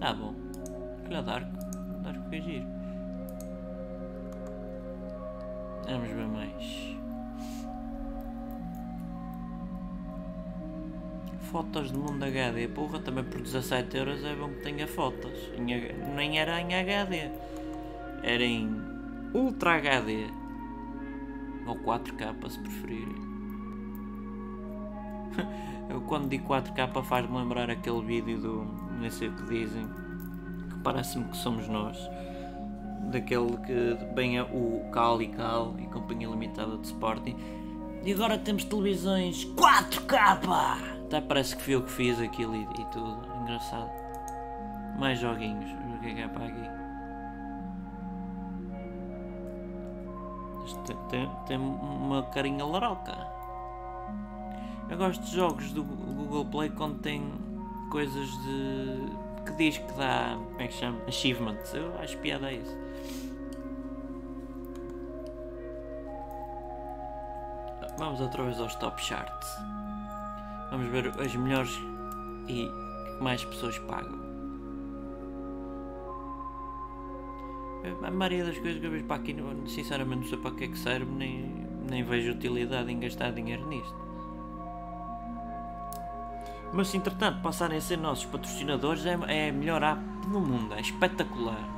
Ah 0.00 0.14
bom. 0.14 0.34
Olha 1.06 1.22
Dark. 1.22 1.52
Dark 2.02 2.28
foi 2.30 2.40
giro. 2.40 2.66
Vamos 5.86 6.08
ver 6.08 6.26
mais. 6.28 6.96
Fotos 11.52 11.92
de 11.92 11.98
mundo 11.98 12.24
HD. 12.24 12.66
Porra, 12.68 12.98
também 13.00 13.24
por 13.24 13.42
17 13.42 13.94
euros 13.98 14.24
é 14.24 14.34
bom 14.34 14.48
que 14.48 14.62
tenha 14.62 14.88
fotos. 14.88 15.52
Nem 15.58 16.38
era 16.38 16.62
em 16.62 16.74
HD. 16.74 17.30
Era 18.22 18.44
em 18.44 18.70
Ultra 19.34 19.76
HD. 19.76 20.26
Ou 21.66 21.76
4K 21.76 22.48
se 22.48 22.58
preferirem. 22.60 23.30
Eu 25.88 26.00
quando 26.02 26.28
digo 26.28 26.48
4K 26.48 27.02
faz-me 27.02 27.36
lembrar 27.36 27.70
aquele 27.70 28.02
vídeo 28.02 28.38
do. 28.40 28.64
não 29.00 29.10
sei 29.10 29.28
o 29.28 29.32
que 29.32 29.42
dizem. 29.44 29.86
Que 30.68 30.78
parece-me 30.82 31.24
que 31.24 31.36
somos 31.36 31.68
nós. 31.68 31.98
Daquele 33.10 33.56
que 33.58 34.14
vem 34.14 34.40
o 34.40 34.88
Cal 34.92 35.20
e 35.20 35.28
Cal 35.28 35.74
e 35.78 35.86
Companhia 35.86 36.28
Limitada 36.28 36.76
de 36.78 36.86
Sporting. 36.86 37.36
E 38.04 38.12
agora 38.12 38.38
temos 38.38 38.64
televisões 38.64 39.44
4K! 39.44 41.00
Até 41.04 41.20
parece 41.20 41.56
que 41.56 41.62
fui 41.62 41.74
eu 41.74 41.82
que 41.82 41.90
fiz 41.90 42.20
aquilo 42.20 42.54
e, 42.54 42.62
e 42.62 42.84
tudo. 42.92 43.20
Engraçado. 43.42 43.90
Mais 44.98 45.18
joguinhos. 45.18 45.70
O 45.94 46.00
que 46.00 46.08
é 46.08 46.14
que 46.14 46.20
é 46.20 46.28
para 46.28 46.46
aqui? 46.46 46.79
Tem, 51.08 51.30
tem, 51.46 51.58
uma 51.58 52.22
carinha 52.24 52.64
laroca. 52.64 53.16
Eu 54.88 54.96
gosto 54.96 55.22
de 55.22 55.34
jogos 55.34 55.72
do 55.72 55.84
Google 55.84 56.44
Play 56.46 56.70
quando 56.70 56.98
tem 57.00 57.32
coisas 57.90 58.28
de. 58.42 59.44
que 59.46 59.52
diz 59.56 59.78
que 59.78 59.92
dá. 59.92 60.36
como 60.36 60.60
é 60.60 60.66
que 60.66 60.74
chama? 60.74 60.98
Achievements. 61.06 61.74
Eu 61.74 61.96
acho 62.00 62.16
piada 62.18 62.52
isso. 62.52 62.76
Vamos 67.98 68.20
outra 68.20 68.44
vez 68.44 68.58
aos 68.58 68.74
top 68.76 69.02
charts. 69.04 69.48
Vamos 70.70 70.88
ver 70.88 71.08
as 71.20 71.34
melhores 71.34 71.70
e 72.48 72.66
mais 73.20 73.44
pessoas 73.44 73.78
pagam. 73.80 74.19
A 78.02 78.10
maioria 78.10 78.44
das 78.44 78.58
coisas 78.58 78.78
que 78.78 78.86
eu 78.86 78.90
vejo 78.90 79.04
para 79.04 79.16
aqui, 79.16 79.34
sinceramente, 79.66 80.22
não 80.22 80.28
sei 80.28 80.38
para 80.38 80.50
que 80.50 80.64
é 80.64 80.68
que 80.68 80.78
serve, 80.78 81.10
nem, 81.12 81.66
nem 81.88 82.02
vejo 82.04 82.32
utilidade 82.32 82.92
em 82.92 83.00
gastar 83.00 83.32
dinheiro 83.32 83.66
nisto. 83.68 83.96
Mas 86.72 86.88
se 86.88 86.96
entretanto 86.98 87.40
passarem 87.40 87.78
a 87.78 87.80
ser 87.80 87.96
nossos 87.96 88.26
patrocinadores, 88.26 89.04
é, 89.06 89.18
é 89.28 89.48
a 89.48 89.52
melhor 89.52 89.82
app 89.82 90.00
do 90.28 90.40
mundo, 90.40 90.74
é 90.74 90.80
espetacular. 90.80 91.68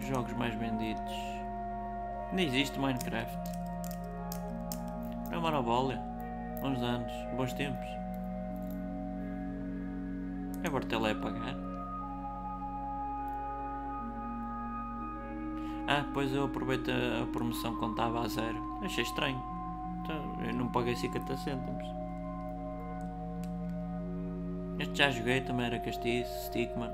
Jogos 0.00 0.32
mais 0.34 0.54
vendidos. 0.54 1.12
Ainda 2.30 2.42
existe 2.42 2.78
Minecraft. 2.78 3.38
É 5.30 5.38
uma 5.38 5.50
maravilha. 5.50 6.00
Bons 6.60 6.82
anos, 6.82 7.12
bons 7.36 7.52
tempos. 7.54 8.01
Até 10.92 10.98
lá 10.98 11.08
é 11.08 11.14
pagar. 11.14 11.56
Ah, 15.88 16.04
pois 16.12 16.32
eu 16.32 16.44
aproveito 16.44 16.90
a 16.90 17.26
promoção 17.32 17.76
quando 17.76 17.92
estava 17.92 18.20
a 18.22 18.28
zero. 18.28 18.78
Achei 18.82 19.04
estranho. 19.04 19.42
Então, 20.02 20.44
eu 20.46 20.52
não 20.54 20.68
paguei 20.68 20.94
50 20.94 21.36
cêntimos. 21.38 21.86
Este 24.78 24.98
já 24.98 25.10
joguei, 25.10 25.40
também 25.40 25.66
era 25.66 25.78
castiço, 25.78 26.46
Stickman. 26.46 26.90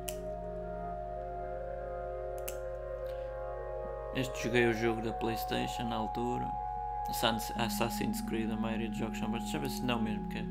Este 4.15 4.45
joguei 4.45 4.67
o 4.67 4.75
jogo 4.75 5.03
da 5.03 5.13
Playstation 5.13 5.89
na 5.89 5.97
altura. 5.97 6.49
Assassin's 7.57 8.21
Creed, 8.23 8.51
a 8.51 8.57
maioria 8.57 8.89
dos 8.91 8.99
jogos 8.99 9.19
são 9.19 9.31
bastante. 9.31 9.53
Deixa 9.53 9.57
eu 9.57 9.61
ver 9.61 9.71
se 9.71 9.83
não 9.83 10.01
mesmo 10.01 10.29
que 10.29 10.39
é. 10.39 10.43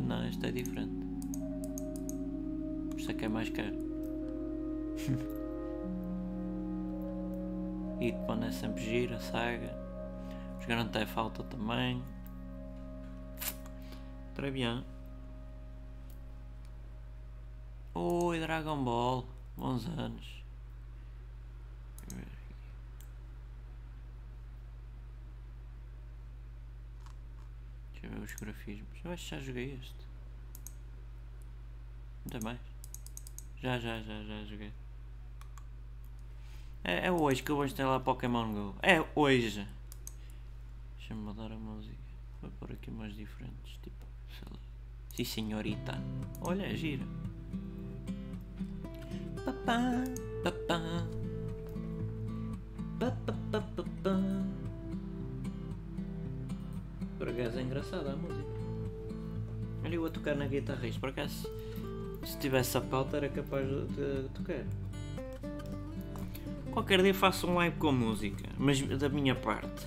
Não, 0.00 0.26
este 0.26 0.46
é 0.46 0.50
diferente. 0.50 1.05
Isto 3.06 3.14
aqui 3.14 3.26
é 3.26 3.28
mais 3.28 3.48
caro. 3.50 3.70
Hitman 8.02 8.44
é 8.44 8.50
sempre 8.50 8.82
gira, 8.82 9.20
saga. 9.20 9.72
Os 10.58 10.66
Grand 10.66 10.90
falta 11.06 11.44
também. 11.44 12.02
Très 14.34 14.52
bien. 14.52 14.84
Oi, 17.94 18.40
Dragon 18.40 18.82
Ball. 18.82 19.24
Bons 19.56 19.86
anos. 19.86 20.42
Deixa 27.92 28.02
eu 28.02 28.10
ver 28.10 28.24
os 28.24 28.34
grafismos. 28.34 28.98
Eu 29.04 29.12
acho 29.12 29.22
que 29.22 29.30
já 29.30 29.38
joguei 29.38 29.78
este. 29.80 30.04
Ainda 32.24 32.40
mais. 32.44 32.65
Já, 33.62 33.78
já, 33.78 34.00
já, 34.00 34.22
já 34.22 34.44
joguei. 34.44 34.72
É, 36.84 37.06
é 37.06 37.12
hoje 37.12 37.42
que 37.42 37.50
eu 37.50 37.56
vou 37.56 37.64
instalar 37.64 38.00
Pokémon 38.00 38.52
GO. 38.52 38.74
É 38.82 39.02
hoje. 39.14 39.66
Deixa-me 40.98 41.20
mudar 41.20 41.50
a 41.50 41.56
música. 41.56 41.96
Vou 42.42 42.50
pôr 42.60 42.72
aqui 42.72 42.90
mais 42.90 43.14
diferentes. 43.14 43.78
Tipo, 43.82 44.04
sei 44.38 44.48
lá. 44.52 44.58
Sim, 45.14 45.24
senhorita. 45.24 45.98
Olha, 46.42 46.64
é 46.66 46.76
gira. 46.76 47.04
Papá, 49.44 50.04
papá. 50.44 50.80
Papá, 53.00 53.32
papá, 53.50 53.66
papá. 53.74 54.20
Por 57.18 57.28
acaso 57.30 57.58
é 57.58 57.62
engraçada 57.62 58.12
a 58.12 58.16
música. 58.16 58.56
Olha 59.82 59.94
eu 59.94 60.04
a 60.04 60.10
tocar 60.10 60.36
na 60.36 60.46
guitarra 60.46 60.86
isto, 60.86 61.00
por 61.00 61.08
acaso 61.08 61.48
se 62.26 62.36
tivesse 62.38 62.76
a 62.76 62.80
pauta 62.80 63.16
era 63.16 63.28
capaz 63.28 63.66
de, 63.66 64.22
de 64.22 64.28
tocar. 64.30 64.64
Qualquer 66.72 67.00
dia 67.00 67.14
faço 67.14 67.46
um 67.46 67.54
live 67.54 67.76
com 67.76 67.92
música, 67.92 68.48
mas 68.58 68.80
da 68.80 69.08
minha 69.08 69.34
parte. 69.34 69.86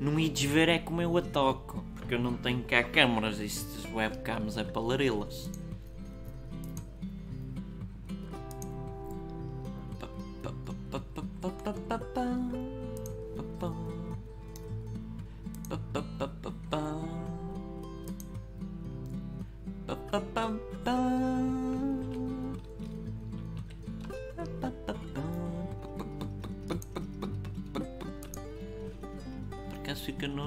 Não 0.00 0.18
ides 0.18 0.50
ver 0.50 0.68
é 0.68 0.78
como 0.80 1.00
eu 1.00 1.16
a 1.16 1.22
toco, 1.22 1.84
porque 1.94 2.14
eu 2.14 2.18
não 2.18 2.34
tenho 2.34 2.62
cá 2.64 2.82
câmaras 2.82 3.38
e 3.38 3.46
webcams 3.94 4.56
é 4.56 4.64
para 4.64 4.82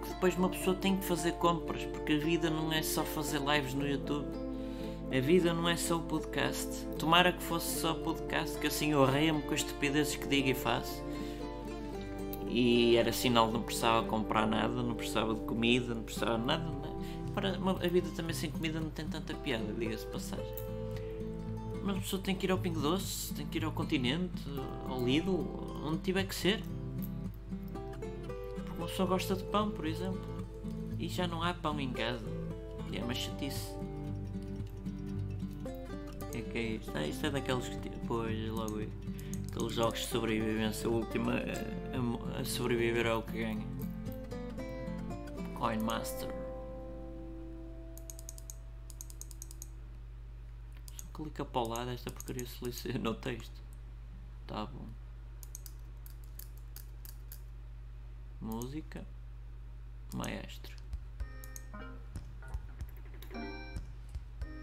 Porque 0.00 0.14
depois 0.14 0.36
uma 0.36 0.48
pessoa 0.48 0.74
tem 0.74 0.96
que 0.96 1.04
fazer 1.04 1.32
compras, 1.32 1.84
porque 1.84 2.14
a 2.14 2.18
vida 2.18 2.48
não 2.48 2.72
é 2.72 2.82
só 2.82 3.04
fazer 3.04 3.38
lives 3.38 3.74
no 3.74 3.86
YouTube. 3.86 4.26
A 5.14 5.20
vida 5.20 5.52
não 5.52 5.68
é 5.68 5.76
só 5.76 5.96
o 5.96 6.00
podcast. 6.00 6.86
Tomara 6.98 7.32
que 7.32 7.42
fosse 7.42 7.80
só 7.80 7.92
o 7.92 7.96
podcast, 7.96 8.58
que 8.58 8.66
assim 8.66 8.92
eu 8.92 9.04
arreia-me 9.04 9.42
com 9.42 9.52
as 9.52 9.60
estupidezes 9.60 10.16
que 10.16 10.26
digo 10.26 10.48
e 10.48 10.54
faço. 10.54 11.04
E 12.48 12.96
era 12.96 13.12
sinal 13.12 13.48
de 13.48 13.52
não 13.52 13.62
precisava 13.62 14.06
comprar 14.06 14.46
nada, 14.46 14.82
não 14.82 14.94
precisava 14.94 15.34
de 15.34 15.40
comida, 15.40 15.94
não 15.94 16.02
precisava 16.02 16.38
de 16.38 16.46
nada. 16.46 16.64
Para, 17.34 17.50
a 17.50 17.88
vida 17.88 18.08
também 18.16 18.34
sem 18.34 18.50
comida 18.50 18.80
não 18.80 18.90
tem 18.90 19.06
tanta 19.06 19.34
piada, 19.34 19.72
diga-se 19.78 20.06
passagem. 20.06 20.46
Mas 21.84 21.96
a 21.96 22.00
pessoa 22.00 22.22
tem 22.22 22.34
que 22.34 22.46
ir 22.46 22.50
ao 22.50 22.58
Pingo 22.58 22.80
Doce, 22.80 23.34
tem 23.34 23.46
que 23.46 23.58
ir 23.58 23.64
ao 23.64 23.72
Continente, 23.72 24.42
ao 24.88 25.04
Lidl, 25.04 25.46
onde 25.84 25.98
tiver 25.98 26.24
que 26.24 26.34
ser. 26.34 26.62
Pessoa 28.90 29.08
gosta 29.08 29.36
de 29.36 29.44
pão, 29.44 29.70
por 29.70 29.86
exemplo. 29.86 30.20
E 30.98 31.08
já 31.08 31.26
não 31.26 31.42
há 31.42 31.54
pão 31.54 31.78
em 31.80 31.92
casa. 31.92 32.26
E 32.90 32.98
é 32.98 33.04
uma 33.04 33.14
chatice. 33.14 33.72
O 36.20 36.30
que 36.32 36.38
é 36.38 36.42
que 36.42 36.58
é 36.58 36.62
isto? 36.62 36.92
Ah, 36.94 37.06
isto 37.06 37.26
é 37.26 37.30
daqueles 37.30 37.68
que. 37.68 37.88
Pois, 38.06 38.48
logo 38.50 38.78
aí. 38.78 38.88
Aqueles 39.50 39.72
jogos 39.74 40.00
de 40.00 40.06
sobrevivência. 40.06 40.90
O 40.90 41.02
a, 41.02 42.36
a- 42.36 42.40
a 42.40 42.44
sobreviver 42.44 43.06
é 43.06 43.14
o 43.14 43.22
que 43.22 43.32
ganha. 43.38 43.66
Coin 45.54 45.78
Master. 45.78 46.28
Só 50.96 51.06
clica 51.14 51.44
para 51.44 51.60
o 51.60 51.68
lado, 51.68 51.90
esta 51.90 52.10
porcaria 52.10 52.46
seleciona 52.46 53.10
o 53.10 53.14
texto. 53.14 53.60
Tá 54.46 54.66
bom. 54.66 54.84
Música. 58.40 59.04
Maestro. 60.14 60.74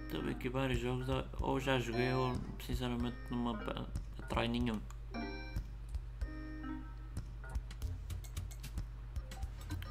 Estou 0.06 0.30
aqui 0.30 0.50
vários 0.50 0.80
jogos, 0.80 1.08
ou 1.40 1.60
já 1.60 1.80
joguei 1.80 2.12
ou 2.14 2.34
sinceramente 2.66 3.18
não 3.30 3.54
me 3.54 3.60
atrai 4.22 4.48
nenhum. 4.48 4.80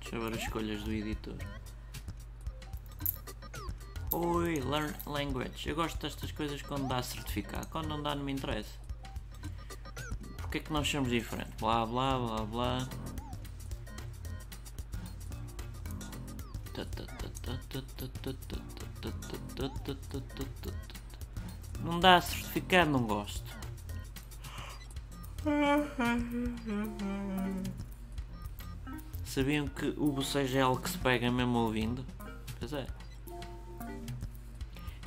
Deixa 0.00 0.16
eu 0.16 0.20
ver 0.20 0.34
as 0.34 0.42
escolhas 0.42 0.82
do 0.82 0.92
editor. 0.92 1.36
Oi, 4.12 4.60
Learn 4.60 4.94
Language. 5.06 5.68
Eu 5.68 5.74
gosto 5.74 5.98
destas 6.00 6.32
coisas 6.32 6.62
quando 6.62 6.88
dá 6.88 7.02
certificado. 7.02 7.66
Quando 7.68 7.88
não 7.88 8.02
dá, 8.02 8.14
não 8.14 8.24
me 8.24 8.32
interessa. 8.32 8.78
Porque 10.38 10.58
é 10.58 10.60
que 10.60 10.72
nós 10.72 10.88
somos 10.88 11.10
diferentes? 11.10 11.54
Blá 11.60 11.84
blá 11.84 12.18
blá 12.18 12.44
blá. 12.44 12.88
Não 21.82 22.00
dá 22.00 22.20
certificado, 22.20 22.90
não 22.90 23.04
gosto. 23.04 23.56
Sabiam 29.24 29.68
que 29.68 29.94
o 29.96 30.10
bocejo 30.10 30.58
é 30.58 30.60
algo 30.62 30.80
que 30.80 30.90
se 30.90 30.98
pega 30.98 31.30
mesmo 31.30 31.58
ouvindo? 31.58 32.04
Pois 32.58 32.72
é. 32.72 32.86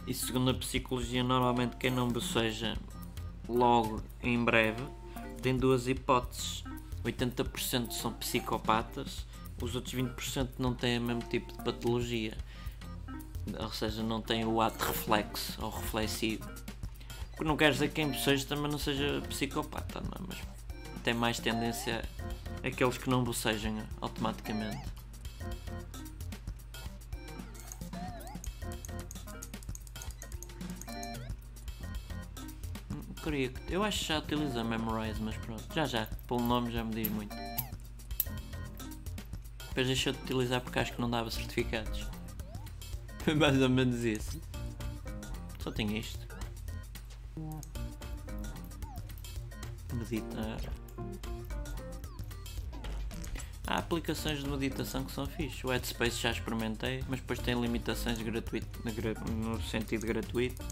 E 0.08 0.14
segundo 0.14 0.52
a 0.52 0.54
psicologia, 0.54 1.24
normalmente 1.24 1.76
quem 1.76 1.92
não 1.92 2.08
boceja 2.08 2.78
logo 3.48 4.02
em 4.24 4.44
breve 4.44 4.84
tem 5.42 5.58
duas 5.58 5.88
hipóteses. 5.88 6.64
80% 7.04 7.92
são 7.92 8.14
psicopatas, 8.14 9.26
os 9.66 9.76
outros 9.76 9.94
20% 9.94 10.50
não 10.58 10.74
têm 10.74 10.98
o 11.00 11.02
mesmo 11.02 11.22
tipo 11.24 11.52
de 11.52 11.64
patologia. 11.64 12.38
Ou 13.60 13.72
seja, 13.72 14.04
não 14.04 14.22
têm 14.22 14.46
o 14.46 14.62
ato 14.62 14.84
reflexo 14.86 15.58
ou 15.64 15.70
reflexivo. 15.70 16.48
O 17.34 17.38
que 17.38 17.44
não 17.44 17.58
quer 17.58 17.72
dizer 17.72 17.88
que 17.88 17.96
quem 17.96 18.10
boceja 18.12 18.46
também 18.46 18.70
não 18.72 18.78
seja 18.78 19.22
psicopata, 19.28 20.02
não 20.02 20.12
é? 20.12 20.28
Mas 20.28 20.38
tem 21.04 21.14
mais 21.14 21.40
tendência 21.40 22.04
aqueles 22.64 22.98
que 22.98 23.10
não 23.10 23.24
bocejam 23.24 23.82
automaticamente. 24.02 24.84
Hum, 32.92 33.52
Eu 33.70 33.84
acho 33.84 34.00
que 34.00 34.06
já 34.06 34.20
utiliza 34.20 34.64
Memorize, 34.64 35.22
mas 35.22 35.36
pronto. 35.38 35.64
Já 35.74 35.86
já, 35.86 36.08
pelo 36.28 36.42
nome 36.42 36.72
já 36.72 36.84
me 36.84 36.94
diz 36.94 37.10
muito. 37.10 37.49
Depois 39.70 39.88
deixou 39.88 40.14
de 40.14 40.20
utilizar 40.20 40.62
porque 40.62 40.80
acho 40.80 40.94
que 40.94 41.02
não 41.02 41.10
dava 41.10 41.32
certificados. 41.32 42.06
Foi 43.20 43.34
mais 43.36 43.62
ou 43.62 43.70
menos 43.70 44.04
isso. 44.04 44.42
Só 45.60 45.72
tenho 45.72 45.96
isto. 45.96 46.28
Meditar. 49.94 50.60
Há 53.68 53.78
aplicações 53.78 54.40
de 54.40 54.50
meditação 54.50 55.06
que 55.06 55.12
são 55.12 55.28
fixe. 55.28 55.66
O 55.66 55.70
Headspace 55.70 56.18
já 56.18 56.32
experimentei, 56.32 57.04
mas 57.08 57.20
depois 57.20 57.38
tem 57.40 57.60
limitações 57.60 58.20
gratuito, 58.20 58.68
no 59.32 59.62
sentido 59.62 60.08
gratuito. 60.08 60.66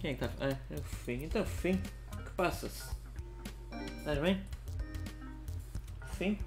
Quem 0.00 0.10
é 0.10 0.14
que 0.14 0.24
está? 0.24 0.46
Ah, 0.46 0.58
é 0.70 0.74
o 0.74 0.82
Fofinho. 0.82 1.24
Então, 1.24 1.44
Fofinho, 1.44 1.82
o 2.12 2.16
que 2.18 2.30
passa-se? 2.32 2.95
Estás 3.98 4.18
bem? 4.20 4.42
Fofinho? 6.00 6.38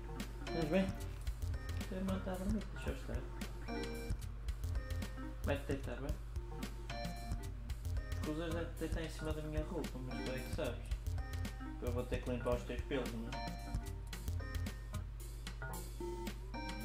Estás 0.47 0.65
bem? 0.65 0.85
A 1.91 2.03
matar 2.03 2.33
a 2.33 2.35
dormir, 2.35 2.63
deixa 2.73 2.89
eu 2.89 2.95
estar. 2.95 3.17
Vai-te 5.43 5.65
deitar, 5.65 5.97
bem? 6.01 6.11
Escusas 8.11 8.53
de 8.53 8.65
te 8.65 8.79
deitar 8.79 9.03
em 9.03 9.09
cima 9.09 9.33
da 9.33 9.41
minha 9.41 9.63
roupa, 9.63 9.99
mas 9.99 10.23
tu 10.23 10.31
é 10.31 10.39
que 10.39 10.55
sabes. 10.55 10.85
Eu 11.81 11.91
vou 11.91 12.03
ter 12.03 12.21
que 12.21 12.29
limpar 12.29 12.55
os 12.55 12.63
teus 12.63 12.81
pelos, 12.83 13.11
não 13.13 13.29
é? 13.29 13.59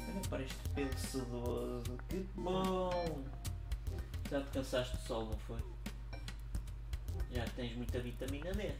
Olha 0.09 0.21
para 0.29 0.43
este 0.43 0.69
pelo 0.69 0.97
sedoso, 0.97 1.97
que 2.09 2.27
bom! 2.35 3.23
Já 4.29 4.41
te 4.41 4.51
cansaste 4.51 4.97
do 4.97 5.03
sol, 5.03 5.25
não 5.25 5.37
foi? 5.39 5.59
Já 7.31 7.45
tens 7.55 7.75
muita 7.75 7.99
vitamina 7.99 8.51
D. 8.53 8.73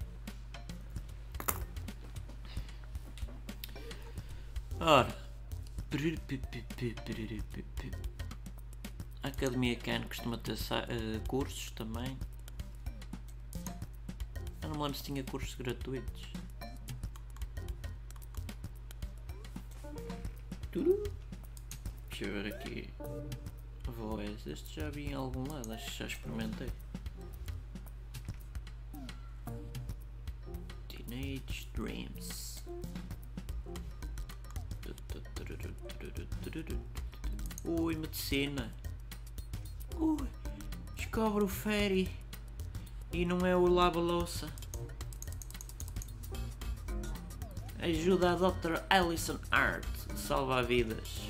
Ora. 4.80 5.08
A 9.24 9.28
Academia 9.28 9.76
Can 9.78 10.04
costuma 10.04 10.38
ter 10.38 10.54
eh, 10.54 11.20
cursos 11.28 11.72
também. 11.72 12.18
Eu 14.62 14.70
não 14.70 14.76
me 14.76 14.84
lembro 14.84 14.98
se 14.98 15.04
tinha 15.04 15.24
cursos 15.24 15.56
gratuitos. 15.56 16.28
Deixa 22.10 22.26
eu 22.26 22.34
ver 22.34 22.54
aqui. 22.54 22.90
Voz. 23.86 24.46
Este 24.46 24.82
já 24.82 24.90
vi 24.90 25.08
em 25.08 25.14
algum 25.14 25.50
lado, 25.52 25.72
acho 25.72 25.92
que 25.92 26.00
já 26.00 26.06
experimentei. 26.06 26.70
Ui, 40.00 40.18
descobre 40.96 41.44
o 41.44 41.48
Ferry. 41.48 42.10
E 43.14 43.24
não 43.24 43.46
é 43.46 43.56
o 43.56 43.68
lava-louça. 43.68 44.50
Ajuda 47.80 48.32
a 48.32 48.36
Dr. 48.36 48.82
Alison 48.90 49.38
Hart. 49.52 49.86
Salva 50.16 50.64
vidas. 50.64 51.22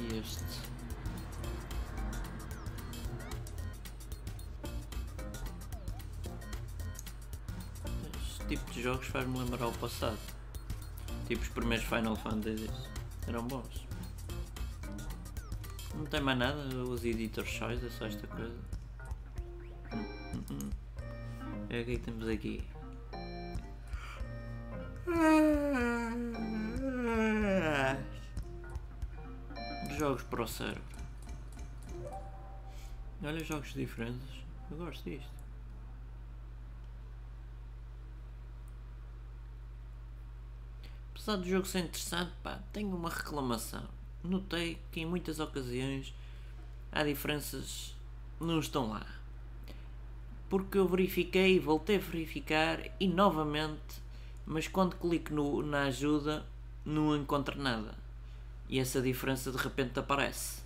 Este. 0.00 0.44
Este 8.20 8.46
tipo 8.48 8.70
de 8.72 8.82
jogos 8.82 9.06
faz-me 9.06 9.38
lembrar 9.38 9.68
o 9.68 9.72
passado. 9.74 10.18
Tipo 11.28 11.40
os 11.40 11.48
primeiros 11.50 11.86
Final 11.86 12.16
Fantasies. 12.16 12.99
Eram 13.30 13.46
bons. 13.46 13.86
Não 15.94 16.04
tem 16.06 16.20
mais 16.20 16.36
nada, 16.36 16.58
os 16.82 17.04
Editor 17.04 17.46
Choice, 17.46 17.86
é 17.86 17.88
só 17.88 18.06
esta 18.06 18.26
coisa. 18.26 18.58
É 21.68 21.76
o 21.76 21.80
é 21.80 21.84
que 21.84 21.98
temos 21.98 22.26
aqui? 22.26 22.64
Jogos 29.96 30.24
para 30.24 30.42
o 30.42 30.48
cérebro. 30.48 30.82
Olha 33.22 33.44
jogos 33.44 33.72
diferentes. 33.74 34.42
Eu 34.72 34.76
gosto 34.76 35.08
disto. 35.08 35.39
Apesar 41.20 41.36
do 41.36 41.46
jogo 41.46 41.66
ser 41.66 41.80
interessante, 41.80 42.32
pá, 42.42 42.60
tenho 42.72 42.96
uma 42.96 43.10
reclamação. 43.10 43.84
Notei 44.24 44.78
que 44.90 45.00
em 45.00 45.06
muitas 45.06 45.38
ocasiões 45.38 46.14
há 46.90 47.04
diferenças 47.04 47.94
não 48.40 48.58
estão 48.58 48.88
lá. 48.88 49.06
Porque 50.48 50.78
eu 50.78 50.88
verifiquei, 50.88 51.60
voltei 51.60 51.96
a 51.96 52.00
verificar 52.00 52.80
e 52.98 53.06
novamente, 53.06 54.00
mas 54.46 54.66
quando 54.66 54.96
clico 54.96 55.34
no, 55.34 55.62
na 55.62 55.82
ajuda 55.82 56.46
não 56.86 57.14
encontro 57.14 57.60
nada. 57.60 57.94
E 58.66 58.78
essa 58.78 59.02
diferença 59.02 59.52
de 59.52 59.58
repente 59.58 59.98
aparece. 59.98 60.62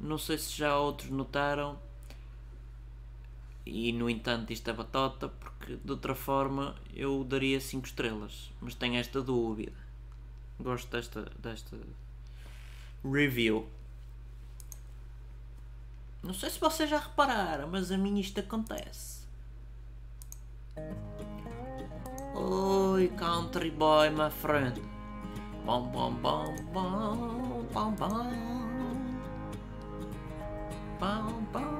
Não 0.00 0.16
sei 0.16 0.38
se 0.38 0.56
já 0.56 0.78
outros 0.78 1.10
notaram. 1.10 1.78
E 3.72 3.92
no 3.92 4.10
entanto 4.10 4.52
isto 4.52 4.68
é 4.68 4.72
batota, 4.72 5.28
porque 5.28 5.76
de 5.76 5.92
outra 5.92 6.12
forma 6.12 6.74
eu 6.92 7.22
daria 7.22 7.60
5 7.60 7.86
estrelas. 7.86 8.50
Mas 8.60 8.74
tenho 8.74 8.96
esta 8.96 9.22
dúvida. 9.22 9.72
Gosto 10.58 10.90
desta, 10.90 11.30
desta 11.38 11.78
review. 13.04 13.68
Não 16.20 16.34
sei 16.34 16.50
se 16.50 16.58
vocês 16.58 16.90
já 16.90 16.98
repararam, 16.98 17.68
mas 17.68 17.92
a 17.92 17.96
mim 17.96 18.18
isto 18.18 18.40
acontece. 18.40 19.20
Oi, 22.34 23.06
country 23.16 23.70
boy, 23.70 24.10
my 24.10 24.30
friend. 24.30 24.82
Bom, 25.64 25.86
bom, 25.92 26.12
bom, 26.14 26.56
bom, 26.72 27.64
bom, 27.72 27.92
bom. 27.92 28.30
Bom, 30.98 31.44
bom, 31.52 31.79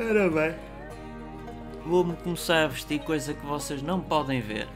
Ora 0.00 0.30
bem. 0.30 0.54
Vou-me 1.86 2.16
começar 2.16 2.64
a 2.64 2.68
vestir 2.68 3.00
coisa 3.00 3.32
que 3.32 3.46
vocês 3.46 3.82
não 3.82 4.00
podem 4.00 4.40
ver. 4.40 4.68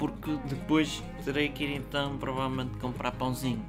Porque 0.00 0.30
depois 0.46 1.02
terei 1.26 1.50
que 1.50 1.62
ir 1.62 1.76
então 1.76 2.16
provavelmente 2.16 2.78
comprar 2.78 3.12
pãozinho. 3.12 3.62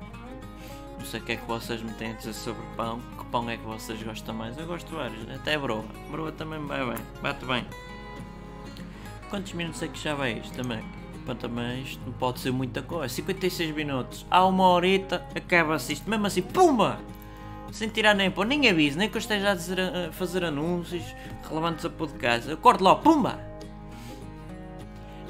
Não 0.97 1.05
sei 1.05 1.19
o 1.19 1.23
que 1.23 1.33
é 1.33 1.35
que 1.35 1.45
vocês 1.45 1.81
me 1.81 1.91
têm 1.95 2.11
a 2.11 2.13
dizer 2.13 2.33
sobre 2.33 2.63
pão. 2.77 3.01
Que 3.17 3.25
pão 3.25 3.49
é 3.49 3.57
que 3.57 3.65
vocês 3.65 4.01
gostam 4.01 4.33
mais? 4.33 4.57
Eu 4.57 4.65
gosto 4.65 4.87
de 4.87 4.95
vários, 4.95 5.29
até 5.29 5.57
broa. 5.57 5.83
Broa 6.09 6.31
também 6.31 6.65
vai 6.65 6.85
bem, 6.85 7.03
bate 7.21 7.45
bem. 7.45 7.65
Quantos 9.29 9.51
minutos 9.51 9.83
é 9.83 9.89
que 9.89 9.99
já 9.99 10.15
vai 10.15 10.39
isto 10.39 10.55
também? 10.55 10.81
Para 11.25 11.35
também 11.35 11.83
isto 11.83 12.01
não 12.05 12.13
pode 12.13 12.39
ser 12.39 12.51
muita 12.51 12.81
coisa. 12.81 13.13
56 13.13 13.75
minutos. 13.75 14.25
Há 14.31 14.45
uma 14.45 14.67
horita, 14.69 15.25
acaba-se 15.35 15.93
isto. 15.93 16.09
Mesmo 16.09 16.27
assim, 16.27 16.41
pumba! 16.41 16.97
Sem 17.73 17.89
tirar 17.89 18.13
nem 18.13 18.31
pôr, 18.31 18.45
nem 18.45 18.69
aviso, 18.69 18.97
nem 18.97 19.09
que 19.09 19.17
eu 19.17 19.19
esteja 19.19 19.51
a, 19.51 19.55
dizer, 19.55 19.79
a 19.79 20.11
fazer 20.13 20.45
anúncios 20.45 21.03
relevantes 21.47 21.83
a 21.83 21.89
podcast. 21.89 22.49
Eu 22.49 22.57
corto 22.57 22.83
logo, 22.83 23.01
pumba! 23.01 23.39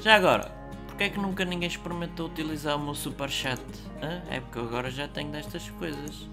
Já 0.00 0.16
agora, 0.16 0.61
porque 0.92 1.04
é 1.04 1.08
que 1.08 1.18
nunca 1.18 1.42
ninguém 1.42 1.68
experimentou 1.68 2.26
utilizar 2.26 2.76
o 2.76 2.78
meu 2.78 2.94
superchat? 2.94 3.62
Hã? 4.02 4.22
É 4.28 4.40
porque 4.40 4.58
eu 4.58 4.64
agora 4.64 4.90
já 4.90 5.08
tenho 5.08 5.32
destas 5.32 5.70
coisas. 5.70 6.28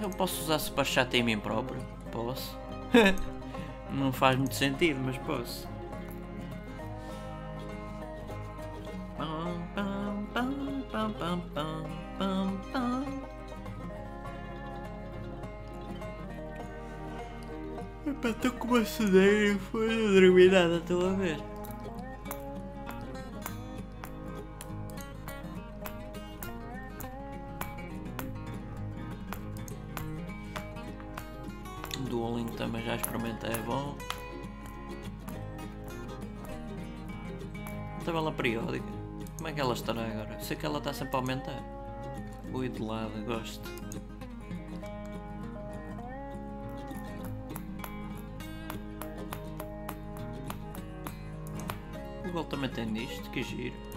Eu 0.00 0.10
posso 0.10 0.42
usar 0.42 0.58
superchat 0.58 1.16
em 1.16 1.22
mim 1.22 1.38
próprio? 1.38 1.80
Posso. 2.12 2.58
não 3.90 4.12
faz 4.12 4.36
muito 4.36 4.54
sentido, 4.54 5.00
mas 5.02 5.16
posso. 5.18 5.66
Epá, 18.06 18.28
estou 18.28 18.52
com 18.52 18.68
uma 18.68 18.84
sedeira 18.84 19.54
e 19.54 19.58
foi 19.58 19.88
dormir 19.88 20.52
nada, 20.52 20.76
estou 20.76 21.08
a 21.08 21.14
ver. 21.14 21.57
Experimentei, 32.98 33.50
é 33.50 33.58
bom. 33.58 33.96
Tabela 38.04 38.32
periódica. 38.32 38.86
Como 39.36 39.48
é 39.48 39.52
que 39.52 39.60
ela 39.60 39.72
estará 39.74 40.04
agora? 40.04 40.40
Sei 40.40 40.56
que 40.56 40.66
ela 40.66 40.78
está 40.78 40.92
sempre 40.92 41.14
a 41.14 41.18
aumentar. 41.20 41.62
Ui 42.52 42.68
de 42.68 42.82
lado, 42.82 43.24
gosto. 43.24 43.68
Google 52.24 52.44
também 52.44 52.70
tem 52.70 52.92
disto, 52.92 53.30
que 53.30 53.42
giro. 53.42 53.87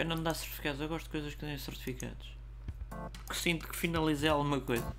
Pena 0.00 0.14
não 0.14 0.22
dar 0.22 0.32
certificados, 0.32 0.80
eu 0.80 0.88
gosto 0.88 1.04
de 1.04 1.10
coisas 1.10 1.34
que 1.34 1.40
têm 1.40 1.58
certificados. 1.58 2.34
Que 3.28 3.36
sinto 3.36 3.68
que 3.68 3.76
finalizei 3.76 4.30
alguma 4.30 4.58
coisa. 4.58 4.96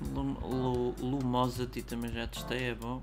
Lum- 0.00 0.38
Lu- 0.40 0.94
Lumosity 1.00 1.82
também 1.82 2.12
já 2.12 2.28
testei, 2.28 2.70
é 2.70 2.74
bom. 2.76 3.02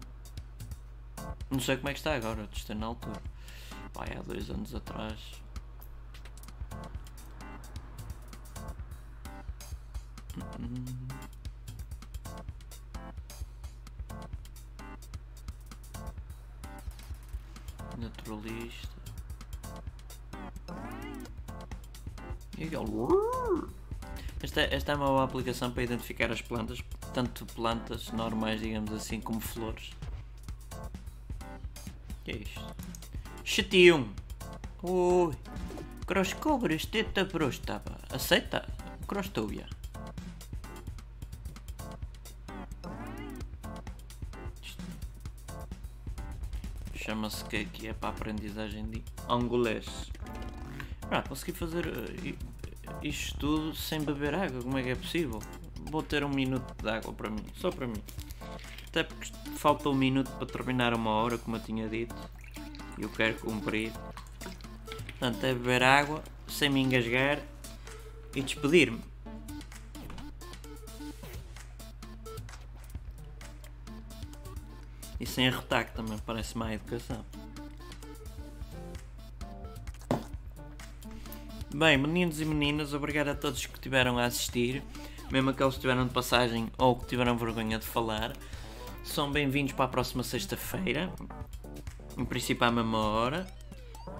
Não 1.51 1.60
sei 1.60 1.76
como 1.76 1.89
é 1.89 1.91
que 1.91 1.99
está 1.99 2.16
agora, 2.16 2.47
testei 2.47 2.78
na 2.78 2.86
altura. 2.86 3.22
Pai, 3.91 4.16
há 4.18 4.22
dois 4.22 4.49
anos 4.49 4.74
atrás. 4.74 5.20
Hum. 10.60 11.12
Naturalista. 18.04 18.89
E 22.58 22.64
aquele. 22.66 23.74
Esta, 24.41 24.62
esta 24.62 24.91
é 24.91 24.95
uma 24.95 25.08
boa 25.08 25.24
aplicação 25.24 25.72
para 25.72 25.84
identificar 25.84 26.30
as 26.30 26.41
plantas, 26.41 26.80
tanto 27.14 27.45
plantas 27.45 28.12
normais, 28.12 28.60
digamos 28.60 28.91
assim, 28.91 29.22
como 29.22 29.39
flores. 29.39 29.91
que 32.26 32.32
é 32.32 32.36
isto? 32.38 32.76
Chatium! 33.43 34.10
Ui! 34.84 35.34
Croscobras 36.06 36.86
teta 36.86 37.26
prostava. 37.26 37.97
Aceita? 38.12 38.68
Crostóvia. 39.08 39.66
Chama-se 47.34 47.46
que 47.46 47.58
aqui 47.58 47.88
é 47.88 47.94
para 47.94 48.10
aprendizagem 48.10 48.86
de 48.86 49.04
angolês. 49.28 49.88
Ah, 51.10 51.24
consegui 51.24 51.52
fazer 51.52 51.88
eh, 51.88 52.36
isto 53.02 53.38
tudo 53.40 53.76
sem 53.76 54.02
beber 54.02 54.36
água, 54.36 54.62
como 54.62 54.78
é 54.78 54.84
que 54.84 54.90
é 54.90 54.96
possível? 54.96 55.42
Vou 55.90 56.04
ter 56.04 56.24
um 56.24 56.30
minuto 56.30 56.74
de 56.82 56.90
água 56.90 57.12
para 57.12 57.30
mim, 57.30 57.44
só 57.56 57.72
para 57.72 57.88
mim. 57.88 58.02
Até 58.88 59.04
porque 59.04 59.32
falta 59.58 59.90
um 59.90 59.96
minuto 59.96 60.30
para 60.32 60.46
terminar 60.46 60.94
uma 60.94 61.10
hora, 61.10 61.38
como 61.38 61.58
eu 61.58 61.62
tinha 61.62 61.90
dito. 61.90 62.16
Eu 63.00 63.10
quero 63.10 63.36
cumprir. 63.40 63.92
Portanto, 65.20 65.44
é 65.44 65.54
beber 65.54 65.82
água, 65.82 66.24
sem 66.48 66.70
me 66.70 66.82
engasgar 66.82 67.40
e 68.36 68.42
despedir-me. 68.42 69.02
Sem 75.34 75.48
arrotar, 75.48 75.86
que 75.86 75.96
também 75.96 76.18
parece 76.20 76.56
má 76.56 76.72
educação. 76.72 77.26
Bem, 81.74 81.98
meninos 81.98 82.40
e 82.40 82.46
meninas, 82.46 82.94
obrigado 82.94 83.30
a 83.30 83.36
todos 83.36 83.66
que 83.66 83.74
estiveram 83.74 84.20
a 84.20 84.26
assistir, 84.26 84.84
mesmo 85.32 85.50
aqueles 85.50 85.74
que 85.74 85.80
estiveram 85.80 86.06
de 86.06 86.14
passagem 86.14 86.72
ou 86.78 86.96
que 86.96 87.08
tiveram 87.08 87.36
vergonha 87.36 87.80
de 87.80 87.86
falar. 87.86 88.34
São 89.04 89.32
bem-vindos 89.32 89.74
para 89.74 89.86
a 89.86 89.88
próxima 89.88 90.22
sexta-feira, 90.22 91.12
em 92.16 92.24
princípio 92.24 92.68
à 92.68 92.72
mesma 92.72 93.00
hora. 93.00 93.48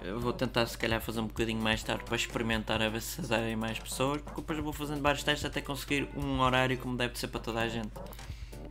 Eu 0.02 0.18
vou 0.18 0.32
tentar, 0.32 0.66
se 0.66 0.76
calhar, 0.76 1.00
fazer 1.00 1.20
um 1.20 1.28
bocadinho 1.28 1.62
mais 1.62 1.80
tarde 1.84 2.02
para 2.02 2.16
experimentar 2.16 2.82
a 2.82 2.88
ver 2.88 3.00
se 3.00 3.24
saem 3.24 3.54
mais 3.54 3.78
pessoas, 3.78 4.20
porque 4.20 4.40
depois 4.40 4.58
vou 4.58 4.72
fazendo 4.72 5.00
vários 5.00 5.22
testes 5.22 5.44
até 5.44 5.60
conseguir 5.60 6.08
um 6.16 6.40
horário 6.40 6.76
como 6.76 6.96
deve 6.96 7.16
ser 7.16 7.28
para 7.28 7.40
toda 7.40 7.60
a 7.60 7.68
gente 7.68 7.92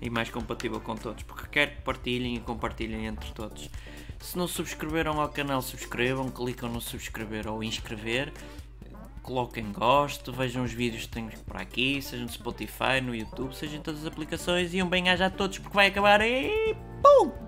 e 0.03 0.09
mais 0.09 0.29
compatível 0.29 0.81
com 0.81 0.97
todos, 0.97 1.23
quero 1.53 1.71
que 1.71 1.81
partilhem 1.83 2.35
e 2.35 2.39
compartilhem 2.39 3.05
entre 3.05 3.31
todos. 3.31 3.69
Se 4.19 4.37
não 4.37 4.47
subscreveram 4.47 5.21
ao 5.21 5.29
canal, 5.29 5.61
subscrevam, 5.61 6.29
clicam 6.29 6.69
no 6.69 6.81
subscrever 6.81 7.47
ou 7.47 7.63
inscrever 7.63 8.33
coloquem 9.23 9.71
gosto, 9.71 10.31
vejam 10.31 10.63
os 10.63 10.73
vídeos 10.73 11.03
que 11.03 11.09
tenho 11.09 11.31
por 11.45 11.57
aqui, 11.57 12.01
seja 12.01 12.21
no 12.21 12.29
Spotify, 12.29 13.01
no 13.01 13.15
YouTube, 13.15 13.55
seja 13.55 13.77
em 13.77 13.81
todas 13.81 14.01
as 14.01 14.05
aplicações 14.05 14.73
e 14.73 14.83
um 14.83 14.89
bem-aja 14.89 15.27
a 15.27 15.29
todos 15.29 15.57
porque 15.57 15.75
vai 15.75 15.87
acabar 15.87 16.21
e... 16.21 16.75
PUM! 17.01 17.42